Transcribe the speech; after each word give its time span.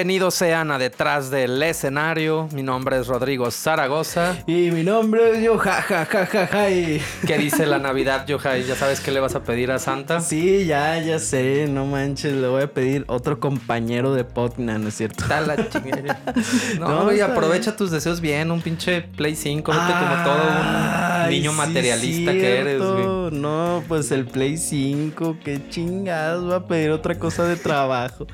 Bienvenidos 0.00 0.34
sean 0.34 0.70
a 0.70 0.78
Detrás 0.78 1.28
del 1.28 1.62
Escenario. 1.62 2.48
Mi 2.54 2.62
nombre 2.62 2.98
es 2.98 3.06
Rodrigo 3.06 3.50
Zaragoza. 3.50 4.34
Y 4.46 4.70
mi 4.70 4.82
nombre 4.82 5.32
es 5.32 5.44
Yoja, 5.44 5.82
ja, 5.82 6.06
ja, 6.06 6.24
ja, 6.24 6.46
ja. 6.46 6.66
¿Qué 7.26 7.36
dice 7.36 7.66
la 7.66 7.78
Navidad, 7.78 8.26
Yohai? 8.26 8.64
¿Ya 8.64 8.76
sabes 8.76 9.00
qué 9.00 9.10
le 9.10 9.20
vas 9.20 9.34
a 9.34 9.42
pedir 9.42 9.70
a 9.70 9.78
Santa? 9.78 10.22
Sí, 10.22 10.64
ya, 10.64 10.98
ya 11.02 11.18
sé. 11.18 11.66
No 11.68 11.84
manches, 11.84 12.32
le 12.32 12.48
voy 12.48 12.62
a 12.62 12.72
pedir 12.72 13.04
otro 13.08 13.40
compañero 13.40 14.14
de 14.14 14.24
Potna, 14.24 14.78
¿no 14.78 14.88
es 14.88 14.94
cierto? 14.94 15.22
Está 15.24 15.42
la 15.42 15.56
chingada. 15.68 16.18
No, 16.78 17.12
y 17.12 17.20
aprovecha 17.20 17.76
tus 17.76 17.90
deseos 17.90 18.22
bien. 18.22 18.50
Un 18.50 18.62
pinche 18.62 19.02
Play 19.02 19.36
5. 19.36 19.70
Vete 19.70 19.84
como 19.84 20.24
todo 20.24 21.24
un 21.24 21.28
niño 21.28 21.52
materialista 21.52 22.32
que 22.32 22.58
eres, 22.58 22.80
güey. 22.80 23.38
No, 23.38 23.84
pues 23.86 24.10
el 24.12 24.24
Play 24.24 24.56
5. 24.56 25.36
Qué 25.44 25.60
chingados. 25.68 26.50
Va 26.50 26.56
a 26.56 26.66
pedir 26.66 26.90
otra 26.90 27.18
cosa 27.18 27.44
de 27.44 27.56
trabajo. 27.56 28.26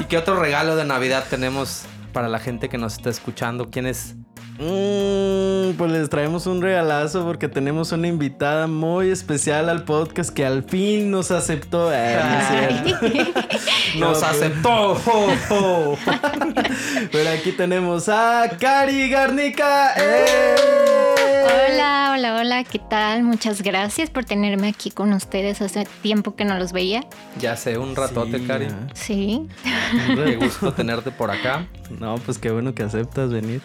¿Y 0.00 0.04
qué 0.04 0.18
otro 0.18 0.38
regalo 0.38 0.76
de 0.76 0.84
Navidad 0.84 1.24
tenemos 1.28 1.84
para 2.12 2.28
la 2.28 2.38
gente 2.38 2.68
que 2.68 2.78
nos 2.78 2.94
está 2.94 3.10
escuchando? 3.10 3.70
¿Quién 3.70 3.86
es? 3.86 4.14
Mm, 4.60 5.72
pues 5.78 5.90
les 5.90 6.10
traemos 6.10 6.46
un 6.46 6.60
regalazo 6.60 7.24
porque 7.24 7.48
tenemos 7.48 7.92
una 7.92 8.08
invitada 8.08 8.66
muy 8.66 9.08
especial 9.08 9.70
al 9.70 9.84
podcast 9.84 10.28
que 10.28 10.44
al 10.44 10.64
fin 10.64 11.10
nos 11.10 11.30
aceptó. 11.30 11.90
nos 13.98 14.22
aceptó. 14.22 15.00
Pero 17.10 17.30
aquí 17.30 17.52
tenemos 17.52 18.10
a 18.10 18.50
Cari 18.60 19.08
Garnica. 19.08 19.94
¡Eh! 19.96 20.54
Hola, 21.72 22.12
hola, 22.14 22.36
hola, 22.36 22.64
¿qué 22.64 22.78
tal? 22.78 23.22
Muchas 23.22 23.62
gracias 23.62 24.10
por 24.10 24.26
tenerme 24.26 24.68
aquí 24.68 24.90
con 24.90 25.14
ustedes. 25.14 25.62
Hace 25.62 25.86
tiempo 26.02 26.36
que 26.36 26.44
no 26.44 26.58
los 26.58 26.72
veía. 26.72 27.06
Ya 27.38 27.56
sé, 27.56 27.78
un 27.78 27.96
ratote, 27.96 28.46
Cari. 28.46 28.66
Sí. 28.92 29.48
Qué 30.06 30.36
gusto 30.36 30.74
tenerte 30.74 31.10
por 31.10 31.30
acá. 31.30 31.66
No, 31.98 32.16
pues 32.16 32.36
qué 32.36 32.50
bueno 32.50 32.74
que 32.74 32.82
aceptas 32.82 33.32
venir. 33.32 33.62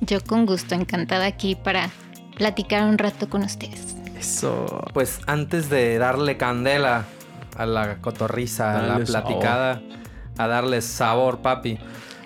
Yo 0.00 0.22
con 0.22 0.46
gusto, 0.46 0.74
encantada 0.74 1.26
aquí 1.26 1.54
para 1.54 1.90
platicar 2.36 2.84
un 2.84 2.98
rato 2.98 3.28
con 3.28 3.42
ustedes. 3.42 3.96
Eso. 4.18 4.84
Pues 4.92 5.20
antes 5.26 5.70
de 5.70 5.98
darle 5.98 6.36
candela 6.36 7.04
a 7.56 7.66
la 7.66 7.98
cotorriza, 7.98 8.78
a 8.78 8.98
la 8.98 9.04
platicada, 9.04 9.82
a 10.36 10.46
darle 10.46 10.80
sabor, 10.82 11.38
papi, 11.38 11.78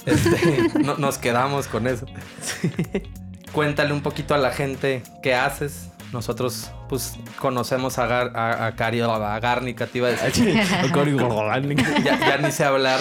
este, 0.07 0.71
nos 0.99 1.19
quedamos 1.19 1.67
con 1.67 1.87
eso. 1.87 2.07
Cuéntale 3.53 3.93
un 3.93 4.03
poquito 4.03 4.35
a 4.35 4.39
la 4.39 4.51
gente 4.51 5.03
qué 5.23 5.35
haces. 5.35 5.92
Nosotros, 6.13 6.71
pues, 6.89 7.17
conocemos 7.39 7.99
a, 7.99 8.07
Gar, 8.07 8.37
a, 8.37 8.67
a 8.67 8.77
Cari, 8.77 9.01
a 9.01 9.41
Garnica, 9.41 9.87
te 9.87 9.99
iba 9.99 10.09
a 10.09 10.11
decir. 10.11 10.55
ya, 12.05 12.19
ya 12.19 12.37
ni 12.39 12.53
sé 12.53 12.65
hablar. 12.65 13.01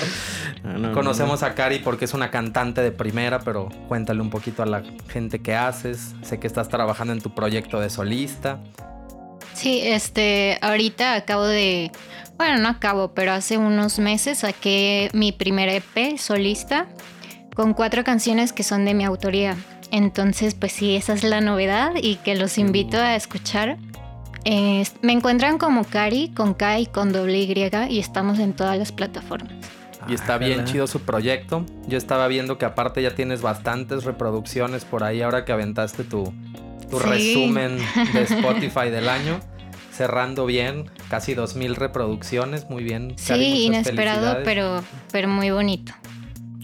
Ah, 0.63 0.91
Conocemos 0.93 1.43
a 1.43 1.53
Cari 1.53 1.79
porque 1.79 2.05
es 2.05 2.13
una 2.13 2.31
cantante 2.31 2.81
de 2.81 2.91
primera, 2.91 3.39
pero 3.39 3.69
cuéntale 3.87 4.21
un 4.21 4.29
poquito 4.29 4.63
a 4.63 4.65
la 4.65 4.83
gente 5.09 5.41
qué 5.41 5.55
haces. 5.55 6.13
Sé 6.21 6.39
que 6.39 6.47
estás 6.47 6.69
trabajando 6.69 7.13
en 7.13 7.21
tu 7.21 7.33
proyecto 7.33 7.79
de 7.79 7.89
solista. 7.89 8.59
Sí, 9.53 9.81
este, 9.83 10.57
ahorita 10.61 11.15
acabo 11.15 11.45
de, 11.45 11.91
bueno, 12.37 12.59
no 12.59 12.69
acabo, 12.69 13.13
pero 13.13 13.33
hace 13.33 13.57
unos 13.57 13.99
meses 13.99 14.39
saqué 14.39 15.09
mi 15.13 15.31
primer 15.31 15.69
EP 15.69 16.17
solista 16.17 16.87
con 17.55 17.73
cuatro 17.73 18.03
canciones 18.03 18.53
que 18.53 18.63
son 18.63 18.85
de 18.85 18.93
mi 18.93 19.03
autoría. 19.03 19.57
Entonces, 19.91 20.55
pues 20.55 20.71
sí, 20.71 20.95
esa 20.95 21.13
es 21.13 21.23
la 21.23 21.41
novedad 21.41 21.91
y 22.01 22.15
que 22.15 22.35
los 22.35 22.57
invito 22.57 22.97
a 22.97 23.15
escuchar. 23.15 23.77
me 24.45 25.11
encuentran 25.11 25.57
como 25.57 25.83
Cari 25.83 26.29
con 26.29 26.53
K 26.53 26.79
y 26.79 26.85
con 26.85 27.11
doble 27.11 27.39
Y 27.39 27.69
y 27.89 27.99
estamos 27.99 28.39
en 28.39 28.53
todas 28.53 28.77
las 28.77 28.91
plataformas. 28.91 29.51
Y 30.07 30.13
está 30.13 30.37
bien 30.37 30.65
chido 30.65 30.87
su 30.87 31.01
proyecto. 31.01 31.65
Yo 31.87 31.97
estaba 31.97 32.27
viendo 32.27 32.57
que 32.57 32.65
aparte 32.65 33.01
ya 33.01 33.15
tienes 33.15 33.41
bastantes 33.41 34.03
reproducciones 34.03 34.85
por 34.85 35.03
ahí 35.03 35.21
ahora 35.21 35.45
que 35.45 35.51
aventaste 35.51 36.03
tu, 36.03 36.33
tu 36.89 36.99
resumen 36.99 37.77
de 38.13 38.21
Spotify 38.23 38.89
del 38.89 39.09
año. 39.09 39.39
Cerrando 39.91 40.45
bien, 40.45 40.89
casi 41.09 41.35
2.000 41.35 41.75
reproducciones, 41.75 42.69
muy 42.69 42.81
bien. 42.83 43.13
Sí, 43.17 43.65
inesperado, 43.65 44.37
pero, 44.43 44.81
pero 45.11 45.27
muy 45.27 45.51
bonito. 45.51 45.93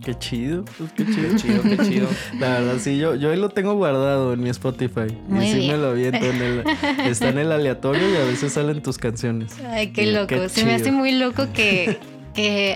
Qué 0.07 0.17
chido, 0.17 0.63
qué 0.95 1.05
chido, 1.05 1.35
chido, 1.35 1.63
qué 1.63 1.77
chido. 1.79 2.07
La 2.39 2.59
verdad, 2.59 2.77
sí, 2.79 2.97
yo, 2.97 3.15
yo 3.15 3.29
ahí 3.29 3.37
lo 3.37 3.49
tengo 3.49 3.73
guardado 3.73 4.31
en 4.31 4.39
mi 4.39 4.47
Spotify. 4.47 5.07
y 5.29 5.51
sí 5.51 5.67
me 5.67 5.75
lo 5.75 5.87
aviento 5.89 6.25
en 6.25 6.41
el, 6.41 6.63
está 7.03 7.27
en 7.27 7.39
el 7.39 7.51
aleatorio 7.51 8.09
y 8.09 8.15
a 8.15 8.23
veces 8.23 8.53
salen 8.53 8.81
tus 8.81 8.97
canciones. 8.97 9.51
Ay, 9.69 9.91
qué 9.91 10.05
loco. 10.13 10.47
Se 10.47 10.63
me 10.63 10.75
hace 10.75 10.93
muy 10.93 11.11
loco 11.11 11.49
que 11.51 11.99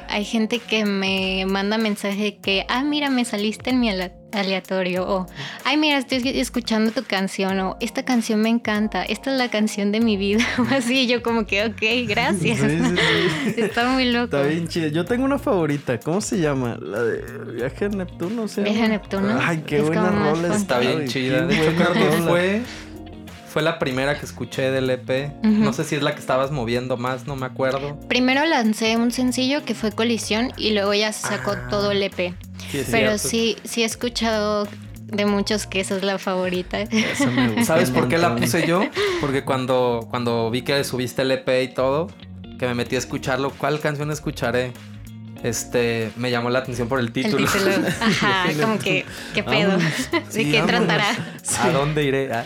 hay 0.08 0.26
gente 0.26 0.60
que 0.60 0.86
me 0.86 1.46
manda 1.48 1.78
mensaje 1.78 2.38
que, 2.42 2.66
ah, 2.68 2.84
mira, 2.84 3.10
me 3.10 3.26
saliste 3.26 3.70
en 3.70 3.80
mi 3.80 3.90
aleatorio, 4.32 5.08
o, 5.08 5.28
ay, 5.66 5.78
mira, 5.78 5.98
estoy 5.98 6.22
escuchando 6.26 6.92
tu 6.92 7.04
canción, 7.04 7.60
o 7.60 7.78
esta 7.80 8.04
canción 8.04 8.42
me 8.42 8.50
encanta, 8.50 9.04
esta 9.04 9.32
es 9.32 9.38
la 9.38 9.50
canción 9.50 9.92
de 9.92 10.00
mi 10.00 10.18
vida, 10.18 10.44
o 10.58 10.74
así, 10.74 11.08
yo 11.08 11.22
como 11.22 11.46
que, 11.46 11.66
ok, 11.66 12.08
gracias. 12.08 12.60
Está 13.58 13.90
muy 13.90 14.12
loco. 14.12 14.38
Está 14.38 14.44
bien 14.44 14.68
chido. 14.68 14.88
Yo 14.88 15.06
tengo 15.06 15.26
una 15.26 15.40
favorita, 15.40 16.00
¿cómo 16.00 16.22
se 16.22 16.40
llama? 16.40 16.78
La 16.82 17.04
de 17.04 17.54
Viaje 17.54 17.86
a 17.86 17.90
Neptuno, 17.90 18.48
¿sí? 18.48 18.62
Viaje 18.62 18.84
a 18.84 18.88
Neptuno. 18.88 19.40
Ay, 19.42 19.64
qué 19.66 19.82
buena 19.82 20.10
rola. 20.10 20.56
Está 20.56 20.80
bien 20.80 21.08
chida. 21.08 21.46
De 21.46 21.56
hecho, 21.56 21.72
fue 22.28 22.62
fue 23.52 23.62
la 23.62 23.80
primera 23.80 24.18
que 24.18 24.26
escuché 24.26 24.72
del 24.72 24.90
EP. 24.90 25.34
No 25.44 25.74
sé 25.74 25.84
si 25.84 25.96
es 25.96 26.02
la 26.02 26.14
que 26.14 26.22
estabas 26.22 26.52
moviendo 26.52 26.96
más, 26.96 27.28
no 27.28 27.36
me 27.36 27.46
acuerdo. 27.46 28.00
Primero 28.08 28.46
lancé 28.46 28.96
un 28.96 29.12
sencillo 29.12 29.66
que 29.66 29.76
fue 29.76 29.92
Colisión 29.92 30.54
y 30.56 30.72
luego 30.72 30.94
ya 30.94 31.12
sacó 31.12 31.52
ah. 31.52 31.68
todo 31.70 31.92
el 31.92 32.02
EP. 32.02 32.34
Pero 32.90 33.18
sí, 33.18 33.58
sí 33.66 33.84
he 33.84 33.86
escuchado 33.86 34.68
de 35.02 35.26
muchos 35.26 35.68
que 35.68 35.82
esa 35.82 35.98
es 35.98 36.04
la 36.04 36.18
favorita. 36.18 36.80
¿Sabes 37.66 37.92
por 37.92 38.08
qué 38.08 38.18
la 38.18 38.38
puse 38.38 38.66
yo? 38.66 38.84
Porque 39.20 39.44
cuando, 39.44 40.08
cuando 40.10 40.50
vi 40.50 40.62
que 40.62 40.82
subiste 40.86 41.24
el 41.24 41.32
EP 41.32 41.50
y 41.64 41.74
todo, 41.74 42.08
que 42.58 42.68
me 42.68 42.74
metí 42.74 42.96
a 42.96 43.00
escucharlo, 43.00 43.52
¿cuál 43.52 43.82
canción 43.82 44.12
escucharé? 44.12 44.72
Este 45.44 46.12
me 46.16 46.32
llamó 46.32 46.50
la 46.50 46.60
atención 46.60 46.88
por 46.88 47.00
el 47.00 47.12
título. 47.12 47.38
El 47.38 47.52
título. 47.52 47.88
Ajá, 48.02 48.46
como 48.60 48.80
que, 48.80 49.06
¿qué 49.34 49.44
pedo? 49.44 49.78
¿De 50.34 50.52
qué 50.52 50.62
tratará? 50.66 51.06
¿A 51.60 51.70
dónde 51.72 52.04
iré? 52.04 52.32
Ah. 52.34 52.44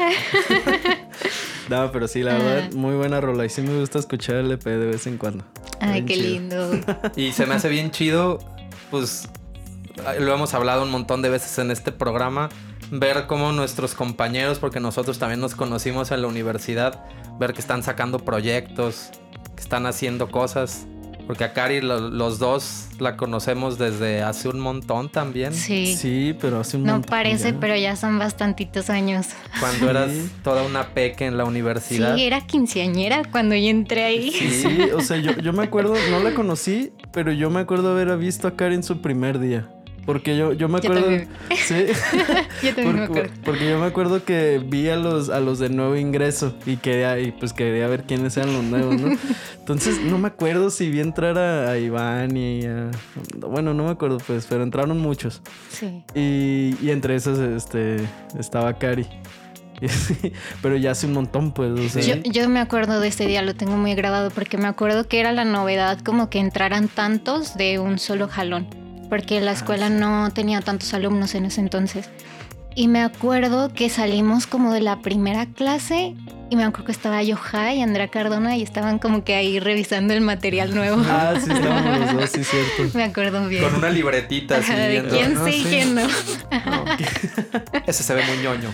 no, 1.69 1.91
pero 1.91 2.07
sí, 2.07 2.23
la 2.23 2.33
verdad, 2.33 2.71
muy 2.73 2.95
buena 2.95 3.21
rola. 3.21 3.45
Y 3.45 3.49
sí 3.49 3.61
me 3.61 3.79
gusta 3.79 3.99
escuchar 3.99 4.37
el 4.37 4.51
EP 4.51 4.63
de 4.63 4.85
vez 4.85 5.07
en 5.07 5.17
cuando. 5.17 5.43
Ay, 5.79 6.05
qué 6.05 6.15
lindo. 6.15 6.71
Y 7.15 7.31
se 7.31 7.45
me 7.45 7.55
hace 7.55 7.69
bien 7.69 7.91
chido, 7.91 8.39
pues 8.91 9.27
lo 10.19 10.33
hemos 10.33 10.53
hablado 10.53 10.83
un 10.83 10.91
montón 10.91 11.21
de 11.21 11.29
veces 11.29 11.57
en 11.59 11.71
este 11.71 11.91
programa, 11.91 12.49
ver 12.91 13.27
cómo 13.27 13.51
nuestros 13.51 13.95
compañeros, 13.95 14.59
porque 14.59 14.79
nosotros 14.79 15.19
también 15.19 15.39
nos 15.39 15.55
conocimos 15.55 16.11
en 16.11 16.21
la 16.21 16.27
universidad, 16.27 17.05
ver 17.39 17.53
que 17.53 17.61
están 17.61 17.83
sacando 17.83 18.19
proyectos, 18.19 19.11
que 19.55 19.61
están 19.61 19.85
haciendo 19.85 20.29
cosas 20.29 20.87
porque 21.27 21.43
a 21.43 21.53
Cari 21.53 21.81
los 21.81 22.39
dos 22.39 22.87
la 22.99 23.17
conocemos 23.17 23.77
desde 23.77 24.21
hace 24.21 24.47
un 24.49 24.59
montón 24.59 25.09
también. 25.09 25.53
Sí. 25.53 25.95
Sí, 25.95 26.35
pero 26.39 26.59
hace 26.59 26.77
un 26.77 26.83
no 26.83 26.93
montón. 26.93 27.09
No 27.09 27.17
parece, 27.17 27.53
pero 27.53 27.75
ya 27.75 27.95
son 27.95 28.19
bastantitos 28.19 28.89
años. 28.89 29.27
Cuando 29.59 29.89
eras 29.89 30.11
toda 30.43 30.63
una 30.63 30.89
peque 30.89 31.25
en 31.25 31.37
la 31.37 31.45
universidad. 31.45 32.15
Sí, 32.15 32.23
era 32.23 32.41
quinceañera 32.41 33.23
cuando 33.31 33.55
yo 33.55 33.69
entré 33.69 34.03
ahí. 34.03 34.31
Sí, 34.31 34.79
o 34.95 35.01
sea, 35.01 35.17
yo, 35.17 35.31
yo 35.37 35.53
me 35.53 35.63
acuerdo, 35.63 35.95
no 36.11 36.19
la 36.19 36.33
conocí, 36.33 36.91
pero 37.11 37.31
yo 37.31 37.49
me 37.49 37.61
acuerdo 37.61 37.91
haber 37.91 38.15
visto 38.17 38.47
a 38.47 38.55
Cari 38.55 38.75
en 38.75 38.83
su 38.83 39.01
primer 39.01 39.39
día. 39.39 39.69
Porque 40.05 40.37
yo, 40.37 40.53
yo 40.53 40.69
me 40.69 40.77
acuerdo. 40.77 41.09
Sí. 41.55 41.85
yo 42.63 42.75
también 42.75 42.95
me 42.95 43.03
acuerdo. 43.05 43.33
Porque 43.43 43.69
yo 43.69 43.79
me 43.79 43.85
acuerdo 43.85 44.23
que 44.23 44.61
vi 44.63 44.89
a 44.89 44.95
los, 44.95 45.29
a 45.29 45.39
los 45.39 45.57
de 45.57 45.69
nuevo 45.69 45.95
ingreso 45.95 46.55
y 46.65 46.77
quería, 46.77 47.19
y 47.19 47.31
pues 47.31 47.53
quería 47.53 47.87
ver 47.87 48.03
quiénes 48.03 48.37
eran 48.37 48.53
los 48.53 48.63
nuevos, 48.63 49.01
¿no? 49.01 49.17
Entonces 49.59 49.99
no 50.01 50.19
me 50.19 50.27
acuerdo 50.27 50.69
si 50.69 50.89
vi 50.91 50.99
entrar 50.99 51.37
a, 51.39 51.77
Iván 51.79 52.37
y 52.37 52.65
a. 52.65 52.91
Bueno, 53.37 53.73
no 53.73 53.85
me 53.85 53.91
acuerdo, 53.91 54.19
pues, 54.19 54.45
pero 54.47 54.61
entraron 54.61 54.99
muchos. 54.99 55.41
Sí. 55.69 56.03
Y, 56.13 56.75
y 56.81 56.91
entre 56.91 57.15
esos 57.15 57.39
este, 57.39 57.97
estaba 58.37 58.73
Cari. 58.77 59.07
pero 60.61 60.77
ya 60.77 60.91
hace 60.91 61.07
un 61.07 61.13
montón, 61.13 61.51
pues. 61.51 61.93
yo, 62.05 62.15
yo, 62.23 62.47
me 62.47 62.59
acuerdo 62.59 62.99
de 62.99 63.09
ese 63.09 63.25
día, 63.25 63.41
lo 63.41 63.55
tengo 63.55 63.75
muy 63.75 63.93
grabado, 63.95 64.29
porque 64.29 64.57
me 64.57 64.67
acuerdo 64.67 65.07
que 65.07 65.19
era 65.19 65.31
la 65.31 65.45
novedad 65.45 65.99
como 65.99 66.29
que 66.29 66.39
entraran 66.39 66.87
tantos 66.87 67.57
de 67.57 67.79
un 67.79 67.99
solo 67.99 68.29
jalón 68.29 68.84
porque 69.09 69.41
la 69.41 69.51
ah, 69.51 69.53
escuela 69.53 69.89
no 69.89 70.31
tenía 70.31 70.61
tantos 70.61 70.93
alumnos 70.93 71.35
en 71.35 71.45
ese 71.45 71.61
entonces. 71.61 72.09
Y 72.77 72.89
me 72.89 73.01
acuerdo 73.01 73.73
que 73.73 73.89
salimos 73.89 74.47
como 74.47 74.73
de 74.73 74.81
la 74.81 75.01
primera 75.01 75.45
clase 75.45 76.13
y 76.49 76.57
me 76.57 76.63
acuerdo 76.63 76.85
que 76.85 76.91
estaba 76.91 77.23
Yoja 77.23 77.73
y 77.73 77.81
Andrea 77.81 78.09
Cardona 78.09 78.57
y 78.57 78.63
estaban 78.63 78.99
como 78.99 79.23
que 79.23 79.33
ahí 79.33 79.59
revisando 79.59 80.13
el 80.13 80.21
material 80.21 80.75
nuevo. 80.75 81.01
Ah, 81.07 81.35
sí, 81.41 81.51
estábamos 81.51 81.99
los 81.99 82.13
dos, 82.13 82.29
sí, 82.29 82.43
cierto. 82.43 82.93
Me 82.97 83.05
acuerdo 83.05 83.47
bien. 83.47 83.63
Con 83.63 83.75
una 83.75 83.89
libretita 83.89 84.57
así. 84.57 84.73
de 84.73 85.05
quién 85.09 85.37
sí 85.45 85.61
y 85.61 85.63
quién 85.63 85.95
no. 85.95 86.01
Ese 87.87 88.03
se 88.03 88.13
ve 88.13 88.23
muy 88.25 88.37
ñoño. 88.43 88.69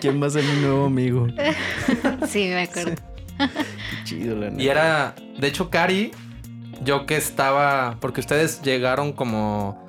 ¿Quién 0.00 0.22
va 0.22 0.26
a 0.26 0.30
ser 0.30 0.44
mi 0.44 0.60
nuevo 0.60 0.86
amigo? 0.86 1.26
Sí, 2.28 2.48
me 2.48 2.62
acuerdo. 2.62 2.96
Qué 3.38 4.04
chido, 4.04 4.36
la 4.36 4.52
Y 4.60 4.68
era, 4.68 5.14
de 5.38 5.48
hecho, 5.48 5.70
Cari 5.70 6.12
yo 6.82 7.06
que 7.06 7.16
estaba, 7.16 7.96
porque 8.00 8.20
ustedes 8.20 8.62
llegaron 8.62 9.12
como 9.12 9.88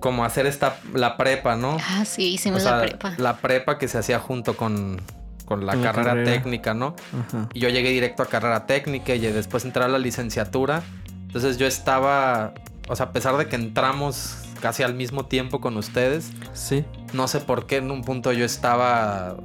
como 0.00 0.24
hacer 0.24 0.46
esta 0.46 0.76
la 0.94 1.16
prepa, 1.16 1.56
¿no? 1.56 1.76
Ah, 1.80 2.04
sí, 2.04 2.34
hicimos 2.34 2.62
la 2.62 2.80
prepa. 2.80 3.14
La 3.18 3.36
prepa 3.38 3.78
que 3.78 3.88
se 3.88 3.98
hacía 3.98 4.18
junto 4.20 4.56
con, 4.56 5.00
con 5.44 5.66
la, 5.66 5.80
carrera, 5.80 6.22
técnica, 6.24 6.74
¿no? 6.74 6.94
Y 7.52 7.60
yo 7.60 7.68
llegué 7.68 7.90
directo 7.90 8.22
a 8.22 8.26
carrera 8.26 8.66
técnica 8.66 9.14
y 9.14 9.18
después 9.18 9.64
entré 9.64 9.84
a 9.84 9.88
la 9.88 9.98
licenciatura. 9.98 10.82
Entonces 11.26 11.58
yo 11.58 11.66
estaba, 11.66 12.54
o 12.88 12.96
sea, 12.96 13.06
a 13.06 13.12
pesar 13.12 13.36
de 13.36 13.48
que 13.48 13.56
entramos 13.56 14.36
casi 14.60 14.82
al 14.82 14.94
mismo 14.94 15.26
tiempo 15.26 15.60
con 15.60 15.76
ustedes. 15.76 16.30
Sí. 16.52 16.84
No 17.12 17.28
sé 17.28 17.40
por 17.40 17.66
qué 17.66 17.76
en 17.76 17.90
un 17.90 18.02
punto 18.02 18.32
yo 18.32 18.44
estaba 18.44 19.36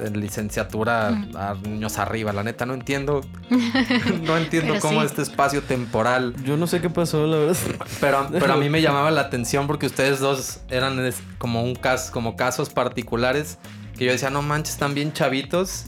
en 0.00 0.20
licenciatura 0.20 1.08
a 1.34 1.50
años 1.50 1.98
arriba. 1.98 2.32
La 2.32 2.42
neta, 2.42 2.66
no 2.66 2.74
entiendo. 2.74 3.20
no 4.22 4.36
entiendo 4.36 4.74
cómo 4.80 5.02
este 5.02 5.22
espacio 5.22 5.62
temporal. 5.62 6.34
Yo 6.44 6.56
no 6.56 6.66
sé 6.66 6.80
qué 6.80 6.90
pasó, 6.90 7.26
la 7.26 7.36
verdad. 7.36 7.56
Pero, 8.00 8.28
pero 8.30 8.54
a 8.54 8.56
mí 8.56 8.68
me 8.68 8.82
llamaba 8.82 9.10
la 9.10 9.22
atención 9.22 9.66
porque 9.66 9.86
ustedes 9.86 10.18
dos 10.20 10.60
eran 10.68 11.12
como 11.38 11.62
un 11.62 11.74
caso, 11.74 12.12
como 12.12 12.36
casos 12.36 12.70
particulares 12.70 13.58
que 13.96 14.06
yo 14.06 14.12
decía, 14.12 14.30
no 14.30 14.42
manches, 14.42 14.74
están 14.74 14.94
bien 14.94 15.12
chavitos 15.12 15.86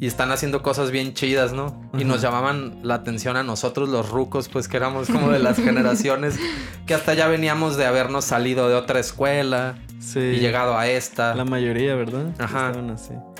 y 0.00 0.06
están 0.06 0.32
haciendo 0.32 0.62
cosas 0.62 0.90
bien 0.90 1.14
chidas, 1.14 1.52
¿no? 1.52 1.80
Y 1.96 2.04
nos 2.04 2.20
llamaban 2.20 2.80
la 2.82 2.94
atención 2.94 3.36
a 3.36 3.42
nosotros 3.42 3.88
los 3.88 4.10
rucos, 4.10 4.48
pues 4.48 4.66
que 4.66 4.76
éramos 4.76 5.08
como 5.08 5.30
de 5.30 5.38
las 5.38 5.56
generaciones 5.62 6.38
que 6.86 6.94
hasta 6.94 7.14
ya 7.14 7.28
veníamos 7.28 7.76
de 7.76 7.86
habernos 7.86 8.24
salido 8.24 8.68
de 8.68 8.74
otra 8.74 8.98
escuela 8.98 9.76
y 10.14 10.38
llegado 10.38 10.76
a 10.76 10.88
esta. 10.88 11.34
La 11.34 11.44
mayoría, 11.44 11.94
¿verdad? 11.94 12.34
Ajá. 12.38 12.72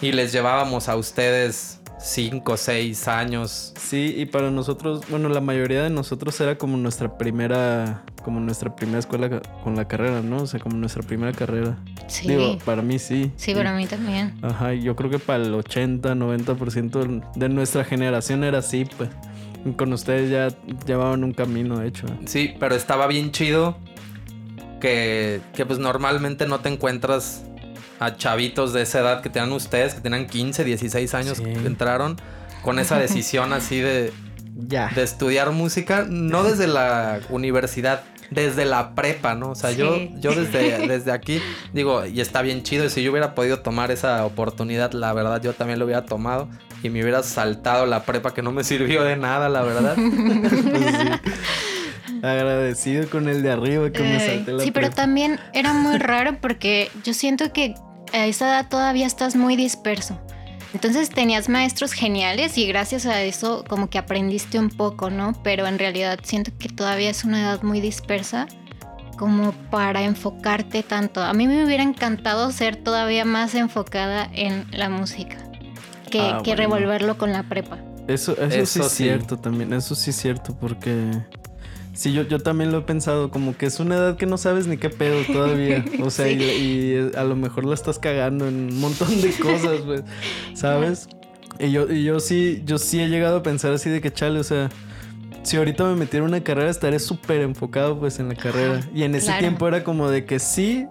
Y 0.00 0.12
les 0.12 0.32
llevábamos 0.32 0.88
a 0.88 0.96
ustedes 0.96 1.80
cinco, 2.02 2.56
seis 2.56 3.08
años. 3.08 3.72
Sí, 3.78 4.14
y 4.16 4.26
para 4.26 4.50
nosotros, 4.50 5.02
bueno, 5.08 5.28
la 5.28 5.40
mayoría 5.40 5.82
de 5.82 5.90
nosotros 5.90 6.40
era 6.40 6.58
como 6.58 6.76
nuestra 6.76 7.16
primera, 7.16 8.04
como 8.22 8.40
nuestra 8.40 8.74
primera 8.74 8.98
escuela 8.98 9.40
con 9.62 9.76
la 9.76 9.86
carrera, 9.86 10.22
¿no? 10.22 10.42
O 10.42 10.46
sea, 10.46 10.60
como 10.60 10.76
nuestra 10.76 11.02
primera 11.02 11.32
carrera. 11.32 11.76
Sí. 12.06 12.28
Digo, 12.28 12.58
para 12.64 12.82
mí 12.82 12.98
sí. 12.98 13.32
Sí, 13.36 13.54
para 13.54 13.74
mí 13.74 13.86
también. 13.86 14.34
Ajá, 14.42 14.72
yo 14.74 14.96
creo 14.96 15.10
que 15.10 15.18
para 15.18 15.44
el 15.44 15.54
80, 15.54 16.14
90% 16.14 17.32
de 17.34 17.48
nuestra 17.48 17.84
generación 17.84 18.44
era 18.44 18.58
así, 18.58 18.86
pues. 18.96 19.10
Con 19.76 19.92
ustedes 19.92 20.28
ya 20.30 20.48
llevaban 20.86 21.22
un 21.22 21.32
camino 21.32 21.82
hecho. 21.82 22.06
Sí, 22.24 22.54
pero 22.58 22.74
estaba 22.74 23.06
bien 23.06 23.30
chido 23.30 23.76
que, 24.80 25.40
que 25.54 25.64
pues 25.64 25.78
normalmente 25.78 26.48
no 26.48 26.58
te 26.58 26.68
encuentras 26.68 27.44
a 28.00 28.16
chavitos 28.16 28.72
de 28.72 28.82
esa 28.82 28.98
edad 28.98 29.22
que 29.22 29.30
tenían 29.30 29.52
ustedes, 29.52 29.94
que 29.94 30.00
tenían 30.00 30.26
15, 30.26 30.64
16 30.64 31.14
años, 31.14 31.40
que 31.40 31.52
entraron 31.52 32.16
con 32.62 32.80
esa 32.80 32.98
decisión 32.98 33.52
así 33.52 33.78
de, 33.78 34.12
ya. 34.56 34.90
de 34.94 35.04
estudiar 35.04 35.52
música, 35.52 36.04
no 36.08 36.42
desde 36.42 36.66
la 36.66 37.20
universidad, 37.30 38.02
desde 38.34 38.64
la 38.64 38.94
prepa, 38.94 39.34
¿no? 39.34 39.50
O 39.50 39.54
sea, 39.54 39.72
yo, 39.72 39.96
yo 40.20 40.34
desde, 40.34 40.86
desde 40.88 41.12
aquí 41.12 41.40
digo, 41.72 42.06
y 42.06 42.20
está 42.20 42.42
bien 42.42 42.62
chido, 42.62 42.84
y 42.84 42.90
si 42.90 43.02
yo 43.02 43.10
hubiera 43.10 43.34
podido 43.34 43.60
tomar 43.60 43.90
esa 43.90 44.24
oportunidad, 44.24 44.92
la 44.92 45.12
verdad 45.12 45.42
yo 45.42 45.52
también 45.52 45.78
lo 45.78 45.84
hubiera 45.84 46.04
tomado 46.04 46.48
y 46.82 46.90
me 46.90 47.02
hubiera 47.02 47.22
saltado 47.22 47.86
la 47.86 48.04
prepa 48.04 48.34
que 48.34 48.42
no 48.42 48.52
me 48.52 48.64
sirvió 48.64 49.04
de 49.04 49.16
nada, 49.16 49.48
la 49.48 49.62
verdad. 49.62 49.96
Agradecido 52.22 53.08
con 53.08 53.28
el 53.28 53.42
de 53.42 53.50
arriba 53.50 53.90
que 53.90 54.02
me 54.02 54.20
salté 54.20 54.52
la 54.52 54.62
Sí, 54.62 54.70
pero 54.70 54.90
también 54.90 55.40
era 55.52 55.72
muy 55.72 55.98
raro 55.98 56.38
porque 56.40 56.90
yo 57.04 57.14
siento 57.14 57.52
que 57.52 57.74
a 58.12 58.26
esa 58.26 58.48
edad 58.48 58.68
todavía 58.68 59.06
estás 59.06 59.34
muy 59.36 59.56
disperso. 59.56 60.20
Entonces 60.72 61.10
tenías 61.10 61.48
maestros 61.48 61.92
geniales 61.92 62.56
y 62.56 62.66
gracias 62.66 63.06
a 63.06 63.22
eso 63.22 63.64
como 63.68 63.90
que 63.90 63.98
aprendiste 63.98 64.58
un 64.58 64.70
poco, 64.70 65.10
¿no? 65.10 65.34
Pero 65.42 65.66
en 65.66 65.78
realidad 65.78 66.18
siento 66.22 66.50
que 66.58 66.68
todavía 66.68 67.10
es 67.10 67.24
una 67.24 67.40
edad 67.40 67.62
muy 67.62 67.80
dispersa 67.80 68.46
como 69.18 69.52
para 69.70 70.02
enfocarte 70.02 70.82
tanto. 70.82 71.22
A 71.22 71.32
mí 71.34 71.46
me 71.46 71.64
hubiera 71.64 71.82
encantado 71.82 72.50
ser 72.50 72.76
todavía 72.76 73.24
más 73.24 73.54
enfocada 73.54 74.28
en 74.32 74.66
la 74.72 74.88
música 74.88 75.36
que, 76.10 76.20
ah, 76.20 76.42
revolverlo 76.56 77.18
con 77.18 77.32
la 77.32 77.42
prepa. 77.42 77.78
Eso, 78.08 78.36
eso, 78.36 78.66
sí 78.66 78.80
es 78.80 78.92
cierto 78.92 79.38
también, 79.38 79.72
eso 79.72 79.94
sí 79.94 80.10
es 80.10 80.16
cierto 80.16 80.56
porque 80.58 81.10
Sí, 81.94 82.12
yo, 82.12 82.22
yo 82.22 82.38
también 82.38 82.72
lo 82.72 82.78
he 82.78 82.82
pensado, 82.82 83.30
como 83.30 83.56
que 83.56 83.66
es 83.66 83.78
una 83.78 83.96
edad 83.96 84.16
que 84.16 84.24
no 84.26 84.38
sabes 84.38 84.66
ni 84.66 84.78
qué 84.78 84.88
pedo 84.88 85.22
todavía. 85.30 85.84
O 86.02 86.10
sea, 86.10 86.30
y, 86.30 87.10
a 87.16 87.24
lo 87.24 87.36
mejor 87.36 87.64
la 87.64 87.74
estás 87.74 87.98
cagando 87.98 88.48
en 88.48 88.72
un 88.72 88.80
montón 88.80 89.20
de 89.20 89.30
cosas, 89.32 89.80
pues, 89.84 90.02
¿sabes? 90.54 91.08
Y 91.58 91.70
yo, 91.70 91.90
y 91.90 92.02
yo 92.02 92.18
sí, 92.18 92.62
yo 92.64 92.78
sí 92.78 93.00
he 93.00 93.08
llegado 93.08 93.38
a 93.38 93.42
pensar 93.42 93.72
así 93.72 93.90
de 93.90 94.00
que 94.00 94.12
chale, 94.12 94.40
o 94.40 94.44
sea, 94.44 94.70
si 95.42 95.56
ahorita 95.56 95.84
me 95.84 95.96
metiera 95.96 96.24
en 96.24 96.30
una 96.32 96.42
carrera 96.42 96.70
estaré 96.70 96.98
súper 96.98 97.42
enfocado 97.42 97.98
pues 97.98 98.18
en 98.18 98.28
la 98.28 98.34
carrera. 98.34 98.80
Y 98.94 99.02
en 99.02 99.14
ese 99.14 99.32
tiempo 99.38 99.68
era 99.68 99.84
como 99.84 100.08
de 100.08 100.24
que 100.24 100.38
sí, 100.38 100.86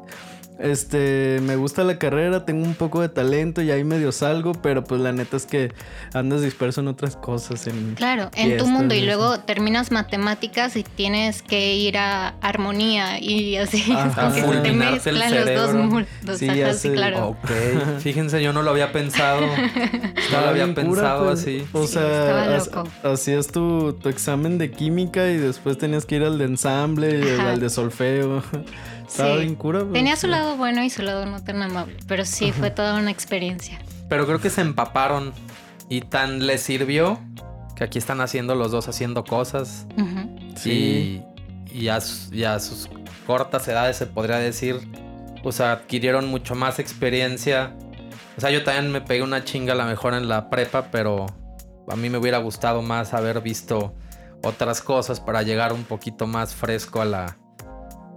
este, 0.62 1.40
me 1.42 1.56
gusta 1.56 1.84
la 1.84 1.98
carrera, 1.98 2.46
tengo 2.46 2.64
un 2.64 2.76
poco 2.76 3.02
de 3.02 3.10
talento 3.10 3.62
y 3.62 3.72
ahí 3.72 3.84
medio 3.84 4.12
salgo, 4.12 4.54
pero 4.54 4.84
pues 4.84 5.02
la 5.02 5.12
neta 5.12 5.38
es 5.38 5.46
que 5.46 5.74
andas 6.14 6.42
disperso 6.42 6.82
en 6.82 6.88
otras 6.88 7.16
cosas. 7.16 7.68
En 7.68 7.96
claro, 7.96 8.30
en 8.36 8.58
tu 8.58 8.68
mundo 8.68 8.94
y 8.94 9.02
luego 9.02 9.40
terminas 9.40 9.92
matemáticas 9.92 10.76
y 10.76 10.84
tienes 10.84 11.42
que 11.42 11.76
ir 11.76 11.98
a 11.98 12.36
armonía 12.42 13.20
y 13.20 13.58
así. 13.58 13.84
Porque 14.16 14.42
se 14.42 14.58
te 14.62 14.72
mezclan 14.72 15.36
los 15.36 15.56
dos 15.56 15.74
mundos. 15.74 16.38
Sí, 16.38 16.90
claro. 16.90 17.30
Ok, 17.30 17.50
fíjense, 18.00 18.42
yo 18.42 18.54
no 18.54 18.62
lo 18.62 18.72
había 18.72 18.92
pensado. 18.92 19.42
no 20.32 20.42
lo 20.42 20.48
había 20.48 20.74
pensado 20.74 21.26
pues. 21.26 21.40
así. 21.40 21.66
O 21.74 21.88
sea, 21.88 22.60
hacías 23.04 23.48
tu, 23.48 23.94
tu 23.94 24.10
examen 24.10 24.58
de 24.58 24.72
química 24.72 25.30
y 25.30 25.38
después 25.38 25.78
tenías 25.78 26.06
que 26.06 26.16
ir 26.16 26.24
al 26.24 26.38
de 26.38 26.46
ensamble 26.46 27.20
y 27.20 27.40
al 27.40 27.60
de 27.60 27.70
solfeo. 27.70 28.44
Estaba 29.12 29.38
bien 29.38 29.56
cura. 29.56 29.80
Pues, 29.80 29.92
Tenía 29.92 30.16
su 30.16 30.28
lado 30.28 30.51
bueno 30.58 30.84
y 30.84 30.90
su 30.90 31.02
lado 31.02 31.26
no 31.26 31.44
tan 31.44 31.62
amable, 31.62 31.98
pero 32.08 32.26
sí 32.26 32.52
fue 32.52 32.72
toda 32.72 32.96
una 32.96 33.12
experiencia. 33.12 33.80
Pero 34.10 34.26
creo 34.26 34.40
que 34.40 34.50
se 34.50 34.62
empaparon 34.62 35.34
y 35.90 36.02
tan 36.02 36.46
les 36.48 36.62
sirvió 36.62 37.20
que 37.76 37.84
aquí 37.84 37.98
están 37.98 38.22
haciendo 38.22 38.56
los 38.56 38.72
dos 38.72 38.88
haciendo 38.88 39.24
cosas. 39.24 39.88
Sí. 40.56 41.24
Y, 41.74 41.88
a, 41.88 42.02
sus 42.02 42.90
cortas 43.26 43.68
edades 43.68 43.98
se 43.98 44.06
podría 44.06 44.38
decir, 44.38 44.80
o 45.44 45.52
sea, 45.52 45.72
adquirieron 45.72 46.28
mucho 46.28 46.56
más 46.56 46.80
experiencia. 46.80 47.74
O 48.38 48.42
sea, 48.42 48.52
yo 48.52 48.64
también 48.64 48.92
me 48.92 49.02
pegué 49.02 49.24
una 49.24 49.44
chinga 49.44 49.74
a 49.74 49.76
la 49.76 49.86
mejor 49.86 50.14
en 50.14 50.28
la 50.28 50.50
prepa, 50.50 50.92
pero 50.92 51.26
a 51.88 51.96
mí 51.96 52.10
me 52.10 52.18
hubiera 52.18 52.38
gustado 52.38 52.82
más 52.82 53.14
haber 53.14 53.42
visto 53.42 53.96
otras 54.44 54.82
cosas 54.82 55.20
para 55.20 55.42
llegar 55.42 55.74
un 55.74 55.84
poquito 55.84 56.28
más 56.28 56.54
fresco 56.54 57.02
a 57.02 57.06
la, 57.06 57.38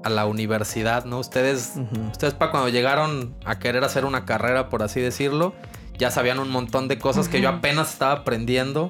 a 0.04 0.10
la 0.10 0.26
universidad, 0.26 1.04
¿no? 1.04 1.18
Ustedes, 1.18 1.72
ustedes 2.12 2.34
para 2.34 2.50
cuando 2.50 2.68
llegaron 2.68 3.34
a 3.44 3.58
querer 3.58 3.82
hacer 3.84 4.04
una 4.04 4.24
carrera, 4.24 4.68
por 4.68 4.82
así 4.82 5.00
decirlo, 5.00 5.54
ya 5.98 6.10
sabían 6.10 6.38
un 6.38 6.50
montón 6.50 6.88
de 6.88 6.98
cosas 6.98 7.28
que 7.28 7.40
yo 7.40 7.48
apenas 7.48 7.92
estaba 7.92 8.12
aprendiendo. 8.12 8.88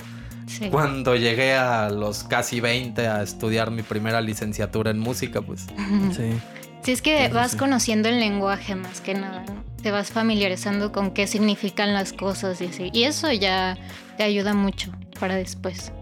Cuando 0.71 1.17
llegué 1.17 1.55
a 1.55 1.89
los 1.89 2.25
casi 2.25 2.61
20 2.61 3.09
a 3.09 3.23
estudiar 3.23 3.71
mi 3.71 3.83
primera 3.83 4.21
licenciatura 4.21 4.91
en 4.91 4.99
música, 4.99 5.41
pues. 5.41 5.67
Sí. 6.15 6.39
Sí, 6.83 6.93
es 6.93 7.01
que 7.01 7.29
vas 7.29 7.57
conociendo 7.57 8.11
el 8.11 8.21
lenguaje 8.21 8.75
más 8.75 9.01
que 9.01 9.15
nada, 9.15 9.43
¿no? 9.49 9.65
Te 9.83 9.91
vas 9.91 10.11
familiarizando 10.11 10.93
con 10.93 11.13
qué 11.13 11.27
significan 11.27 11.95
las 11.95 12.13
cosas 12.13 12.61
y 12.61 12.67
así. 12.67 12.91
Y 12.93 13.05
eso 13.05 13.33
ya 13.33 13.79
te 14.19 14.23
ayuda 14.23 14.53
mucho 14.53 14.93
para 15.19 15.35
después. 15.35 15.93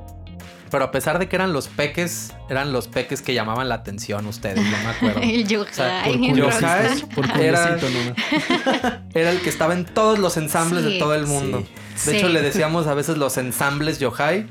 Pero 0.72 0.84
a 0.84 0.90
pesar 0.90 1.18
de 1.18 1.28
que 1.28 1.36
eran 1.36 1.52
los 1.52 1.68
peques, 1.68 2.32
eran 2.48 2.72
los 2.72 2.88
peques 2.88 3.20
que 3.20 3.34
llamaban 3.34 3.68
la 3.68 3.74
atención 3.74 4.26
ustedes, 4.26 4.56
no 4.56 4.78
me 4.78 4.88
acuerdo. 4.88 5.20
el 5.22 5.46
Yohai. 5.46 7.02
por 7.14 7.26
era, 7.38 7.78
era 9.14 9.30
el 9.30 9.40
que 9.42 9.50
estaba 9.50 9.74
en 9.74 9.84
todos 9.84 10.18
los 10.18 10.38
ensambles 10.38 10.82
de 10.84 10.98
todo 10.98 11.14
el 11.14 11.26
mundo. 11.26 11.62
De 12.06 12.16
hecho, 12.16 12.30
le 12.30 12.40
decíamos 12.40 12.86
a 12.86 12.94
veces 12.94 13.18
los 13.18 13.36
ensambles 13.36 13.98
Yohai, 13.98 14.46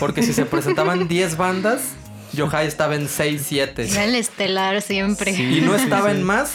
porque 0.00 0.22
si 0.22 0.34
se 0.34 0.44
presentaban 0.44 1.08
10 1.08 1.38
bandas, 1.38 1.80
Yohai 2.34 2.66
estaba 2.66 2.94
en 2.94 3.08
6, 3.08 3.42
7. 3.46 3.88
Era 3.90 4.04
el 4.04 4.16
estelar 4.16 4.82
siempre. 4.82 5.30
y 5.30 5.62
no 5.62 5.74
estaba 5.74 6.10
en 6.10 6.24
más 6.24 6.52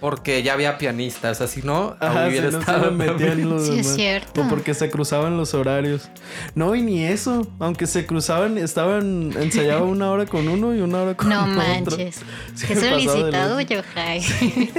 porque 0.00 0.42
ya 0.44 0.52
había 0.52 0.78
pianistas, 0.78 1.40
así 1.40 1.60
no, 1.62 1.96
Ajá, 1.98 2.28
hubiera 2.28 2.50
no 2.50 2.60
estado 2.60 2.90
los 2.90 3.66
sí, 3.66 3.80
es 3.80 3.94
cierto. 3.94 4.42
O 4.42 4.48
porque 4.48 4.74
se 4.74 4.90
cruzaban 4.90 5.36
los 5.36 5.54
horarios. 5.54 6.08
No, 6.54 6.74
y 6.76 6.82
ni 6.82 7.04
eso. 7.04 7.48
Aunque 7.58 7.86
se 7.86 8.06
cruzaban, 8.06 8.58
estaban, 8.58 9.32
ensayaba 9.36 9.82
una 9.82 10.10
hora 10.10 10.26
con 10.26 10.46
uno 10.48 10.74
y 10.74 10.80
una 10.80 11.02
hora 11.02 11.16
con 11.16 11.32
otro. 11.32 11.46
No 11.46 11.56
manches. 11.56 12.20
Qué 12.68 12.76
solicitado, 12.76 13.60
Yohai. 13.60 14.20
Sí. 14.20 14.70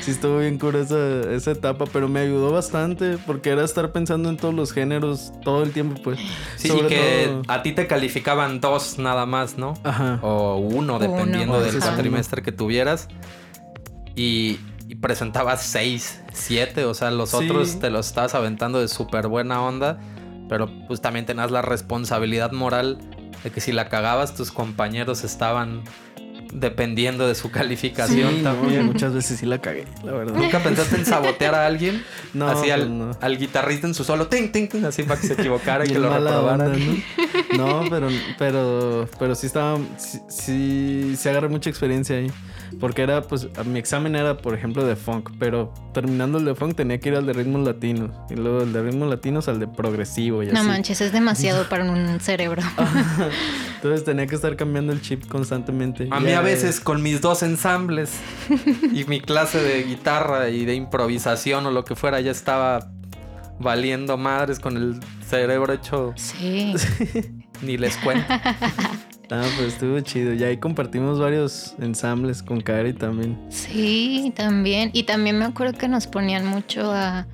sí, 0.00 0.10
estuvo 0.12 0.38
bien 0.38 0.58
cura 0.58 0.80
esa, 0.80 1.32
esa 1.32 1.50
etapa, 1.50 1.86
pero 1.92 2.08
me 2.08 2.20
ayudó 2.20 2.52
bastante 2.52 3.18
porque 3.26 3.50
era 3.50 3.64
estar 3.64 3.90
pensando 3.90 4.28
en 4.28 4.36
todos 4.36 4.54
los 4.54 4.72
géneros 4.72 5.32
todo 5.42 5.64
el 5.64 5.72
tiempo, 5.72 6.00
pues. 6.02 6.20
Sí, 6.56 6.70
y 6.72 6.86
que 6.86 7.36
a 7.48 7.62
ti 7.62 7.72
te 7.72 7.88
calificaban 7.88 8.60
dos 8.60 8.98
nada 8.98 9.26
más, 9.26 9.58
¿no? 9.58 9.74
Ajá. 9.82 10.20
O 10.22 10.56
uno, 10.58 11.00
dependiendo 11.00 11.60
del 11.60 11.80
cuatrimestre 11.80 12.42
que 12.42 12.52
tuvieras 12.52 13.08
y, 14.14 14.58
presentabas 15.00 15.62
6, 15.62 16.22
7, 16.32 16.84
o 16.84 16.92
sea, 16.92 17.10
los 17.10 17.32
otros 17.32 17.80
te 17.80 17.88
los 17.88 18.08
estabas 18.08 18.34
aventando 18.34 18.78
de 18.78 18.88
súper 18.88 19.26
buena 19.26 19.62
onda, 19.62 19.98
pero 20.48 20.68
pues 20.86 21.00
también 21.00 21.24
tenías 21.24 21.50
la 21.50 21.62
responsabilidad 21.62 22.52
moral 22.52 22.98
de 23.42 23.50
que 23.50 23.60
si 23.60 23.72
la 23.72 23.88
cagabas 23.88 24.34
tus 24.34 24.52
compañeros 24.52 25.24
estaban 25.24 25.82
dependiendo 26.52 27.26
de 27.26 27.34
su 27.34 27.50
calificación 27.50 28.42
también. 28.42 28.84
muchas 28.84 29.14
veces 29.14 29.38
sí 29.40 29.46
la 29.46 29.58
cagué, 29.58 29.86
la 30.04 30.12
verdad. 30.12 30.34
¿Nunca 30.34 30.62
pensaste 30.62 30.96
en 30.96 31.06
sabotear 31.06 31.54
a 31.54 31.66
alguien? 31.66 32.04
No, 32.34 32.48
así 32.48 32.70
al, 32.70 32.98
no. 32.98 33.10
al 33.20 33.36
guitarrista 33.36 33.86
en 33.86 33.92
su 33.92 34.04
solo, 34.04 34.28
ting, 34.28 34.50
ting, 34.52 34.66
ting, 34.66 34.84
así 34.84 35.02
para 35.02 35.20
que 35.20 35.26
se 35.26 35.34
equivocara 35.34 35.84
y 35.84 35.88
que 35.88 35.98
lo 35.98 36.10
onda, 36.10 36.56
¿no? 36.56 36.72
No, 37.56 37.84
pero, 37.90 38.08
pero, 38.38 39.08
pero 39.18 39.34
sí 39.34 39.46
estaba, 39.46 39.78
sí, 39.96 40.20
sí, 40.28 41.14
sí 41.16 41.28
agarré 41.28 41.48
mucha 41.48 41.70
experiencia 41.70 42.16
ahí. 42.16 42.30
Porque 42.80 43.02
era, 43.02 43.20
pues, 43.22 43.48
mi 43.66 43.78
examen 43.78 44.16
era, 44.16 44.38
por 44.38 44.54
ejemplo, 44.54 44.82
de 44.84 44.96
funk, 44.96 45.30
pero 45.38 45.74
terminando 45.92 46.38
el 46.38 46.46
de 46.46 46.54
funk 46.54 46.74
tenía 46.74 46.98
que 46.98 47.10
ir 47.10 47.16
al 47.16 47.26
de 47.26 47.34
ritmos 47.34 47.66
latinos. 47.66 48.10
Y 48.30 48.34
luego 48.34 48.62
el 48.62 48.72
de 48.72 48.82
ritmos 48.82 49.10
latinos 49.10 49.46
al 49.48 49.60
de 49.60 49.68
progresivo 49.68 50.42
y 50.42 50.46
No 50.46 50.60
así. 50.60 50.68
manches, 50.68 51.00
es 51.02 51.12
demasiado 51.12 51.68
para 51.68 51.84
un 51.84 52.18
cerebro. 52.20 52.62
Entonces 53.76 54.04
tenía 54.04 54.26
que 54.26 54.34
estar 54.36 54.56
cambiando 54.56 54.92
el 54.92 55.02
chip 55.02 55.26
constantemente. 55.28 56.08
A 56.10 56.20
mí 56.20 56.32
a 56.32 56.40
veces 56.40 56.80
con 56.80 57.02
mis 57.02 57.20
dos 57.20 57.42
ensambles 57.42 58.12
y 58.92 59.04
mi 59.04 59.20
clase 59.20 59.60
de 59.60 59.82
guitarra 59.82 60.48
y 60.48 60.64
de 60.64 60.74
improvisación 60.74 61.66
o 61.66 61.70
lo 61.70 61.84
que 61.84 61.94
fuera 61.94 62.20
ya 62.20 62.30
estaba 62.30 62.90
valiendo 63.62 64.16
madres 64.18 64.58
con 64.60 64.76
el 64.76 65.00
cerebro 65.28 65.72
hecho 65.72 66.12
Sí. 66.16 66.74
ni 67.62 67.76
les 67.78 67.96
cuento. 67.98 68.26
Ah, 69.30 69.44
pues 69.56 69.68
estuvo 69.72 69.98
chido. 70.00 70.34
Y 70.34 70.44
ahí 70.44 70.58
compartimos 70.58 71.18
varios 71.18 71.74
ensambles 71.80 72.42
con 72.42 72.60
Cari 72.60 72.92
también. 72.92 73.38
Sí, 73.48 74.30
también. 74.36 74.90
Y 74.92 75.04
también 75.04 75.38
me 75.38 75.46
acuerdo 75.46 75.72
que 75.78 75.88
nos 75.88 76.06
ponían 76.06 76.44
mucho 76.44 76.92
a, 76.92 77.26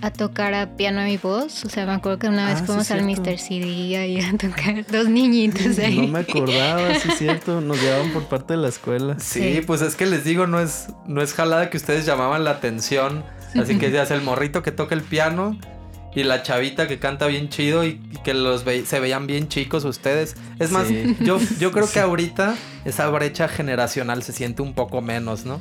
a 0.00 0.10
tocar 0.12 0.54
a 0.54 0.76
piano 0.76 1.04
y 1.08 1.16
voz. 1.16 1.64
O 1.64 1.68
sea, 1.68 1.86
me 1.86 1.92
acuerdo 1.92 2.20
que 2.20 2.28
una 2.28 2.46
vez 2.46 2.56
Ah, 2.56 2.60
sí, 2.60 2.66
fuimos 2.66 2.90
al. 2.92 3.02
Mr. 3.02 3.36
CD 3.38 3.96
ahí 3.96 4.20
a 4.20 4.30
tocar 4.38 4.86
dos 4.92 5.08
niñitos 5.08 5.76
ahí. 5.80 5.96
No 5.98 6.06
me 6.06 6.20
acordaba, 6.20 6.94
sí 7.00 7.08
es 7.08 7.18
cierto. 7.18 7.60
Nos 7.60 7.82
llevaban 7.82 8.12
por 8.12 8.26
parte 8.26 8.52
de 8.52 8.58
la 8.60 8.68
escuela. 8.68 9.18
Sí, 9.18 9.54
Sí. 9.56 9.60
pues 9.66 9.82
es 9.82 9.96
que 9.96 10.06
les 10.06 10.22
digo, 10.22 10.46
no 10.46 10.60
es, 10.60 10.90
no 11.08 11.20
es 11.20 11.34
jalada 11.34 11.68
que 11.68 11.78
ustedes 11.78 12.06
llamaban 12.06 12.44
la 12.44 12.52
atención. 12.52 13.24
Así 13.54 13.78
que 13.78 13.90
ya 13.90 14.02
es 14.02 14.10
el 14.10 14.22
morrito 14.22 14.62
que 14.62 14.72
toca 14.72 14.94
el 14.94 15.02
piano 15.02 15.58
y 16.14 16.24
la 16.24 16.42
chavita 16.42 16.88
que 16.88 16.98
canta 16.98 17.26
bien 17.26 17.48
chido 17.48 17.84
y, 17.84 18.00
y 18.12 18.18
que 18.24 18.34
los 18.34 18.64
ve- 18.64 18.84
se 18.84 18.98
veían 19.00 19.26
bien 19.26 19.48
chicos 19.48 19.84
ustedes. 19.84 20.36
Es 20.58 20.70
más, 20.72 20.88
Sí. 20.88 21.16
yo, 21.20 21.38
yo 21.58 21.70
creo 21.72 21.88
que 21.90 22.00
ahorita 22.00 22.56
esa 22.84 23.08
brecha 23.10 23.48
generacional 23.48 24.22
se 24.22 24.32
siente 24.32 24.62
un 24.62 24.74
poco 24.74 25.00
menos, 25.02 25.44
¿no? 25.44 25.60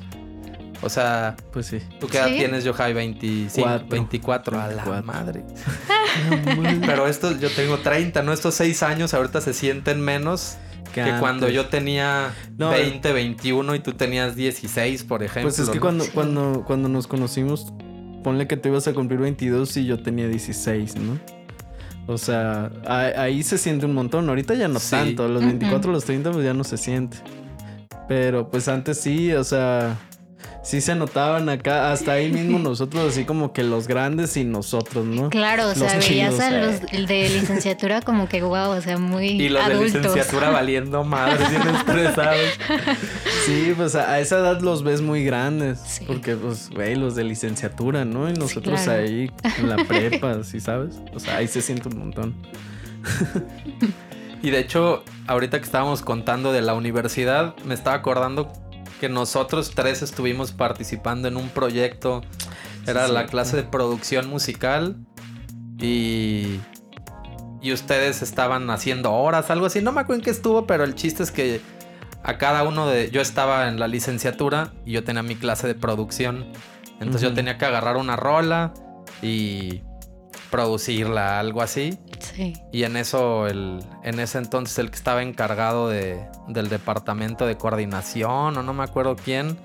O 0.81 0.89
sea, 0.89 1.35
Pues 1.51 1.65
sí. 1.67 1.79
¿tú 1.99 2.07
qué 2.07 2.17
edad 2.19 2.27
Sí. 2.29 2.37
tienes, 2.37 2.63
Yohai? 2.63 2.93
25, 2.93 3.61
Cuatro. 3.61 3.87
24. 3.89 4.59
A 4.61 4.67
la 4.67 4.83
24. 4.85 5.03
madre. 5.03 5.43
Pero 6.85 7.07
estos, 7.07 7.39
yo 7.39 7.49
tengo 7.51 7.77
30, 7.79 8.23
¿no? 8.23 8.33
Estos 8.33 8.55
6 8.55 8.81
años 8.83 9.13
ahorita 9.13 9.41
se 9.41 9.53
sienten 9.53 10.01
menos 10.01 10.57
que 11.05 11.19
cuando 11.19 11.45
antes. 11.47 11.53
yo 11.55 11.67
tenía 11.67 12.33
No, 12.57 12.69
20, 12.71 13.11
21 13.13 13.75
y 13.75 13.79
tú 13.79 13.93
tenías 13.93 14.35
16, 14.35 15.03
por 15.03 15.23
ejemplo. 15.23 15.43
Pues 15.49 15.59
es 15.59 15.69
que 15.69 15.75
¿no? 15.75 15.81
cuando, 15.81 16.05
cuando, 16.13 16.63
cuando 16.65 16.89
nos 16.89 17.07
conocimos, 17.07 17.73
ponle 18.23 18.47
que 18.47 18.57
tú 18.57 18.69
ibas 18.69 18.87
a 18.87 18.93
cumplir 18.93 19.19
22 19.19 19.77
y 19.77 19.85
yo 19.85 20.01
tenía 20.01 20.27
16, 20.27 20.95
¿no? 20.97 21.19
O 22.07 22.17
sea, 22.17 22.71
ahí, 22.87 23.11
ahí 23.17 23.43
se 23.43 23.57
siente 23.57 23.85
un 23.85 23.93
montón. 23.93 24.27
Ahorita 24.29 24.55
ya 24.55 24.67
no 24.67 24.79
Sí. 24.79 24.91
tanto. 24.91 25.27
Los 25.27 25.43
Mm-mm. 25.43 25.59
24, 25.59 25.91
los 25.91 26.05
30, 26.05 26.31
pues 26.31 26.43
ya 26.43 26.53
no 26.53 26.63
se 26.63 26.77
siente. 26.77 27.17
Pero 28.07 28.49
pues 28.49 28.67
antes 28.67 28.99
sí, 28.99 29.31
o 29.33 29.43
sea, 29.43 29.95
sí 30.63 30.81
se 30.81 30.95
notaban 30.95 31.49
acá. 31.49 31.91
Hasta 31.91 32.13
ahí 32.13 32.31
mismo 32.31 32.59
nosotros, 32.69 33.11
así 33.11 33.25
como 33.25 33.53
que 33.53 33.63
los 33.63 33.87
grandes 33.87 34.37
y 34.37 34.43
nosotros, 34.43 35.05
¿no? 35.05 35.29
Claro, 35.29 35.69
o 35.69 35.75
sea, 35.75 35.97
veías 35.97 36.39
a 36.39 36.49
eh. 36.49 36.79
los 36.91 37.07
de 37.07 37.29
licenciatura 37.29 38.01
como 38.01 38.27
que 38.27 38.41
wow, 38.41 38.69
o 38.71 38.81
sea, 38.81 38.97
muy 38.97 39.27
Y 39.29 39.49
los 39.49 39.67
de 39.67 39.75
licenciatura 39.75 40.49
valiendo 40.51 41.03
madres, 41.03 41.49
bien 41.49 41.75
estresados. 41.75 42.59
Sí, 43.45 43.73
pues 43.75 43.95
a, 43.95 44.11
a 44.11 44.19
esa 44.19 44.39
edad 44.39 44.61
los 44.61 44.83
ves 44.83 45.01
muy 45.01 45.23
grandes. 45.23 45.79
Sí. 45.85 46.05
Porque, 46.05 46.35
pues, 46.35 46.69
güey, 46.69 46.95
los 46.95 47.15
de 47.15 47.23
licenciatura, 47.23 48.05
¿no? 48.05 48.29
Y 48.29 48.33
nosotros 48.33 48.81
claro. 48.81 49.03
ahí 49.03 49.31
en 49.57 49.69
la 49.69 49.77
prepa, 49.87 50.43
¿sí 50.43 50.59
sabes? 50.59 50.99
O 51.13 51.19
sea, 51.19 51.37
ahí 51.37 51.47
se 51.47 51.61
siente 51.61 51.87
un 51.89 51.99
montón. 51.99 52.35
Y 54.41 54.51
de 54.51 54.59
hecho, 54.59 55.03
ahorita 55.27 55.59
que 55.59 55.65
estábamos 55.65 56.01
contando 56.01 56.53
de 56.53 56.61
la 56.61 56.73
universidad, 56.73 57.55
me 57.65 57.73
estaba 57.73 57.97
acordando 57.97 58.51
que 58.99 59.09
nosotros 59.09 59.71
tres 59.73 60.01
estuvimos 60.01 60.51
participando 60.51 61.27
en 61.27 61.37
un 61.37 61.49
proyecto. 61.49 62.21
Era 62.85 63.07
Sí, 63.07 63.13
la 63.13 63.25
clase 63.25 63.57
de 63.57 63.63
producción 63.63 64.29
musical. 64.29 64.97
Y. 65.79 66.59
Y 67.61 67.73
ustedes 67.73 68.21
estaban 68.21 68.69
haciendo 68.69 69.11
horas, 69.11 69.49
algo 69.49 69.65
así. 69.65 69.81
No 69.81 69.91
me 69.91 70.01
acuerdo 70.01 70.19
en 70.19 70.23
qué 70.23 70.29
estuvo, 70.29 70.65
pero 70.65 70.85
el 70.85 70.95
chiste 70.95 71.23
es 71.23 71.31
que 71.31 71.61
a 72.23 72.37
cada 72.37 72.63
uno 72.63 72.87
de. 72.87 73.09
Yo 73.11 73.21
estaba 73.21 73.67
en 73.67 73.79
la 73.79 73.87
licenciatura 73.87 74.73
y 74.85 74.93
yo 74.93 75.03
tenía 75.03 75.23
mi 75.23 75.35
clase 75.35 75.67
de 75.67 75.75
producción. 75.75 76.51
Entonces 76.99 77.21
yo 77.21 77.33
tenía 77.33 77.57
que 77.57 77.65
agarrar 77.65 77.97
una 77.97 78.15
rola 78.15 78.73
y 79.21 79.81
producirla, 80.49 81.39
algo 81.39 81.61
así. 81.61 81.97
Sí. 82.19 82.53
Y 82.71 82.83
en 82.83 82.97
eso, 82.97 83.47
el, 83.47 83.79
en 84.03 84.19
ese 84.19 84.37
entonces, 84.37 84.77
el 84.79 84.89
que 84.89 84.95
estaba 84.97 85.23
encargado 85.23 85.89
de, 85.89 86.19
del 86.47 86.69
departamento 86.69 87.45
de 87.45 87.57
coordinación, 87.57 88.57
o 88.57 88.63
no 88.63 88.73
me 88.73 88.83
acuerdo 88.83 89.15
quién, 89.15 89.57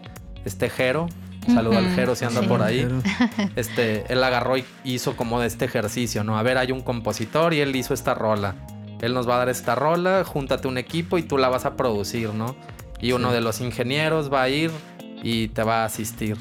este 0.44 0.70
Jero, 0.70 1.06
saludo 1.46 1.78
al 1.78 1.90
Jero 1.94 2.14
si 2.14 2.24
anda 2.24 2.40
sí. 2.42 2.46
por 2.46 2.62
ahí. 2.62 2.86
Este, 3.56 4.04
él 4.12 4.22
agarró 4.24 4.56
y 4.56 4.64
hizo 4.84 5.16
como 5.16 5.40
de 5.40 5.46
este 5.46 5.64
ejercicio, 5.64 6.24
¿no? 6.24 6.38
A 6.38 6.42
ver, 6.42 6.58
hay 6.58 6.72
un 6.72 6.80
compositor 6.80 7.54
y 7.54 7.60
él 7.60 7.74
hizo 7.76 7.94
esta 7.94 8.14
rola. 8.14 8.54
Él 9.00 9.12
nos 9.14 9.28
va 9.28 9.34
a 9.34 9.38
dar 9.38 9.48
esta 9.48 9.74
rola, 9.74 10.24
júntate 10.24 10.66
un 10.68 10.78
equipo 10.78 11.18
y 11.18 11.22
tú 11.22 11.36
la 11.38 11.48
vas 11.48 11.66
a 11.66 11.76
producir, 11.76 12.32
¿no? 12.32 12.56
Y 13.00 13.12
uno 13.12 13.28
Sí. 13.28 13.34
de 13.34 13.40
los 13.42 13.60
ingenieros 13.60 14.32
va 14.32 14.42
a 14.42 14.48
ir 14.48 14.70
y 15.22 15.48
te 15.48 15.62
va 15.62 15.82
a 15.82 15.84
asistir. 15.86 16.36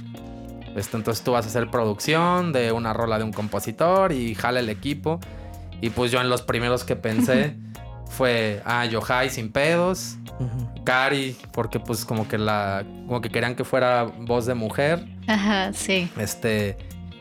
Este, 0.76 0.98
entonces 0.98 1.24
tú 1.24 1.34
vas 1.34 1.46
a 1.46 1.50
hacer 1.50 1.70
producción 1.70 2.52
de 2.54 2.72
una 2.72 2.94
rola 2.94 3.18
de 3.18 3.24
un 3.24 3.32
compositor 3.34 4.12
y 4.12 4.34
jala 4.36 4.60
el 4.62 4.70
equipo. 4.70 5.20
Y 5.82 5.90
pues 5.90 6.12
yo 6.12 6.22
en 6.22 6.30
los 6.30 6.42
primeros 6.42 6.84
que 6.84 6.96
pensé 6.96 7.56
fue, 8.10 8.62
ah, 8.66 8.86
Yohai 8.86 9.30
sin 9.30 9.52
pedos, 9.52 10.18
Ujú. 10.40 10.84
Cari, 10.84 11.36
porque 11.52 11.80
pues 11.80 12.06
como 12.06 12.28
que 12.28 12.38
la, 12.38 12.84
como 13.08 13.22
que 13.22 13.30
querían 13.30 13.56
que 13.56 13.64
fuera 13.64 14.04
voz 14.04 14.46
de 14.46 14.54
mujer. 14.56 15.06
Ajá, 15.28 15.72
sí. 15.74 16.10
Este, 16.18 16.78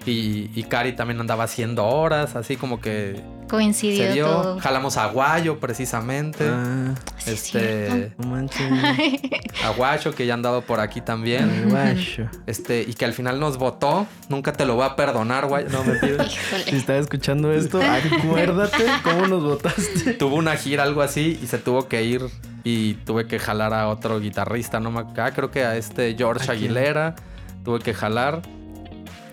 y, 0.06 0.50
y 0.54 0.64
Cari 0.64 0.92
también 0.94 1.20
andaba 1.20 1.44
haciendo 1.44 1.86
horas, 1.86 2.36
así 2.36 2.56
como 2.56 2.80
que 2.80 3.22
Coincidió 3.52 4.06
se 4.06 4.12
dio. 4.14 4.26
todo. 4.26 4.60
Jalamos 4.60 4.96
a 4.96 5.06
Guayo 5.08 5.60
precisamente. 5.60 6.48
Ah, 6.48 6.94
es 7.18 7.28
este, 7.28 7.86
cierto. 7.86 8.22
no 8.22 8.28
manches. 8.30 8.72
a 9.64 9.68
Guacho 9.76 10.14
que 10.14 10.24
ya 10.24 10.32
ha 10.32 10.36
andado 10.36 10.62
por 10.62 10.80
aquí 10.80 11.02
también. 11.02 11.68
Guacho. 11.68 12.30
Este, 12.46 12.80
y 12.80 12.94
que 12.94 13.04
al 13.04 13.12
final 13.12 13.38
nos 13.38 13.58
votó. 13.58 14.06
Nunca 14.30 14.54
te 14.54 14.64
lo 14.64 14.74
voy 14.76 14.86
a 14.86 14.96
perdonar, 14.96 15.48
Guayo. 15.48 15.68
No 15.68 15.84
me 15.84 15.98
Si 16.00 16.06
Híjole. 16.06 16.76
estás 16.78 17.02
escuchando 17.02 17.52
esto, 17.52 17.78
acuérdate 18.20 18.84
cómo 19.04 19.26
nos 19.26 19.42
votaste. 19.42 20.14
Tuvo 20.14 20.36
una 20.36 20.56
gira, 20.56 20.84
algo 20.84 21.02
así, 21.02 21.38
y 21.42 21.46
se 21.46 21.58
tuvo 21.58 21.88
que 21.88 22.02
ir. 22.04 22.22
Y 22.64 22.94
tuve 23.04 23.26
que 23.26 23.38
jalar 23.38 23.74
a 23.74 23.88
otro 23.88 24.18
guitarrista, 24.18 24.80
no 24.80 24.90
me 24.90 25.00
acá, 25.00 25.32
creo 25.32 25.50
que 25.50 25.62
a 25.64 25.76
este 25.76 26.14
George. 26.16 26.50
Aguilera. 26.50 27.16
Tuve 27.64 27.80
que 27.80 27.92
jalar. 27.92 28.40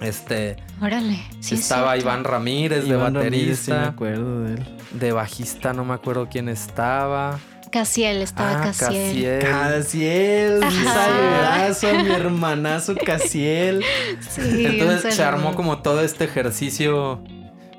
Este, 0.02 0.56
Órale. 0.82 1.20
Sí, 1.40 1.56
estaba. 1.56 1.98
Iván 1.98 2.24
Ramírez 2.24 2.84
de 2.84 2.90
Iván 2.90 3.16
Ramírez, 3.16 3.60
sí 3.60 3.72
me 3.72 3.78
baterista. 3.78 3.88
acuerdo 3.90 4.44
de 4.44 4.54
él. 4.54 4.66
de 4.92 5.12
bajista, 5.12 5.74
no 5.74 5.84
me 5.84 5.94
acuerdo 5.94 6.28
quién 6.30 6.50
estaba. 6.50 7.40
Casiel, 7.72 8.22
estaba 8.22 8.62
ah, 8.62 8.64
Casiel. 8.64 9.44
Casiel, 9.44 10.60
saludazo 10.62 11.90
a 11.90 12.04
mi 12.04 12.10
hermanazo 12.10 12.96
Casiel. 12.96 13.84
Sí, 14.30 14.66
Entonces 14.66 15.16
se 15.16 15.24
armó 15.24 15.54
como 15.54 15.82
todo 15.82 16.02
este 16.02 16.24
ejercicio, 16.24 17.24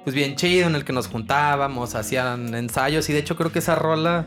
pues 0.05 0.15
bien 0.15 0.37
chido, 0.37 0.69
en 0.69 0.75
el 0.75 0.85
que 0.85 0.93
nos 0.93 1.09
juntábamos, 1.09 1.95
hacían 1.95 2.55
ensayos. 2.55 3.09
Y 3.09 3.13
de 3.13 3.19
hecho 3.21 3.37
creo 3.37 3.51
que 3.51 3.59
esa 3.59 3.75
rola 3.75 4.27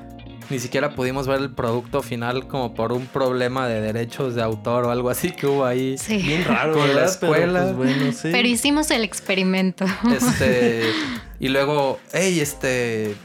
ni 0.50 0.59
siquiera 0.59 0.95
pudimos 0.95 1.27
ver 1.27 1.41
el 1.41 1.51
producto 1.51 2.01
final 2.01 2.47
como 2.47 2.73
por 2.73 2.91
un 2.91 3.05
problema 3.07 3.67
de 3.67 3.81
derechos 3.81 4.35
de 4.35 4.41
autor 4.41 4.85
o 4.85 4.91
algo 4.91 5.09
así 5.09 5.31
que 5.31 5.47
hubo 5.47 5.65
ahí. 5.65 5.97
Sí. 5.97 6.17
Bien 6.17 6.45
raro, 6.45 6.73
Con 6.73 6.95
la 6.95 7.05
escuela. 7.05 7.73
pues, 7.75 7.75
bueno, 7.75 8.12
sí. 8.12 8.29
Pero 8.31 8.47
hicimos 8.47 8.91
el 8.91 9.03
experimento. 9.03 9.85
Este, 10.12 10.83
y 11.39 11.50
luego, 11.50 12.00
hey, 12.13 12.39
este, 12.39 13.15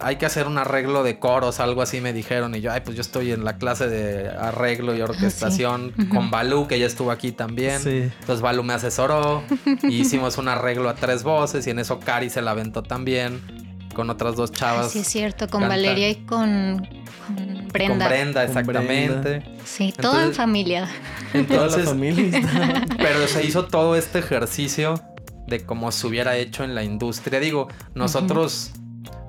hay 0.00 0.16
que 0.16 0.26
hacer 0.26 0.46
un 0.46 0.58
arreglo 0.58 1.02
de 1.02 1.18
coros, 1.18 1.60
algo 1.60 1.82
así 1.82 2.00
me 2.00 2.12
dijeron. 2.12 2.54
Y 2.54 2.60
yo, 2.60 2.72
ay, 2.72 2.80
pues 2.84 2.96
yo 2.96 3.00
estoy 3.00 3.32
en 3.32 3.44
la 3.44 3.56
clase 3.56 3.88
de 3.88 4.28
arreglo 4.28 4.94
y 4.94 5.00
orquestación 5.00 5.92
con 6.10 6.30
Balú, 6.30 6.66
que 6.66 6.78
ya 6.78 6.86
estuvo 6.86 7.10
aquí 7.10 7.32
también. 7.32 7.80
Sí. 7.80 8.10
Entonces 8.20 8.40
Balú 8.40 8.62
me 8.62 8.74
asesoró 8.74 9.42
y 9.82 10.00
hicimos 10.00 10.38
un 10.38 10.48
arreglo 10.48 10.88
a 10.88 10.94
tres 10.94 11.22
voces 11.22 11.66
y 11.66 11.70
en 11.70 11.78
eso 11.78 12.00
Cari 12.00 12.30
se 12.30 12.42
la 12.42 12.52
aventó 12.52 12.82
también 12.82 13.65
con 13.96 14.10
otras 14.10 14.36
dos 14.36 14.52
chavas. 14.52 14.92
Sí, 14.92 14.98
es 14.98 15.08
cierto, 15.08 15.48
con. 15.48 15.66
Valeria 15.66 16.10
y 16.10 16.16
con, 16.16 16.86
con 17.26 17.68
Brenda. 17.72 18.04
Con 18.04 18.14
Brenda, 18.14 18.46
Con 18.46 18.58
exactamente. 18.58 19.42
Sí, 19.64 19.94
todo 19.98 20.20
en 20.20 20.34
familia. 20.34 20.86
Toda 21.32 21.32
la 21.32 21.40
Entonces, 21.40 21.84
familia 21.86 22.38
está- 22.38 22.84
pero 22.98 23.26
se 23.26 23.44
hizo 23.46 23.64
todo 23.64 23.96
este 23.96 24.18
ejercicio 24.18 25.00
de 25.46 25.64
cómo 25.64 25.90
se 25.92 26.06
hubiera 26.06 26.36
hecho 26.36 26.62
en 26.62 26.74
la 26.74 26.84
industria. 26.84 27.40
Digo, 27.40 27.68
nosotros, 27.94 28.72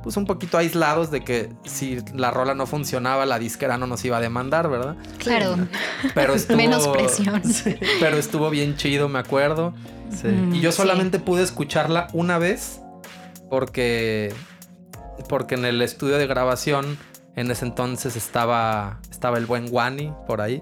pues 0.04 0.18
un 0.18 0.26
poquito 0.26 0.58
aislados 0.58 1.12
de 1.12 1.24
que 1.24 1.50
si 1.64 2.00
la 2.14 2.30
rola 2.32 2.54
no 2.54 2.66
funcionaba, 2.68 3.26
la 3.26 3.40
disquera 3.40 3.78
no 3.78 3.88
nos 3.88 4.04
iba 4.04 4.18
a 4.18 4.20
demandar, 4.20 4.70
¿verdad? 4.70 4.98
Claro. 5.18 5.56
Pero 6.14 6.34
estuvo, 6.36 6.58
Menos 6.58 6.90
presión. 6.90 7.42
Pero 8.02 8.18
estuvo 8.18 8.50
bien 8.50 8.76
chido, 8.76 9.08
me 9.08 9.20
acuerdo. 9.20 9.74
Sí. 10.12 10.28
Y 10.54 10.60
yo 10.60 10.72
sí. 10.74 10.78
solamente 10.78 11.20
pude 11.20 11.44
escucharla 11.44 12.08
una 12.12 12.38
vez 12.38 12.82
porque 13.50 14.34
porque 15.30 15.56
en 15.56 15.66
el 15.66 15.82
estudio 15.82 16.18
de 16.18 16.28
grabación 16.28 16.98
en 17.36 17.52
ese 17.52 17.66
entonces 17.66 18.16
estaba 18.16 19.00
estaba 19.12 19.38
el 19.38 19.46
buen 19.46 19.68
Wani 19.72 20.12
por 20.28 20.42
ahí. 20.42 20.60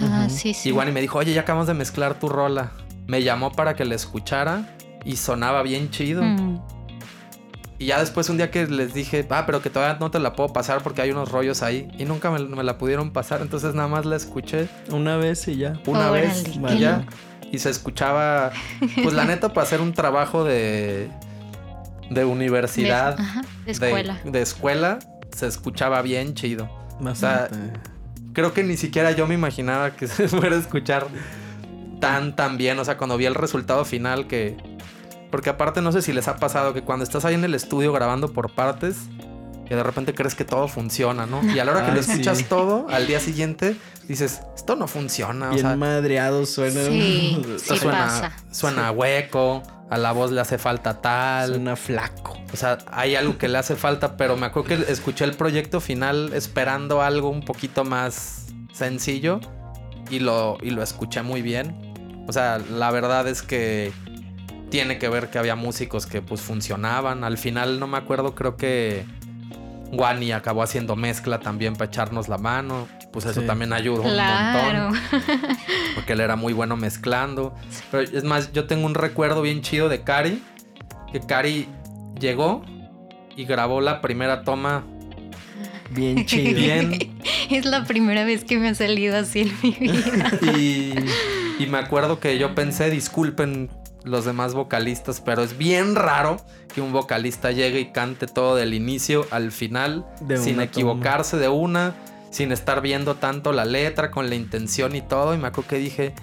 Ah, 0.00 0.28
sí, 0.30 0.54
sí. 0.54 0.68
Y 0.68 0.72
Wani 0.72 0.92
me 0.92 1.00
dijo, 1.00 1.18
"Oye, 1.18 1.32
ya 1.34 1.40
acabamos 1.42 1.66
de 1.66 1.74
mezclar 1.74 2.18
tu 2.18 2.28
rola." 2.28 2.70
Me 3.06 3.22
llamó 3.22 3.52
para 3.52 3.74
que 3.74 3.84
la 3.84 3.94
escuchara 3.94 4.76
y 5.04 5.16
sonaba 5.16 5.62
bien 5.62 5.90
chido. 5.90 6.22
Mm, 6.22 6.60
Y 7.80 7.86
ya 7.86 8.00
después 8.00 8.28
un 8.28 8.36
día 8.38 8.50
que 8.50 8.66
les 8.66 8.92
dije, 8.92 9.24
"Ah, 9.30 9.44
pero 9.46 9.62
que 9.62 9.70
todavía 9.70 9.96
no 10.00 10.10
te 10.10 10.18
la 10.18 10.32
puedo 10.32 10.52
pasar 10.52 10.82
porque 10.82 11.00
hay 11.02 11.12
unos 11.12 11.30
rollos 11.30 11.62
ahí." 11.62 11.88
Y 11.96 12.04
nunca 12.06 12.28
me, 12.32 12.40
me 12.40 12.64
la 12.64 12.76
pudieron 12.76 13.12
pasar, 13.12 13.40
entonces 13.40 13.72
nada 13.74 13.86
más 13.86 14.04
la 14.04 14.16
escuché 14.16 14.68
Una 14.90 15.16
vez 15.16 15.46
y 15.46 15.56
ya. 15.58 15.74
una 15.86 16.10
Órale, 16.10 16.26
vez 16.26 16.44
y 16.48 16.78
ya. 16.78 17.06
Y 17.52 17.58
se 17.60 17.70
escuchaba, 17.70 18.50
pues 19.02 19.14
la 19.14 19.24
neta, 19.24 19.52
para 19.52 19.64
hacer 19.66 19.80
un 19.80 19.92
trabajo 19.94 20.42
de, 20.44 21.08
de 22.10 22.24
universidad, 22.24 23.16
De, 23.16 23.22
ajá, 23.22 23.42
de 23.64 23.72
escuela. 23.72 24.20
de 24.24 24.42
escuela, 24.42 24.98
se 25.36 25.46
escuchaba 25.46 26.02
bien 26.02 26.34
chido. 26.34 26.68
Bastante. 27.00 27.56
Creo 28.32 28.52
que 28.52 28.62
ni 28.62 28.76
siquiera 28.76 29.12
yo 29.12 29.26
me 29.26 29.34
imaginaba 29.34 29.92
que 29.96 30.06
se 30.08 30.28
fuera 30.28 30.56
a 30.56 30.58
escuchar 30.58 31.06
tan, 32.00 32.34
tan 32.36 32.56
bien. 32.58 32.78
O 32.78 32.84
sea, 32.84 32.96
cuando 32.96 33.16
vi 33.16 33.26
el 33.26 33.34
resultado 33.34 33.84
final 33.84 34.26
que... 34.26 34.56
Porque 35.30 35.50
aparte 35.50 35.82
no 35.82 35.92
sé 35.92 36.00
si 36.02 36.12
les 36.12 36.26
ha 36.28 36.36
pasado 36.36 36.72
que 36.72 36.82
cuando 36.82 37.04
estás 37.04 37.24
ahí 37.24 37.34
en 37.34 37.44
el 37.44 37.54
estudio 37.54 37.92
grabando 37.92 38.32
por 38.32 38.50
partes, 38.54 38.96
que 39.68 39.76
de 39.76 39.82
repente 39.82 40.14
crees 40.14 40.34
que 40.34 40.46
todo 40.46 40.68
funciona, 40.68 41.26
¿no? 41.26 41.42
Y 41.52 41.58
a 41.58 41.64
la 41.66 41.72
hora 41.72 41.80
que 41.82 41.88
Ay, 41.90 41.94
lo 41.96 42.00
escuchas 42.00 42.38
sí. 42.38 42.44
todo, 42.44 42.86
al 42.88 43.06
día 43.06 43.20
siguiente, 43.20 43.76
dices, 44.08 44.40
esto 44.56 44.74
no 44.76 44.88
funciona. 44.88 45.48
O 45.48 45.50
Bien 45.50 45.66
sea, 45.66 45.76
madreado 45.76 46.46
suena. 46.46 46.80
Sí 46.86 47.42
suena, 47.62 47.90
pasa. 48.06 48.32
suena 48.50 48.90
hueco, 48.90 49.62
a 49.90 49.98
la 49.98 50.12
voz 50.12 50.30
le 50.30 50.40
hace 50.40 50.58
falta 50.58 51.00
tal. 51.00 51.50
Suena 51.50 51.76
flaco. 51.76 52.38
O 52.52 52.56
sea, 52.56 52.78
hay 52.90 53.14
algo 53.14 53.38
que 53.38 53.48
le 53.48 53.58
hace 53.58 53.76
falta, 53.76 54.16
pero 54.16 54.36
me 54.36 54.46
acuerdo 54.46 54.68
que 54.68 54.92
escuché 54.92 55.24
el 55.24 55.34
proyecto 55.34 55.80
final 55.80 56.32
esperando 56.34 57.02
algo 57.02 57.28
un 57.28 57.42
poquito 57.42 57.84
más 57.84 58.46
sencillo 58.72 59.40
y 60.10 60.20
lo, 60.20 60.58
y 60.62 60.70
lo 60.70 60.82
escuché 60.82 61.22
muy 61.22 61.42
bien. 61.42 62.24
O 62.26 62.32
sea, 62.32 62.58
la 62.58 62.90
verdad 62.90 63.26
es 63.28 63.42
que 63.42 63.92
tiene 64.70 64.98
que 64.98 65.08
ver 65.08 65.30
que 65.30 65.38
había 65.38 65.56
músicos 65.56 66.06
que 66.06 66.22
pues 66.22 66.40
funcionaban. 66.40 67.24
Al 67.24 67.38
final 67.38 67.80
no 67.80 67.86
me 67.86 67.96
acuerdo, 67.98 68.34
creo 68.34 68.56
que 68.56 69.04
Wani 69.92 70.32
acabó 70.32 70.62
haciendo 70.62 70.96
mezcla 70.96 71.40
también 71.40 71.74
para 71.74 71.90
echarnos 71.90 72.28
la 72.28 72.38
mano. 72.38 72.88
Pues 73.12 73.24
eso 73.24 73.40
Sí. 73.40 73.46
también 73.46 73.72
ayudó 73.72 74.02
un 74.02 74.10
Claro. 74.12 74.90
montón. 74.90 75.00
Porque 75.94 76.12
él 76.12 76.20
era 76.20 76.36
muy 76.36 76.52
bueno 76.52 76.76
mezclando. 76.76 77.54
Pero 77.90 78.02
es 78.02 78.24
más, 78.24 78.52
yo 78.52 78.66
tengo 78.66 78.86
un 78.86 78.94
recuerdo 78.94 79.42
bien 79.42 79.62
chido 79.62 79.88
de 79.88 80.02
Cari. 80.02 80.42
Que 81.12 81.20
Cari 81.20 81.66
llegó 82.20 82.64
y 83.36 83.44
grabó 83.44 83.80
la 83.80 84.00
primera 84.00 84.42
toma 84.42 84.84
Bien 85.90 86.24
chido. 86.26 86.58
bien. 86.58 87.16
Es 87.50 87.64
la 87.64 87.84
primera 87.84 88.24
vez 88.24 88.44
que 88.44 88.58
me 88.58 88.68
ha 88.68 88.74
salido 88.74 89.16
así 89.16 89.40
en 89.40 89.52
mi 89.62 89.70
vida. 89.70 90.30
y, 90.58 90.92
y 91.58 91.66
me 91.66 91.78
acuerdo 91.78 92.20
que 92.20 92.38
yo 92.38 92.54
pensé, 92.54 92.90
disculpen 92.90 93.70
los 94.04 94.26
demás 94.26 94.52
vocalistas, 94.54 95.20
pero 95.22 95.42
es 95.42 95.56
bien 95.56 95.94
raro 95.94 96.36
que 96.74 96.82
un 96.82 96.92
vocalista 96.92 97.52
llegue 97.52 97.80
y 97.80 97.86
cante 97.90 98.26
todo 98.26 98.54
del 98.54 98.74
inicio 98.74 99.26
al 99.30 99.50
final 99.50 100.06
De 100.20 100.36
sin 100.36 100.60
equivocarse 100.60 101.36
de 101.38 101.48
una, 101.48 101.94
sin 102.30 102.52
estar 102.52 102.80
viendo 102.80 103.16
tanto 103.16 103.52
la 103.52 103.64
letra, 103.64 104.10
con 104.10 104.28
la 104.28 104.34
intención 104.34 104.94
y 104.94 105.02
todo. 105.02 105.34
Y 105.34 105.38
me 105.38 105.48
acuerdo 105.48 105.68
que 105.70 105.78
dije, 105.78 106.14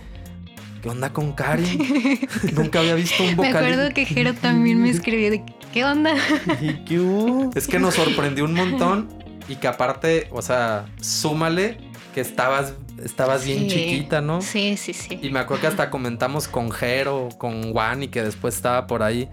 ¿qué 0.82 0.90
onda 0.90 1.12
con 1.12 1.34
Cari? 1.34 2.20
Nunca 2.54 2.80
había 2.80 2.96
visto 2.96 3.24
un 3.24 3.30
Me 3.30 3.36
vocalista. 3.36 3.60
acuerdo 3.60 3.94
que 3.94 4.06
Jero 4.06 4.34
también 4.34 4.82
me 4.82 4.90
escribió 4.90 5.32
de 5.32 5.44
¿qué 5.74 5.84
onda? 5.84 6.14
Es 7.56 7.68
que 7.68 7.80
nos 7.80 7.96
sorprendió 7.96 8.46
un 8.46 8.54
montón 8.54 9.10
y 9.48 9.56
que 9.58 9.68
aparte, 9.68 10.28
o 10.32 10.42
sea, 10.42 10.86
súmale 11.02 11.78
que 12.14 12.22
estabas, 12.22 12.74
estabas 13.04 13.46
bien 13.46 13.68
chiquita, 13.68 14.22
¿no? 14.22 14.42
Sí, 14.42 14.78
sí, 14.78 14.94
sí. 14.94 15.20
Y 15.22 15.30
me 15.32 15.40
acuerdo 15.40 15.62
que 15.62 15.68
hasta 15.68 15.90
comentamos 15.90 16.48
con 16.48 16.72
Jero, 16.72 17.28
con 17.38 17.74
Juan 17.74 18.04
y 18.04 18.08
que 18.08 18.24
después 18.24 18.56
estaba 18.56 18.88
por 18.88 19.04
ahí. 19.04 19.28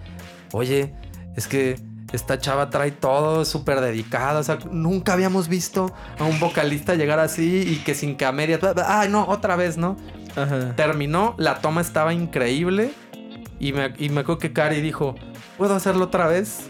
Oye, 0.53 0.93
es 1.37 1.47
que 1.47 1.77
esta 2.13 2.39
chava 2.39 2.71
trae 2.71 2.91
todo 2.91 3.45
súper 3.45 3.81
dedicada. 3.81 4.41
O 4.41 4.43
sea, 4.43 4.59
nunca 4.71 5.15
habíamos 5.15 5.49
visto 5.49 5.93
a 6.19 6.25
un 6.25 6.39
vocalista 6.41 6.95
llegar 6.95 7.19
así 7.19 7.63
y 7.67 7.77
que 7.77 7.95
sin 7.95 8.17
que 8.17 8.25
a 8.25 8.33
media. 8.33 8.59
Ay, 8.87 9.09
no, 9.09 9.27
otra 9.27 9.57
vez, 9.57 9.77
¿no? 9.77 9.97
Ajá. 10.37 10.75
Terminó, 10.77 11.35
la 11.39 11.61
toma 11.61 11.81
estaba 11.81 12.13
increíble. 12.13 12.93
Y 13.59 13.73
me, 13.73 13.93
y 13.99 14.09
me 14.09 14.21
acuerdo 14.21 14.41
que 14.41 14.53
Cari 14.53 14.81
dijo: 14.81 15.15
¿Puedo 15.57 15.75
hacerlo 15.75 16.07
otra 16.07 16.27
vez? 16.27 16.61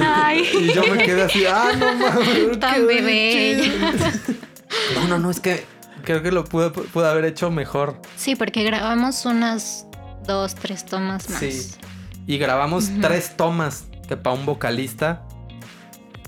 Ay. 0.00 0.44
Y 0.60 0.72
yo 0.72 0.82
me 0.86 1.04
quedé 1.04 1.22
así, 1.22 1.44
ah, 1.46 1.70
no 1.78 1.94
mames. 1.96 2.58
Tan 2.60 2.86
bebé 2.86 3.60
chido". 3.62 3.88
No, 4.94 5.08
no, 5.08 5.18
no, 5.18 5.30
es 5.30 5.40
que 5.40 5.64
creo 6.04 6.22
que 6.22 6.30
lo 6.30 6.44
pude, 6.44 6.70
pude 6.70 7.08
haber 7.08 7.24
hecho 7.24 7.50
mejor. 7.50 8.00
Sí, 8.16 8.36
porque 8.36 8.62
grabamos 8.62 9.24
unas 9.24 9.86
dos, 10.26 10.54
tres 10.54 10.84
tomas 10.84 11.28
más. 11.28 11.40
Sí. 11.40 11.72
Y 12.26 12.38
grabamos 12.38 12.90
tres 13.00 13.36
tomas 13.36 13.89
que 14.10 14.16
para 14.16 14.34
un 14.34 14.44
vocalista 14.44 15.22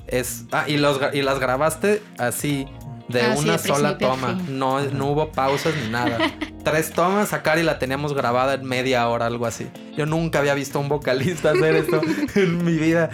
es. 0.06 0.44
Ah, 0.52 0.64
y, 0.68 0.76
los, 0.76 1.00
y 1.12 1.20
las 1.22 1.40
grabaste 1.40 2.00
así, 2.16 2.68
de 3.08 3.20
Ah, 3.22 3.34
sí, 3.36 3.42
una 3.42 3.52
de 3.54 3.58
sola 3.58 3.98
toma. 3.98 4.38
No, 4.48 4.80
no 4.80 5.06
hubo 5.08 5.32
pausas 5.32 5.74
ni 5.82 5.90
nada. 5.90 6.16
tres 6.64 6.92
tomas, 6.92 7.32
a 7.32 7.42
Cari 7.42 7.64
la 7.64 7.80
teníamos 7.80 8.14
grabada 8.14 8.54
en 8.54 8.64
media 8.64 9.08
hora, 9.08 9.26
algo 9.26 9.46
así. 9.46 9.66
Yo 9.96 10.06
nunca 10.06 10.38
había 10.38 10.54
visto 10.54 10.78
a 10.78 10.80
un 10.82 10.88
vocalista 10.88 11.50
hacer 11.50 11.74
esto 11.74 12.00
en 12.36 12.64
mi 12.64 12.76
vida. 12.76 13.10